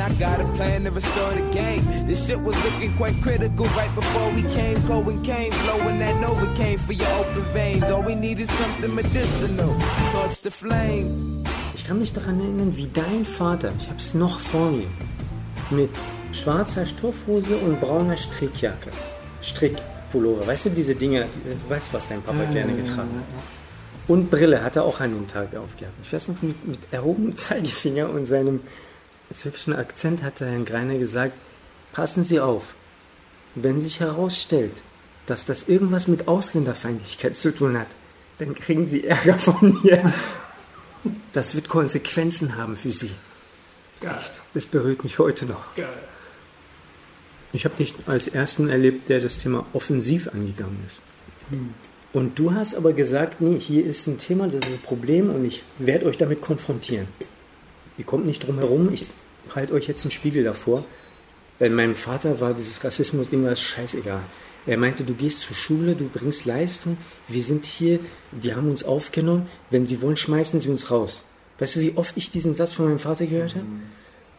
I 0.00 0.12
got 0.14 0.40
a 0.40 0.44
plan 0.56 0.84
to 0.84 0.90
restore 0.90 1.32
the 1.34 1.46
game. 1.52 1.84
This 2.06 2.26
shit 2.26 2.40
was 2.40 2.56
looking 2.64 2.92
quite 2.96 3.20
critical 3.22 3.66
right 3.76 3.94
before 3.94 4.30
we 4.32 4.42
came. 4.44 4.76
Cohen 4.88 5.22
came, 5.22 5.52
flowing 5.52 5.98
that 5.98 6.14
Novocaine 6.24 6.78
for 6.78 6.94
your 6.94 7.12
open 7.20 7.42
veins. 7.52 7.84
All 7.90 8.02
we 8.02 8.14
need 8.14 8.40
is 8.40 8.50
something 8.50 8.94
medicinal. 8.94 9.72
Torch 10.12 10.40
the 10.40 10.50
flame. 10.50 11.44
Ich 11.74 11.86
kann 11.86 11.98
mich 11.98 12.12
daran 12.12 12.40
erinnern, 12.40 12.76
wie 12.76 12.86
dein 12.86 13.24
Vater, 13.24 13.72
ich 13.78 13.88
habe 13.88 13.98
es 13.98 14.14
noch 14.14 14.38
vor 14.38 14.70
mir, 14.70 14.88
mit 15.70 15.90
schwarzer 16.32 16.86
Stoffhose 16.86 17.56
und 17.56 17.80
brauner 17.80 18.16
Strickjacke, 18.16 18.90
Strickpullover, 19.42 20.46
weißt 20.46 20.66
du, 20.66 20.70
diese 20.70 20.94
Dinge, 20.94 21.26
du 21.44 21.70
weißt, 21.70 21.92
was 21.92 22.08
dein 22.08 22.22
Papa 22.22 22.38
Ja, 22.38 22.50
gerne 22.50 22.72
ja, 22.72 22.78
ja, 22.78 22.84
getragen 22.84 23.10
ja, 23.12 23.20
hat. 23.20 23.44
Und 24.08 24.30
Brille 24.30 24.62
hat 24.62 24.76
er 24.76 24.84
auch 24.84 25.00
an 25.00 25.12
dem 25.14 25.28
Tag 25.28 25.54
aufgehabt. 25.56 25.94
Ich 26.02 26.12
weiß 26.12 26.28
noch, 26.28 26.42
mit, 26.42 26.66
mit 26.66 26.78
erhobenem 26.90 27.36
Zeigefinger 27.44 28.08
und 28.08 28.26
seinem 28.26 28.60
türkischen 29.36 29.74
Akzent 29.74 30.22
hat 30.22 30.40
der 30.40 30.48
Herrn 30.48 30.64
Greiner 30.64 30.98
gesagt, 30.98 31.34
passen 31.92 32.24
Sie 32.24 32.40
auf, 32.40 32.74
wenn 33.54 33.80
sich 33.80 34.00
herausstellt, 34.00 34.82
dass 35.26 35.44
das 35.44 35.68
irgendwas 35.68 36.08
mit 36.08 36.28
Ausländerfeindlichkeit 36.28 37.36
zu 37.36 37.54
tun 37.54 37.78
hat, 37.78 37.88
dann 38.38 38.54
kriegen 38.54 38.86
Sie 38.86 39.04
Ärger 39.04 39.38
von 39.38 39.80
mir. 39.82 40.12
Das 41.32 41.54
wird 41.54 41.70
Konsequenzen 41.70 42.58
haben 42.58 42.76
für 42.76 42.92
Sie. 42.92 43.12
Geil. 44.00 44.16
Echt, 44.18 44.32
das 44.52 44.66
berührt 44.66 45.02
mich 45.02 45.18
heute 45.18 45.46
noch. 45.46 45.74
Geil. 45.74 45.88
Ich 47.54 47.64
habe 47.64 47.74
dich 47.76 47.94
als 48.06 48.26
Ersten 48.26 48.68
erlebt, 48.68 49.08
der 49.08 49.20
das 49.20 49.38
Thema 49.38 49.64
offensiv 49.72 50.28
angegangen 50.28 50.76
ist. 50.86 51.00
Hm. 51.48 51.72
Und 52.12 52.38
du 52.38 52.52
hast 52.52 52.74
aber 52.74 52.92
gesagt, 52.92 53.40
nee, 53.40 53.58
hier 53.58 53.84
ist 53.86 54.06
ein 54.08 54.18
Thema, 54.18 54.48
das 54.48 54.66
ist 54.66 54.72
ein 54.72 54.82
Problem 54.82 55.30
und 55.30 55.44
ich 55.44 55.62
werde 55.78 56.06
euch 56.06 56.18
damit 56.18 56.42
konfrontieren. 56.42 57.08
Ihr 57.96 58.04
kommt 58.04 58.26
nicht 58.26 58.46
drum 58.46 58.58
herum, 58.58 58.92
ich 58.92 59.06
halte 59.54 59.74
euch 59.74 59.88
jetzt 59.88 60.04
einen 60.04 60.12
Spiegel 60.12 60.44
davor. 60.44 60.84
Weil 61.58 61.70
meinem 61.70 61.94
Vater 61.94 62.40
war 62.40 62.54
dieses 62.54 62.82
Rassismus-Ding 62.82 63.44
war 63.44 63.54
scheißegal. 63.54 64.22
Er 64.66 64.76
meinte, 64.76 65.04
du 65.04 65.14
gehst 65.14 65.40
zur 65.40 65.56
Schule, 65.56 65.94
du 65.94 66.08
bringst 66.08 66.44
Leistung, 66.44 66.96
wir 67.28 67.42
sind 67.42 67.64
hier, 67.64 67.98
die 68.30 68.54
haben 68.54 68.70
uns 68.70 68.84
aufgenommen, 68.84 69.48
wenn 69.70 69.86
sie 69.86 70.00
wollen, 70.02 70.16
schmeißen 70.16 70.60
sie 70.60 70.68
uns 70.68 70.90
raus. 70.90 71.22
Weißt 71.58 71.76
du, 71.76 71.80
wie 71.80 71.96
oft 71.96 72.16
ich 72.16 72.30
diesen 72.30 72.54
Satz 72.54 72.72
von 72.72 72.86
meinem 72.86 72.98
Vater 72.98 73.26
gehört 73.26 73.54
habe? 73.54 73.66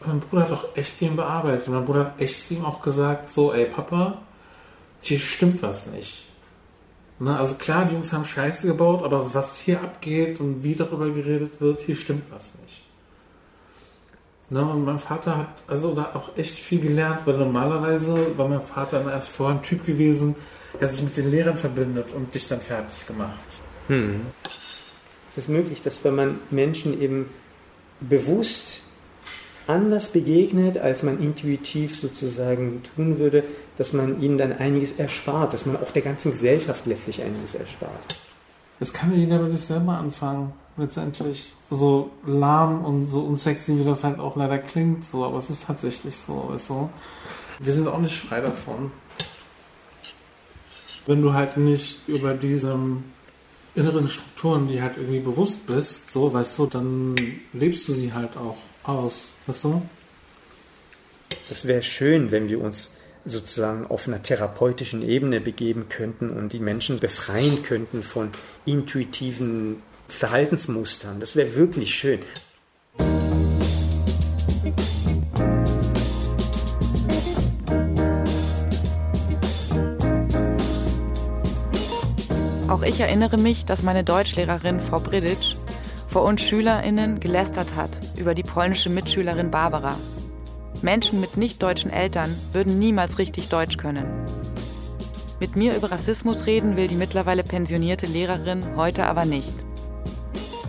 Mein 0.05 0.19
Bruder 0.19 0.43
hat 0.43 0.51
auch 0.51 0.75
echt 0.75 0.99
den 1.01 1.15
bearbeitet. 1.15 1.67
Mein 1.67 1.85
Bruder 1.85 2.05
hat 2.05 2.21
echt 2.21 2.49
ihm 2.49 2.65
auch 2.65 2.81
gesagt, 2.81 3.29
so, 3.29 3.53
ey 3.53 3.65
Papa, 3.65 4.21
hier 5.01 5.19
stimmt 5.19 5.61
was 5.61 5.87
nicht. 5.87 6.25
Ne, 7.19 7.37
also 7.37 7.53
klar, 7.55 7.85
die 7.85 7.93
Jungs 7.93 8.11
haben 8.13 8.25
Scheiße 8.25 8.65
gebaut, 8.65 9.03
aber 9.03 9.31
was 9.33 9.59
hier 9.59 9.79
abgeht 9.81 10.39
und 10.39 10.63
wie 10.63 10.73
darüber 10.73 11.07
geredet 11.09 11.61
wird, 11.61 11.81
hier 11.81 11.95
stimmt 11.95 12.23
was 12.31 12.55
nicht. 12.63 12.80
Ne, 14.51 14.61
und 14.65 14.83
mein 14.83 14.99
Vater 14.99 15.37
hat 15.37 15.63
also 15.65 15.95
da 15.95 16.11
auch 16.13 16.35
echt 16.37 16.55
viel 16.55 16.81
gelernt, 16.81 17.21
weil 17.23 17.37
normalerweise 17.37 18.37
war 18.37 18.49
mein 18.49 18.61
Vater 18.61 18.99
dann 18.99 19.07
erst 19.07 19.29
vorher 19.29 19.55
ein 19.55 19.63
Typ 19.63 19.85
gewesen, 19.85 20.35
der 20.77 20.89
sich 20.89 21.01
mit 21.01 21.15
den 21.15 21.31
Lehrern 21.31 21.55
verbindet 21.55 22.11
und 22.11 22.35
dich 22.35 22.49
dann 22.49 22.59
fertig 22.59 23.07
gemacht. 23.07 23.47
Hm. 23.87 24.25
Es 25.29 25.37
ist 25.37 25.47
möglich, 25.47 25.81
dass 25.81 26.03
wenn 26.03 26.15
man 26.15 26.39
Menschen 26.49 27.01
eben 27.01 27.29
bewusst 28.01 28.81
anders 29.67 30.09
begegnet, 30.09 30.77
als 30.77 31.01
man 31.01 31.23
intuitiv 31.23 31.97
sozusagen 31.97 32.83
tun 32.93 33.19
würde, 33.19 33.45
dass 33.77 33.93
man 33.93 34.21
ihnen 34.21 34.37
dann 34.37 34.51
einiges 34.51 34.91
erspart, 34.91 35.53
dass 35.53 35.65
man 35.65 35.77
auch 35.77 35.91
der 35.91 36.01
ganzen 36.01 36.31
Gesellschaft 36.31 36.85
letztlich 36.87 37.21
einiges 37.21 37.55
erspart. 37.55 38.19
Das 38.81 38.91
kann 38.91 39.13
ja 39.13 39.17
jeder 39.19 39.39
mit 39.39 39.53
sich 39.53 39.61
selber 39.61 39.93
anfangen. 39.93 40.51
Letztendlich 40.77 41.53
so 41.69 42.11
lahm 42.25 42.85
und 42.85 43.11
so 43.11 43.21
unsexy, 43.21 43.77
wie 43.77 43.83
das 43.83 44.03
halt 44.03 44.19
auch 44.19 44.35
leider 44.35 44.57
klingt, 44.57 45.03
so, 45.05 45.25
aber 45.25 45.37
es 45.37 45.49
ist 45.49 45.65
tatsächlich 45.65 46.15
so, 46.15 46.49
weißt 46.49 46.69
du. 46.69 46.89
Wir 47.59 47.73
sind 47.73 47.87
auch 47.87 47.99
nicht 47.99 48.17
frei 48.17 48.41
davon. 48.41 48.91
Wenn 51.05 51.21
du 51.21 51.33
halt 51.33 51.57
nicht 51.57 52.07
über 52.07 52.33
diese 52.33 52.77
inneren 53.75 54.09
Strukturen, 54.09 54.67
die 54.67 54.81
halt 54.81 54.97
irgendwie 54.97 55.19
bewusst 55.19 55.65
bist, 55.65 56.09
so, 56.09 56.33
weißt 56.33 56.57
du, 56.57 56.65
dann 56.67 57.15
lebst 57.53 57.87
du 57.87 57.93
sie 57.93 58.13
halt 58.13 58.35
auch 58.37 58.57
aus, 58.83 59.27
weißt 59.47 59.65
du? 59.65 59.81
Das 61.49 61.67
wäre 61.67 61.83
schön, 61.83 62.31
wenn 62.31 62.49
wir 62.49 62.61
uns 62.61 62.95
sozusagen 63.25 63.85
auf 63.87 64.07
einer 64.07 64.23
therapeutischen 64.23 65.07
Ebene 65.07 65.41
begeben 65.41 65.87
könnten 65.89 66.29
und 66.29 66.53
die 66.53 66.59
Menschen 66.59 66.99
befreien 66.99 67.61
könnten 67.61 68.03
von 68.03 68.29
intuitiven 68.65 69.83
Verhaltensmustern. 70.11 71.19
Das 71.19 71.35
wäre 71.35 71.55
wirklich 71.55 71.95
schön. 71.95 72.19
Auch 82.67 82.83
ich 82.83 82.99
erinnere 82.99 83.37
mich, 83.37 83.65
dass 83.65 83.83
meine 83.83 84.03
Deutschlehrerin 84.03 84.79
Frau 84.79 84.99
Briditsch 84.99 85.55
vor 86.07 86.23
uns 86.23 86.41
SchülerInnen 86.41 87.19
gelästert 87.19 87.75
hat 87.75 87.89
über 88.17 88.33
die 88.33 88.43
polnische 88.43 88.89
Mitschülerin 88.89 89.51
Barbara. 89.51 89.97
Menschen 90.81 91.19
mit 91.19 91.37
nicht-deutschen 91.37 91.91
Eltern 91.91 92.35
würden 92.53 92.79
niemals 92.79 93.17
richtig 93.17 93.49
Deutsch 93.49 93.77
können. 93.77 94.05
Mit 95.39 95.55
mir 95.55 95.75
über 95.75 95.91
Rassismus 95.91 96.45
reden 96.45 96.77
will 96.77 96.87
die 96.87 96.95
mittlerweile 96.95 97.43
pensionierte 97.43 98.05
Lehrerin 98.05 98.75
heute 98.75 99.05
aber 99.05 99.25
nicht. 99.25 99.53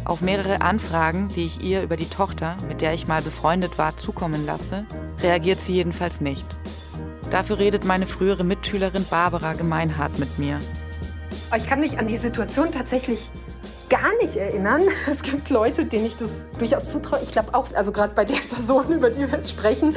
Auf 0.04 0.20
mehrere 0.20 0.62
Anfragen, 0.62 1.28
die 1.28 1.46
ich 1.46 1.62
ihr 1.62 1.82
über 1.82 1.96
die 1.96 2.08
Tochter, 2.08 2.56
mit 2.66 2.80
der 2.80 2.92
ich 2.92 3.06
mal 3.06 3.22
befreundet 3.22 3.78
war, 3.78 3.96
zukommen 3.96 4.44
lasse, 4.44 4.84
reagiert 5.20 5.60
sie 5.60 5.74
jedenfalls 5.74 6.20
nicht. 6.20 6.44
Dafür 7.30 7.58
redet 7.58 7.84
meine 7.84 8.06
frühere 8.06 8.44
Mitschülerin 8.44 9.06
Barbara 9.08 9.52
gemeinhart 9.52 10.18
mit 10.18 10.38
mir. 10.38 10.60
Ich 11.56 11.66
kann 11.66 11.80
mich 11.80 11.98
an 11.98 12.06
die 12.08 12.16
Situation 12.16 12.72
tatsächlich 12.72 13.30
gar 13.88 14.14
nicht 14.20 14.36
erinnern. 14.36 14.82
Es 15.10 15.22
gibt 15.22 15.50
Leute, 15.50 15.84
denen 15.84 16.06
ich 16.06 16.16
das 16.16 16.30
durchaus 16.58 16.90
zutraue. 16.90 17.20
Ich 17.22 17.30
glaube 17.30 17.54
auch, 17.54 17.66
also 17.74 17.92
gerade 17.92 18.14
bei 18.14 18.24
der 18.24 18.40
Person, 18.50 18.88
über 18.92 19.10
die 19.10 19.30
wir 19.30 19.44
sprechen, 19.44 19.94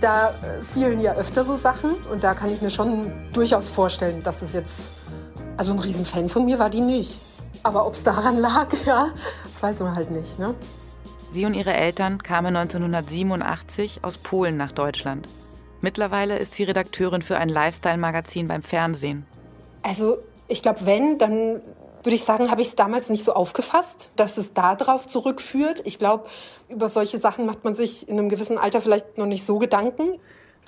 da 0.00 0.30
äh, 0.30 0.64
fielen 0.64 1.00
ja 1.00 1.14
öfter 1.14 1.44
so 1.44 1.54
Sachen. 1.54 1.92
Und 2.10 2.24
da 2.24 2.34
kann 2.34 2.50
ich 2.50 2.60
mir 2.60 2.70
schon 2.70 3.12
durchaus 3.32 3.70
vorstellen, 3.70 4.22
dass 4.22 4.42
es 4.42 4.52
jetzt, 4.52 4.90
also 5.56 5.72
ein 5.72 5.78
Riesenfan 5.78 6.28
von 6.28 6.44
mir 6.44 6.58
war 6.58 6.70
die 6.70 6.80
nicht. 6.80 7.20
Aber 7.64 7.86
ob 7.86 7.94
es 7.94 8.04
daran 8.04 8.38
lag, 8.38 8.68
ja, 8.86 9.08
das 9.50 9.62
weiß 9.62 9.80
man 9.80 9.96
halt 9.96 10.10
nicht. 10.10 10.38
Ne? 10.38 10.54
Sie 11.30 11.46
und 11.46 11.54
ihre 11.54 11.74
Eltern 11.74 12.22
kamen 12.22 12.54
1987 12.56 14.04
aus 14.04 14.18
Polen 14.18 14.56
nach 14.56 14.70
Deutschland. 14.70 15.26
Mittlerweile 15.80 16.38
ist 16.38 16.54
sie 16.54 16.62
Redakteurin 16.62 17.22
für 17.22 17.36
ein 17.38 17.48
Lifestyle-Magazin 17.48 18.46
beim 18.46 18.62
Fernsehen. 18.62 19.26
Also 19.82 20.18
ich 20.46 20.62
glaube, 20.62 20.86
wenn, 20.86 21.18
dann 21.18 21.60
würde 22.02 22.14
ich 22.14 22.24
sagen, 22.24 22.50
habe 22.50 22.60
ich 22.60 22.68
es 22.68 22.74
damals 22.74 23.08
nicht 23.08 23.24
so 23.24 23.32
aufgefasst, 23.32 24.10
dass 24.14 24.36
es 24.36 24.52
darauf 24.52 25.06
zurückführt. 25.06 25.82
Ich 25.84 25.98
glaube, 25.98 26.26
über 26.68 26.88
solche 26.88 27.18
Sachen 27.18 27.46
macht 27.46 27.64
man 27.64 27.74
sich 27.74 28.08
in 28.08 28.18
einem 28.18 28.28
gewissen 28.28 28.58
Alter 28.58 28.80
vielleicht 28.80 29.18
noch 29.18 29.26
nicht 29.26 29.44
so 29.44 29.58
Gedanken. 29.58 30.20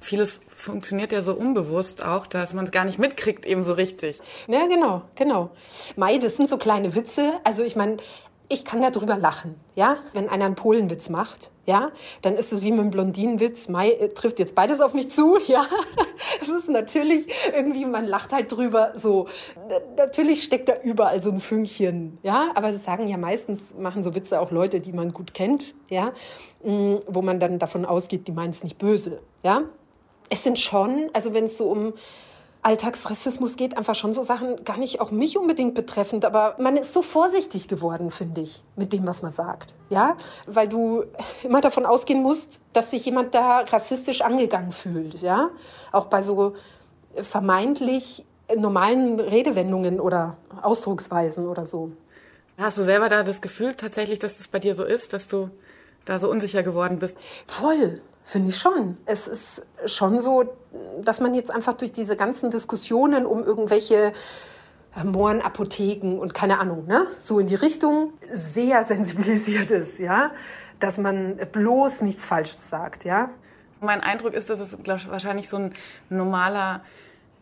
Vieles 0.02 0.40
funktioniert 0.48 1.12
ja 1.12 1.22
so 1.22 1.34
unbewusst 1.34 2.04
auch, 2.04 2.26
dass 2.26 2.54
man 2.54 2.66
es 2.66 2.70
gar 2.70 2.84
nicht 2.84 2.98
mitkriegt 2.98 3.46
eben 3.46 3.62
so 3.62 3.72
richtig. 3.72 4.20
Ja, 4.48 4.66
genau, 4.66 5.02
genau. 5.14 5.50
Mai, 5.96 6.18
das 6.18 6.36
sind 6.36 6.48
so 6.48 6.58
kleine 6.58 6.94
Witze. 6.94 7.34
Also 7.44 7.62
ich 7.62 7.76
meine, 7.76 7.98
ich 8.48 8.64
kann 8.64 8.80
darüber 8.80 9.16
lachen, 9.16 9.56
ja, 9.74 9.96
wenn 10.12 10.28
einer 10.28 10.44
einen 10.44 10.54
Polenwitz 10.54 11.08
macht, 11.08 11.50
ja, 11.66 11.90
dann 12.22 12.34
ist 12.34 12.52
es 12.52 12.62
wie 12.62 12.70
mit 12.70 12.80
einem 12.80 12.90
Blondinenwitz. 12.90 13.68
Mai 13.68 13.90
äh, 13.90 14.08
trifft 14.10 14.38
jetzt 14.38 14.54
beides 14.54 14.80
auf 14.80 14.94
mich 14.94 15.10
zu, 15.10 15.36
ja. 15.46 15.66
Es 16.40 16.48
ist 16.48 16.68
natürlich 16.68 17.28
irgendwie, 17.54 17.84
man 17.84 18.06
lacht 18.06 18.32
halt 18.32 18.52
drüber, 18.52 18.92
so. 18.94 19.26
Natürlich 19.96 20.44
steckt 20.44 20.68
da 20.68 20.74
überall 20.82 21.20
so 21.20 21.30
ein 21.30 21.40
Fünkchen, 21.40 22.18
ja. 22.22 22.52
Aber 22.54 22.68
das 22.68 22.84
sagen 22.84 23.08
ja 23.08 23.16
meistens, 23.16 23.74
machen 23.76 24.04
so 24.04 24.14
Witze 24.14 24.40
auch 24.40 24.52
Leute, 24.52 24.80
die 24.80 24.92
man 24.92 25.12
gut 25.12 25.34
kennt, 25.34 25.74
ja, 25.88 26.12
mm, 26.62 26.96
wo 27.08 27.22
man 27.22 27.40
dann 27.40 27.58
davon 27.58 27.84
ausgeht, 27.84 28.28
die 28.28 28.32
meinen 28.32 28.50
es 28.50 28.62
nicht 28.62 28.78
böse, 28.78 29.20
ja. 29.42 29.62
Es 30.28 30.44
sind 30.44 30.58
schon, 30.58 31.10
also 31.12 31.34
wenn 31.34 31.44
es 31.44 31.56
so 31.56 31.70
um 31.70 31.94
Alltagsrassismus 32.62 33.54
geht, 33.54 33.76
einfach 33.76 33.94
schon 33.94 34.12
so 34.12 34.24
Sachen 34.24 34.64
gar 34.64 34.76
nicht 34.76 35.00
auch 35.00 35.12
mich 35.12 35.38
unbedingt 35.38 35.74
betreffend, 35.74 36.24
aber 36.24 36.56
man 36.58 36.76
ist 36.76 36.92
so 36.92 37.00
vorsichtig 37.00 37.68
geworden, 37.68 38.10
finde 38.10 38.40
ich, 38.40 38.60
mit 38.74 38.92
dem, 38.92 39.06
was 39.06 39.22
man 39.22 39.30
sagt. 39.30 39.74
Ja, 39.88 40.16
weil 40.46 40.68
du 40.68 41.04
immer 41.44 41.60
davon 41.60 41.86
ausgehen 41.86 42.22
musst, 42.22 42.60
dass 42.72 42.90
sich 42.90 43.04
jemand 43.04 43.36
da 43.36 43.58
rassistisch 43.58 44.20
angegangen 44.22 44.72
fühlt. 44.72 45.22
Ja, 45.22 45.50
auch 45.92 46.06
bei 46.06 46.22
so 46.22 46.54
vermeintlich 47.14 48.24
normalen 48.56 49.20
Redewendungen 49.20 50.00
oder 50.00 50.36
Ausdrucksweisen 50.60 51.46
oder 51.46 51.66
so. 51.66 51.92
Hast 52.58 52.78
du 52.78 52.82
selber 52.82 53.08
da 53.08 53.22
das 53.22 53.40
Gefühl 53.40 53.74
tatsächlich, 53.74 54.18
dass 54.18 54.38
das 54.38 54.48
bei 54.48 54.58
dir 54.58 54.74
so 54.74 54.82
ist, 54.82 55.12
dass 55.12 55.28
du 55.28 55.50
da 56.04 56.18
so 56.18 56.28
unsicher 56.28 56.64
geworden 56.64 56.98
bist? 56.98 57.16
Voll. 57.46 58.00
Finde 58.28 58.50
ich 58.50 58.58
schon. 58.58 58.96
Es 59.06 59.28
ist 59.28 59.62
schon 59.84 60.20
so, 60.20 60.52
dass 61.00 61.20
man 61.20 61.32
jetzt 61.32 61.48
einfach 61.48 61.74
durch 61.74 61.92
diese 61.92 62.16
ganzen 62.16 62.50
Diskussionen 62.50 63.24
um 63.24 63.44
irgendwelche 63.44 64.12
äh, 64.96 65.04
Mohrenapotheken 65.04 66.18
und 66.18 66.34
keine 66.34 66.58
Ahnung, 66.58 66.86
ne, 66.88 67.06
so 67.20 67.38
in 67.38 67.46
die 67.46 67.54
Richtung 67.54 68.14
sehr 68.20 68.82
sensibilisiert 68.84 69.70
ist, 69.70 70.00
ja, 70.00 70.32
dass 70.80 70.98
man 70.98 71.36
bloß 71.52 72.00
nichts 72.00 72.26
Falsches 72.26 72.68
sagt, 72.68 73.04
ja. 73.04 73.30
Mein 73.80 74.00
Eindruck 74.00 74.34
ist, 74.34 74.50
dass 74.50 74.58
es 74.58 74.76
wahrscheinlich 75.08 75.48
so 75.48 75.58
ein 75.58 75.74
normaler 76.08 76.82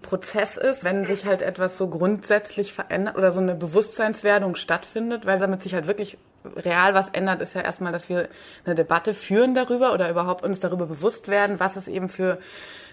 Prozess 0.03 0.59
ist, 0.59 0.85
wenn 0.85 1.07
sich 1.07 1.25
halt 1.25 1.41
etwas 1.41 1.79
so 1.79 1.89
grundsätzlich 1.89 2.75
verändert 2.75 3.17
oder 3.17 3.31
so 3.31 3.41
eine 3.41 3.55
Bewusstseinswerdung 3.55 4.55
stattfindet, 4.55 5.25
weil 5.25 5.39
damit 5.39 5.63
sich 5.63 5.73
halt 5.73 5.87
wirklich 5.87 6.19
real 6.57 6.95
was 6.95 7.09
ändert, 7.13 7.41
ist 7.41 7.55
ja 7.55 7.63
erstmal, 7.63 7.93
dass 7.93 8.09
wir 8.09 8.29
eine 8.65 8.75
Debatte 8.75 9.15
führen 9.15 9.55
darüber 9.55 9.93
oder 9.93 10.11
überhaupt 10.11 10.45
uns 10.45 10.61
darüber 10.61 10.87
bewusst 10.87 11.29
werden, 11.29 11.61
was 11.61 11.77
es 11.77 11.89
eben 11.89 12.09
für 12.09 12.39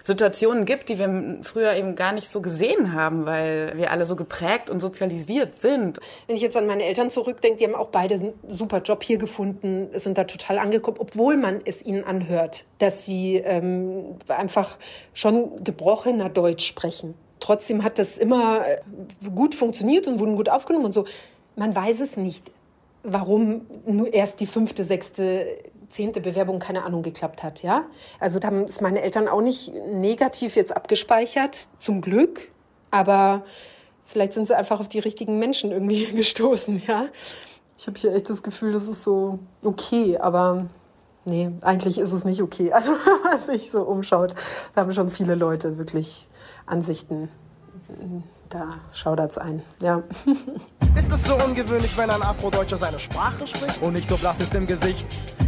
Situationen 0.04 0.64
gibt, 0.64 0.88
die 0.88 0.98
wir 0.98 1.38
früher 1.42 1.74
eben 1.74 1.94
gar 1.94 2.12
nicht 2.12 2.28
so 2.28 2.40
gesehen 2.40 2.92
haben, 2.92 3.24
weil 3.24 3.72
wir 3.76 3.90
alle 3.90 4.04
so 4.04 4.16
geprägt 4.16 4.68
und 4.68 4.80
sozialisiert 4.80 5.60
sind. 5.60 6.00
Wenn 6.26 6.36
ich 6.36 6.42
jetzt 6.42 6.56
an 6.56 6.66
meine 6.66 6.84
Eltern 6.84 7.10
zurückdenke, 7.10 7.58
die 7.58 7.64
haben 7.64 7.74
auch 7.74 7.88
beide 7.88 8.14
einen 8.14 8.34
super 8.48 8.78
Job 8.82 9.02
hier 9.02 9.18
gefunden, 9.18 9.90
sind 9.94 10.18
da 10.18 10.24
total 10.24 10.58
angekommen, 10.58 10.96
obwohl 10.98 11.36
man 11.36 11.60
es 11.64 11.82
ihnen 11.84 12.04
anhört, 12.04 12.64
dass 12.78 13.06
sie 13.06 13.36
ähm, 13.36 14.16
einfach 14.28 14.76
schon 15.14 15.62
gebrochener 15.62 16.28
Deutsch 16.28 16.66
sprechen. 16.66 17.14
Trotzdem 17.38 17.84
hat 17.84 17.98
das 17.98 18.18
immer 18.18 18.66
äh, 18.66 18.78
gut 19.34 19.54
funktioniert 19.54 20.06
und 20.06 20.18
wurden 20.18 20.36
gut 20.36 20.48
aufgenommen 20.48 20.86
und 20.86 20.92
so. 20.92 21.04
Man 21.54 21.74
weiß 21.74 22.00
es 22.00 22.16
nicht 22.16 22.50
warum 23.02 23.66
nur 23.86 24.12
erst 24.12 24.40
die 24.40 24.46
fünfte, 24.46 24.84
sechste, 24.84 25.46
zehnte 25.88 26.20
Bewerbung, 26.20 26.58
keine 26.58 26.84
Ahnung, 26.84 27.02
geklappt 27.02 27.42
hat, 27.42 27.62
ja. 27.62 27.84
Also 28.18 28.38
da 28.38 28.48
haben 28.48 28.62
es 28.62 28.80
meine 28.80 29.02
Eltern 29.02 29.28
auch 29.28 29.42
nicht 29.42 29.72
negativ 29.74 30.56
jetzt 30.56 30.74
abgespeichert, 30.74 31.68
zum 31.78 32.00
Glück. 32.00 32.50
Aber 32.90 33.44
vielleicht 34.04 34.32
sind 34.32 34.46
sie 34.46 34.56
einfach 34.56 34.80
auf 34.80 34.88
die 34.88 34.98
richtigen 34.98 35.38
Menschen 35.38 35.70
irgendwie 35.70 36.06
gestoßen, 36.14 36.82
ja. 36.86 37.06
Ich 37.78 37.86
habe 37.86 37.98
hier 37.98 38.14
echt 38.14 38.30
das 38.30 38.42
Gefühl, 38.42 38.72
das 38.72 38.86
ist 38.86 39.02
so 39.02 39.40
okay, 39.62 40.16
aber 40.18 40.66
nee, 41.24 41.50
eigentlich 41.62 41.98
ist 41.98 42.12
es 42.12 42.24
nicht 42.24 42.42
okay. 42.42 42.72
Also, 42.72 42.92
was 43.24 43.46
sich 43.46 43.70
so 43.70 43.82
umschaut, 43.82 44.34
da 44.74 44.82
haben 44.82 44.92
schon 44.92 45.08
viele 45.08 45.34
Leute 45.34 45.78
wirklich 45.78 46.28
Ansichten 46.66 47.28
da 48.52 48.78
schaudert's 48.92 49.38
ein, 49.38 49.62
ja. 49.80 50.02
Ist 50.94 51.10
es 51.10 51.24
so 51.24 51.36
ungewöhnlich, 51.36 51.96
wenn 51.96 52.10
ein 52.10 52.20
Afrodeutscher 52.22 52.76
seine 52.76 52.98
Sprache 52.98 53.46
spricht? 53.46 53.80
Und 53.80 53.94
nicht 53.94 54.08
so 54.08 54.16
blass 54.16 54.38
ist 54.40 54.54
im 54.54 54.66
Gesicht. 54.66 55.06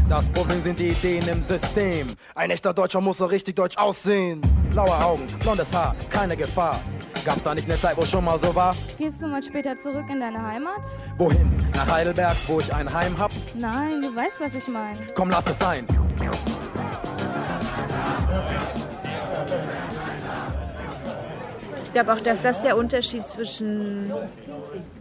Das 0.09 0.29
Problem 0.31 0.63
sind 0.63 0.79
die 0.79 0.89
Ideen 0.89 1.27
im 1.29 1.43
System. 1.43 2.15
Ein 2.35 2.51
echter 2.51 2.73
Deutscher 2.73 3.03
muss 3.03 3.19
so 3.19 3.27
richtig 3.27 3.57
deutsch 3.57 3.77
aussehen. 3.77 4.41
Blaue 4.71 4.99
Augen, 5.05 5.27
blondes 5.41 5.71
Haar, 5.73 5.95
keine 6.09 6.35
Gefahr. 6.35 6.81
Gab's 7.27 7.43
da 7.43 7.55
nicht 7.55 7.71
eine 7.71 7.79
Zeit, 7.79 7.97
wo 7.97 8.05
schon 8.05 8.25
mal 8.25 8.39
so 8.39 8.55
war? 8.55 8.75
Gehst 8.99 9.21
du 9.21 9.27
mal 9.27 9.43
später 9.43 9.79
zurück 9.83 10.07
in 10.11 10.21
deine 10.21 10.43
Heimat? 10.43 10.83
Wohin? 11.19 11.57
Nach 11.75 11.87
Heidelberg, 11.87 12.37
wo 12.47 12.61
ich 12.61 12.73
ein 12.73 12.91
Heim 12.93 13.19
hab? 13.19 13.31
Nein, 13.55 14.01
du 14.01 14.15
weißt, 14.15 14.41
was 14.41 14.55
ich 14.55 14.69
meine. 14.69 15.01
Komm, 15.15 15.31
lass 15.31 15.47
es 15.47 15.59
sein. 15.59 15.87
Glaube 21.95 22.13
auch, 22.13 22.21
dass 22.21 22.43
das 22.43 22.61
der 22.61 22.77
Unterschied 22.77 23.27
zwischen 23.29 24.13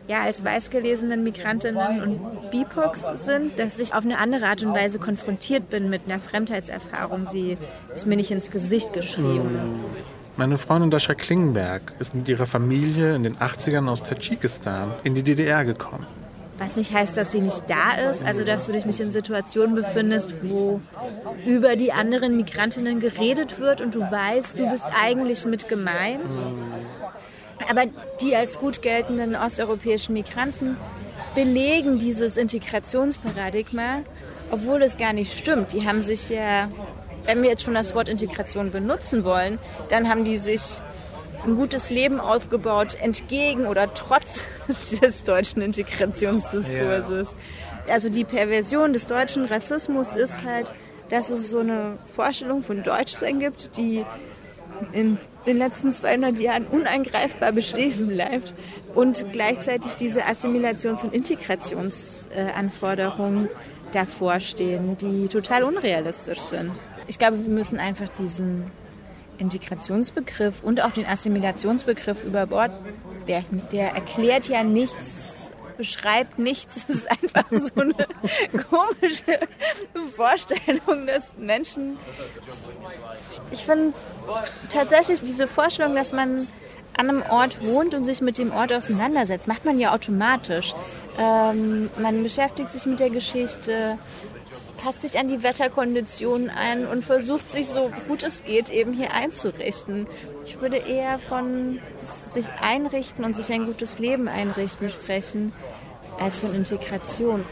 ja, 0.07 0.23
als 0.23 0.45
weiß 0.45 0.69
gelesenen 0.69 1.23
Migrantinnen 1.23 2.01
und 2.01 2.51
BIPOX 2.51 3.25
sind, 3.25 3.59
dass 3.59 3.79
ich 3.79 3.93
auf 3.93 4.05
eine 4.05 4.17
andere 4.17 4.45
Art 4.45 4.63
und 4.63 4.73
Weise 4.73 4.99
konfrontiert 4.99 5.69
bin 5.69 5.89
mit 5.89 6.03
einer 6.05 6.19
Fremdheitserfahrung. 6.19 7.25
Sie 7.25 7.57
ist 7.93 8.07
mir 8.07 8.15
nicht 8.15 8.31
ins 8.31 8.51
Gesicht 8.51 8.93
geschrieben. 8.93 9.59
Meine 10.37 10.57
Freundin 10.57 10.89
Dascha 10.89 11.13
Klingenberg 11.13 11.93
ist 11.99 12.15
mit 12.15 12.27
ihrer 12.29 12.47
Familie 12.47 13.15
in 13.15 13.23
den 13.23 13.37
80ern 13.37 13.87
aus 13.89 14.03
Tadschikistan 14.03 14.91
in 15.03 15.15
die 15.15 15.23
DDR 15.23 15.65
gekommen. 15.65 16.05
Was 16.59 16.75
nicht 16.75 16.93
heißt, 16.93 17.17
dass 17.17 17.31
sie 17.31 17.41
nicht 17.41 17.63
da 17.67 18.09
ist, 18.09 18.23
also 18.23 18.43
dass 18.43 18.67
du 18.67 18.71
dich 18.71 18.85
nicht 18.85 18.99
in 18.99 19.09
Situationen 19.09 19.75
befindest, 19.75 20.35
wo 20.43 20.81
über 21.45 21.75
die 21.75 21.91
anderen 21.91 22.37
Migrantinnen 22.37 22.99
geredet 22.99 23.59
wird 23.59 23.81
und 23.81 23.95
du 23.95 23.99
weißt, 23.99 24.57
du 24.57 24.69
bist 24.69 24.85
eigentlich 25.03 25.45
mit 25.45 25.67
gemeint. 25.67 26.33
Aber 27.69 27.83
die 28.21 28.35
als 28.35 28.59
gut 28.59 28.81
geltenden 28.81 29.35
osteuropäischen 29.35 30.13
Migranten 30.13 30.77
belegen 31.35 31.99
dieses 31.99 32.37
Integrationsparadigma, 32.37 34.01
obwohl 34.51 34.81
es 34.83 34.97
gar 34.97 35.13
nicht 35.13 35.37
stimmt. 35.37 35.73
Die 35.73 35.87
haben 35.87 36.01
sich 36.01 36.29
ja, 36.29 36.69
wenn 37.25 37.41
wir 37.41 37.49
jetzt 37.49 37.63
schon 37.63 37.73
das 37.73 37.95
Wort 37.95 38.09
Integration 38.09 38.71
benutzen 38.71 39.23
wollen, 39.23 39.57
dann 39.89 40.09
haben 40.09 40.25
die 40.25 40.37
sich 40.37 40.81
ein 41.45 41.55
gutes 41.55 41.89
Leben 41.89 42.19
aufgebaut, 42.19 42.95
entgegen 43.01 43.65
oder 43.65 43.93
trotz 43.93 44.43
des 45.01 45.23
deutschen 45.23 45.61
Integrationsdiskurses. 45.61 47.35
Ja. 47.87 47.93
Also 47.93 48.09
die 48.09 48.23
Perversion 48.23 48.93
des 48.93 49.07
deutschen 49.07 49.45
Rassismus 49.45 50.13
ist 50.13 50.43
halt, 50.45 50.73
dass 51.09 51.29
es 51.29 51.49
so 51.49 51.59
eine 51.59 51.97
Vorstellung 52.15 52.63
von 52.63 52.81
Deutschsein 52.81 53.39
gibt, 53.39 53.75
die 53.77 54.05
in 54.91 55.17
den 55.45 55.57
letzten 55.57 55.91
200 55.91 56.39
Jahren 56.39 56.65
uneingreifbar 56.65 57.51
bestehen 57.51 58.07
bleibt 58.07 58.53
und 58.95 59.25
gleichzeitig 59.31 59.93
diese 59.95 60.25
Assimilations- 60.25 61.03
und 61.03 61.13
Integrationsanforderungen 61.13 63.49
davor 63.91 64.39
stehen, 64.39 64.97
die 64.97 65.27
total 65.27 65.63
unrealistisch 65.63 66.39
sind. 66.39 66.71
Ich 67.07 67.19
glaube, 67.19 67.37
wir 67.43 67.53
müssen 67.53 67.79
einfach 67.79 68.07
diesen 68.17 68.63
Integrationsbegriff 69.37 70.63
und 70.63 70.81
auch 70.81 70.91
den 70.91 71.05
Assimilationsbegriff 71.05 72.23
über 72.23 72.45
Bord 72.45 72.71
werfen. 73.25 73.61
Der 73.71 73.93
erklärt 73.93 74.47
ja 74.47 74.63
nichts, 74.63 75.42
beschreibt 75.77 76.39
nichts. 76.39 76.85
Es 76.87 76.95
ist 76.95 77.11
einfach 77.11 77.45
so 77.51 77.81
eine 77.81 78.63
komische 78.63 79.39
Vorstellung, 80.15 81.07
dass 81.07 81.35
Menschen. 81.37 81.97
Ich 83.51 83.65
finde 83.65 83.93
tatsächlich 84.69 85.21
diese 85.21 85.47
Vorstellung, 85.47 85.95
dass 85.95 86.13
man 86.13 86.47
an 86.97 87.09
einem 87.09 87.23
Ort 87.29 87.63
wohnt 87.65 87.93
und 87.93 88.05
sich 88.05 88.21
mit 88.21 88.37
dem 88.37 88.51
Ort 88.51 88.71
auseinandersetzt, 88.71 89.47
macht 89.47 89.65
man 89.65 89.79
ja 89.79 89.93
automatisch. 89.93 90.75
Ähm, 91.17 91.89
man 91.97 92.21
beschäftigt 92.21 92.71
sich 92.71 92.85
mit 92.85 92.99
der 92.99 93.09
Geschichte, 93.09 93.97
passt 94.83 95.01
sich 95.01 95.17
an 95.17 95.29
die 95.29 95.43
Wetterkonditionen 95.43 96.49
ein 96.49 96.85
und 96.85 97.05
versucht 97.05 97.49
sich 97.49 97.67
so 97.67 97.89
gut 98.07 98.21
es 98.21 98.43
geht 98.43 98.69
eben 98.69 98.91
hier 98.91 99.13
einzurichten. 99.13 100.07
Ich 100.43 100.59
würde 100.59 100.75
eher 100.75 101.19
von 101.19 101.79
sich 102.29 102.47
einrichten 102.61 103.23
und 103.23 103.33
sich 103.33 103.51
ein 103.53 103.65
gutes 103.65 103.97
Leben 103.99 104.27
einrichten 104.27 104.89
sprechen, 104.89 105.53
als 106.19 106.39
von 106.39 106.53
Integration. 106.53 107.45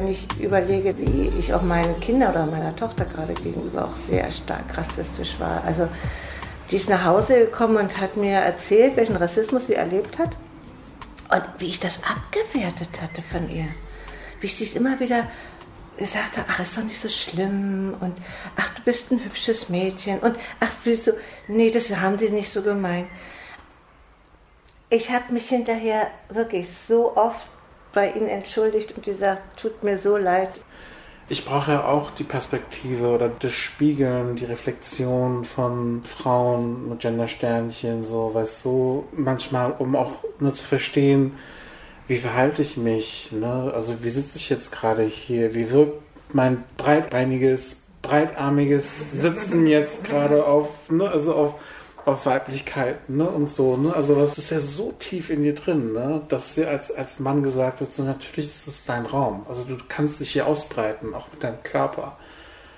Wenn 0.00 0.08
ich 0.08 0.26
überlege, 0.40 0.96
wie 0.96 1.30
ich 1.38 1.52
auch 1.52 1.62
meinen 1.62 2.00
Kindern 2.00 2.30
oder 2.30 2.46
meiner 2.46 2.74
Tochter 2.74 3.04
gerade 3.04 3.34
gegenüber 3.34 3.84
auch 3.84 3.96
sehr 3.96 4.30
stark 4.30 4.76
rassistisch 4.76 5.38
war. 5.38 5.62
Also 5.64 5.88
Die 6.70 6.76
ist 6.76 6.88
nach 6.88 7.04
Hause 7.04 7.46
gekommen 7.46 7.76
und 7.76 8.00
hat 8.00 8.16
mir 8.16 8.38
erzählt, 8.38 8.96
welchen 8.96 9.16
Rassismus 9.16 9.66
sie 9.66 9.74
erlebt 9.74 10.18
hat 10.18 10.30
und 11.28 11.42
wie 11.58 11.66
ich 11.66 11.80
das 11.80 12.00
abgewertet 12.04 13.00
hatte 13.02 13.22
von 13.22 13.50
ihr. 13.50 13.66
Wie 14.40 14.46
ich 14.46 14.56
sie 14.56 14.76
immer 14.76 15.00
wieder 15.00 15.26
gesagt 15.96 16.36
habe, 16.38 16.46
ach, 16.48 16.60
ist 16.60 16.76
doch 16.76 16.84
nicht 16.84 17.00
so 17.00 17.08
schlimm 17.08 17.96
und 17.98 18.16
ach, 18.56 18.70
du 18.70 18.82
bist 18.82 19.10
ein 19.10 19.22
hübsches 19.22 19.68
Mädchen 19.68 20.20
und 20.20 20.36
ach, 20.60 20.70
wieso, 20.84 21.12
nee, 21.48 21.72
das 21.72 21.90
haben 21.90 22.16
die 22.16 22.30
nicht 22.30 22.52
so 22.52 22.62
gemeint. 22.62 23.08
Ich 24.90 25.10
habe 25.10 25.32
mich 25.32 25.48
hinterher 25.48 26.06
wirklich 26.28 26.68
so 26.70 27.16
oft 27.16 27.48
bei 27.92 28.10
ihnen 28.12 28.28
entschuldigt 28.28 28.96
und 28.96 29.04
gesagt, 29.04 29.42
tut 29.60 29.82
mir 29.82 29.98
so 29.98 30.16
leid. 30.16 30.50
Ich 31.28 31.44
brauche 31.44 31.84
auch 31.84 32.10
die 32.10 32.24
Perspektive 32.24 33.06
oder 33.06 33.28
das 33.28 33.52
Spiegeln, 33.52 34.34
die 34.34 34.46
Reflexion 34.46 35.44
von 35.44 36.02
Frauen 36.04 36.88
mit 36.88 37.00
Gendersternchen, 37.00 38.04
so, 38.04 38.32
weißt 38.34 38.64
du, 38.64 39.04
manchmal, 39.12 39.72
um 39.78 39.94
auch 39.94 40.24
nur 40.40 40.54
zu 40.56 40.64
verstehen, 40.64 41.38
wie 42.08 42.16
verhalte 42.16 42.62
ich 42.62 42.76
mich, 42.76 43.28
ne? 43.30 43.70
Also 43.72 44.02
wie 44.02 44.10
sitze 44.10 44.38
ich 44.38 44.50
jetzt 44.50 44.72
gerade 44.72 45.04
hier? 45.04 45.54
Wie 45.54 45.70
wirkt 45.70 46.02
mein 46.32 46.64
breitbeiniges, 46.76 47.76
breitarmiges 48.02 49.12
Sitzen 49.12 49.68
jetzt 49.68 50.02
gerade 50.02 50.44
auf, 50.44 50.90
ne? 50.90 51.08
Also 51.08 51.34
auf 51.34 51.54
auf 52.10 52.26
Weiblichkeit 52.26 53.08
ne, 53.08 53.28
und 53.28 53.48
so. 53.48 53.76
Ne? 53.76 53.94
Also 53.94 54.14
das 54.14 54.38
ist 54.38 54.50
ja 54.50 54.60
so 54.60 54.92
tief 54.98 55.30
in 55.30 55.42
dir 55.42 55.54
drin, 55.54 55.92
ne? 55.92 56.22
dass 56.28 56.54
dir 56.54 56.68
als, 56.68 56.90
als 56.90 57.20
Mann 57.20 57.42
gesagt 57.42 57.80
wird, 57.80 57.94
so 57.94 58.02
natürlich 58.02 58.50
ist 58.50 58.66
es 58.66 58.84
dein 58.84 59.06
Raum. 59.06 59.46
Also 59.48 59.64
du 59.64 59.76
kannst 59.88 60.20
dich 60.20 60.30
hier 60.30 60.46
ausbreiten, 60.46 61.14
auch 61.14 61.30
mit 61.32 61.42
deinem 61.42 61.62
Körper. 61.62 62.16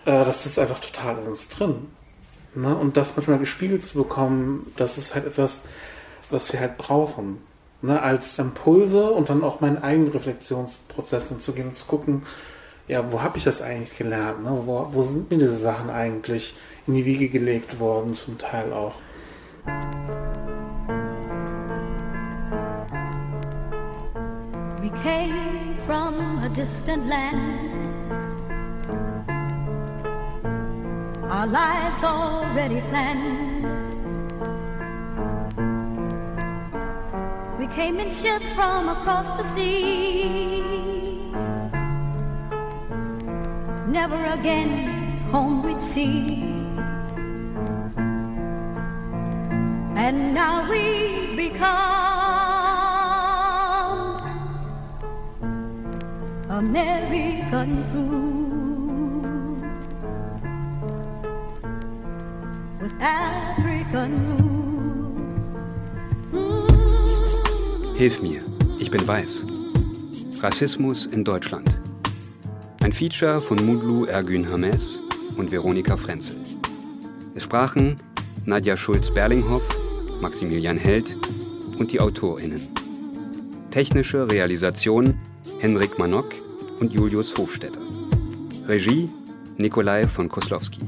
Äh, 0.05 0.25
das 0.25 0.47
ist 0.47 0.59
einfach 0.59 0.79
total 0.79 1.19
in 1.19 1.29
uns 1.29 1.49
drin. 1.49 1.89
Ne? 2.55 2.75
Und 2.77 2.97
das 2.97 3.17
manchmal 3.17 3.39
gespiegelt 3.39 3.83
zu 3.83 3.99
bekommen, 3.99 4.73
das 4.77 4.99
ist 4.99 5.15
halt 5.15 5.27
etwas, 5.27 5.63
was 6.31 6.53
wir 6.53 6.61
halt 6.61 6.79
brauchen. 6.79 7.39
Ne? 7.81 8.01
Als 8.01 8.39
Impulse 8.39 9.11
und 9.11 9.29
dann 9.31 9.43
auch 9.43 9.61
meinen 9.61 9.83
eigenen 9.83 10.13
Reflexionsprozessen 10.13 11.41
zu 11.41 11.53
gehen 11.53 11.69
und 11.69 11.77
zu 11.77 11.87
gucken, 11.87 12.23
ja, 12.89 13.13
wo 13.13 13.23
habe 13.23 13.39
ich 13.39 13.45
das 13.45 13.63
eigentlich 13.63 13.97
gelernt? 13.97 14.43
Ne? 14.43 14.63
Wo, 14.67 14.89
wo 14.93 15.03
sind 15.03 15.31
mir 15.31 15.39
diese 15.39 15.57
Sachen 15.57 15.91
eigentlich 15.91 16.55
in 16.87 16.95
die 16.95 17.05
Wiege 17.05 17.29
gelegt 17.29 17.81
worden, 17.81 18.15
zum 18.15 18.39
Teil 18.39 18.73
auch? 18.73 18.95
We 24.81 24.91
came 25.03 25.77
from 25.87 26.43
a 26.43 26.49
distant 26.49 27.07
land. 27.07 27.71
Our 31.31 31.47
lives 31.47 32.03
already 32.03 32.81
planned. 32.91 33.63
We 37.59 37.67
came 37.69 38.01
in 38.01 38.09
ships 38.09 38.51
from 38.51 38.89
across 38.89 39.37
the 39.37 39.45
sea. 39.45 40.63
Never 43.87 44.25
again 44.27 45.21
home 45.31 45.63
we'd 45.63 45.81
see. 45.81 46.52
And 50.03 50.35
now 50.35 50.69
we 50.69 51.37
become 51.37 51.63
American 56.51 57.71
fruit 57.91 59.63
with 62.81 62.95
African 63.01 64.11
roots. 64.31 65.55
Mm. 66.33 67.97
Hilf 67.97 68.21
mir, 68.23 68.41
ich 68.81 68.91
bin 68.91 69.07
weiß. 69.07 69.47
Rassismus 70.43 71.07
in 71.07 71.23
Deutschland. 71.25 71.81
Ein 72.83 72.93
Feature 72.93 73.41
von 73.41 73.65
Mudlu 73.65 74.07
Ergün 74.07 74.51
Hames 74.51 75.01
und 75.37 75.53
Veronika 75.53 75.97
Frenzel. 75.97 76.39
Es 77.37 77.45
sprachen 77.45 77.97
Nadja 78.45 78.77
Schulz-Berlinghoff, 78.77 79.63
Maximilian 80.23 80.79
Held 80.79 81.19
und 81.79 81.93
die 81.93 82.01
AutorInnen. 82.01 82.69
Technische 83.71 84.31
Realisation 84.31 85.19
Henrik 85.59 85.99
Manok 85.99 86.35
und 86.81 86.93
Julius 86.95 87.35
Hofstetter. 87.37 87.81
Regie 88.67 89.11
Nikolai 89.59 90.07
von 90.07 90.29
Koslowski. 90.29 90.81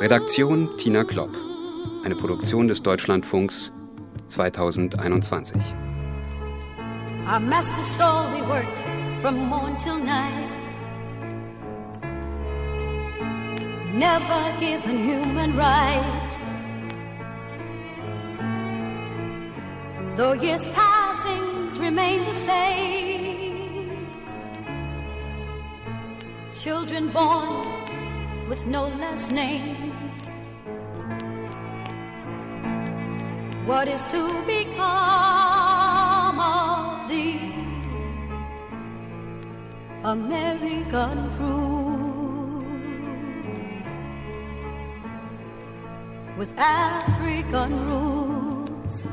Redaktion 0.00 0.68
Tina 0.76 1.04
Klopp. 1.04 1.30
Eine 2.04 2.16
Produktion 2.16 2.68
des 2.68 2.82
Deutschlandfunks 2.82 3.72
2021. 4.28 5.56
Our 7.26 7.38
master 7.38 7.84
solely 7.84 8.42
worked 8.48 8.82
from 9.20 9.48
morn 9.48 9.78
till 9.78 9.98
night. 9.98 10.50
Never 13.94 14.52
given 14.58 14.98
human 15.04 15.56
rights. 15.56 16.51
Though 20.14 20.34
years 20.34 20.66
passings 20.66 21.78
remain 21.78 22.24
the 22.26 22.34
same, 22.34 24.06
children 26.54 27.08
born 27.08 27.66
with 28.46 28.66
no 28.66 28.88
last 28.88 29.32
names. 29.32 30.30
What 33.64 33.88
is 33.88 34.04
to 34.08 34.42
become 34.44 36.38
of 36.38 37.08
the 37.08 37.38
American 40.04 41.30
fruit 41.36 42.66
with 46.36 46.52
African 46.58 47.88
roots? 47.88 49.06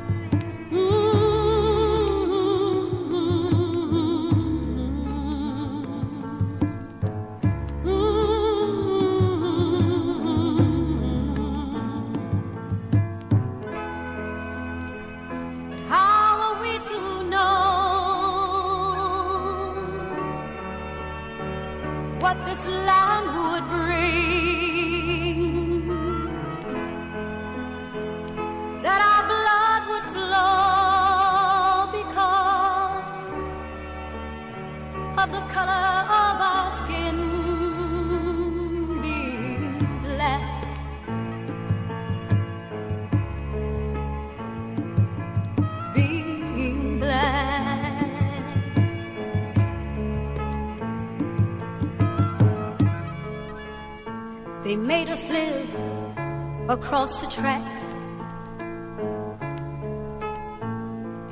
Across 56.79 57.21
the 57.21 57.27
tracks 57.27 57.83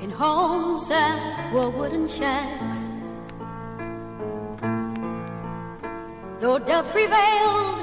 in 0.03 0.11
homes 0.11 0.87
that 0.89 1.53
were 1.53 1.69
wooden 1.69 2.07
shacks. 2.07 2.79
Though 6.41 6.59
death 6.59 6.89
prevailed, 6.91 7.79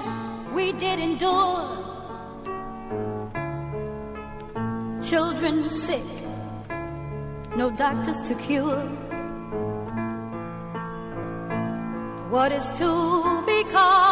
we 0.54 0.72
did 0.72 0.98
endure. 1.00 1.64
Children 5.10 5.70
sick, 5.70 6.08
no 7.56 7.70
doctors 7.70 8.20
to 8.28 8.34
cure. 8.34 8.84
What 12.34 12.52
is 12.52 12.68
to 12.80 12.90
become 13.46 14.03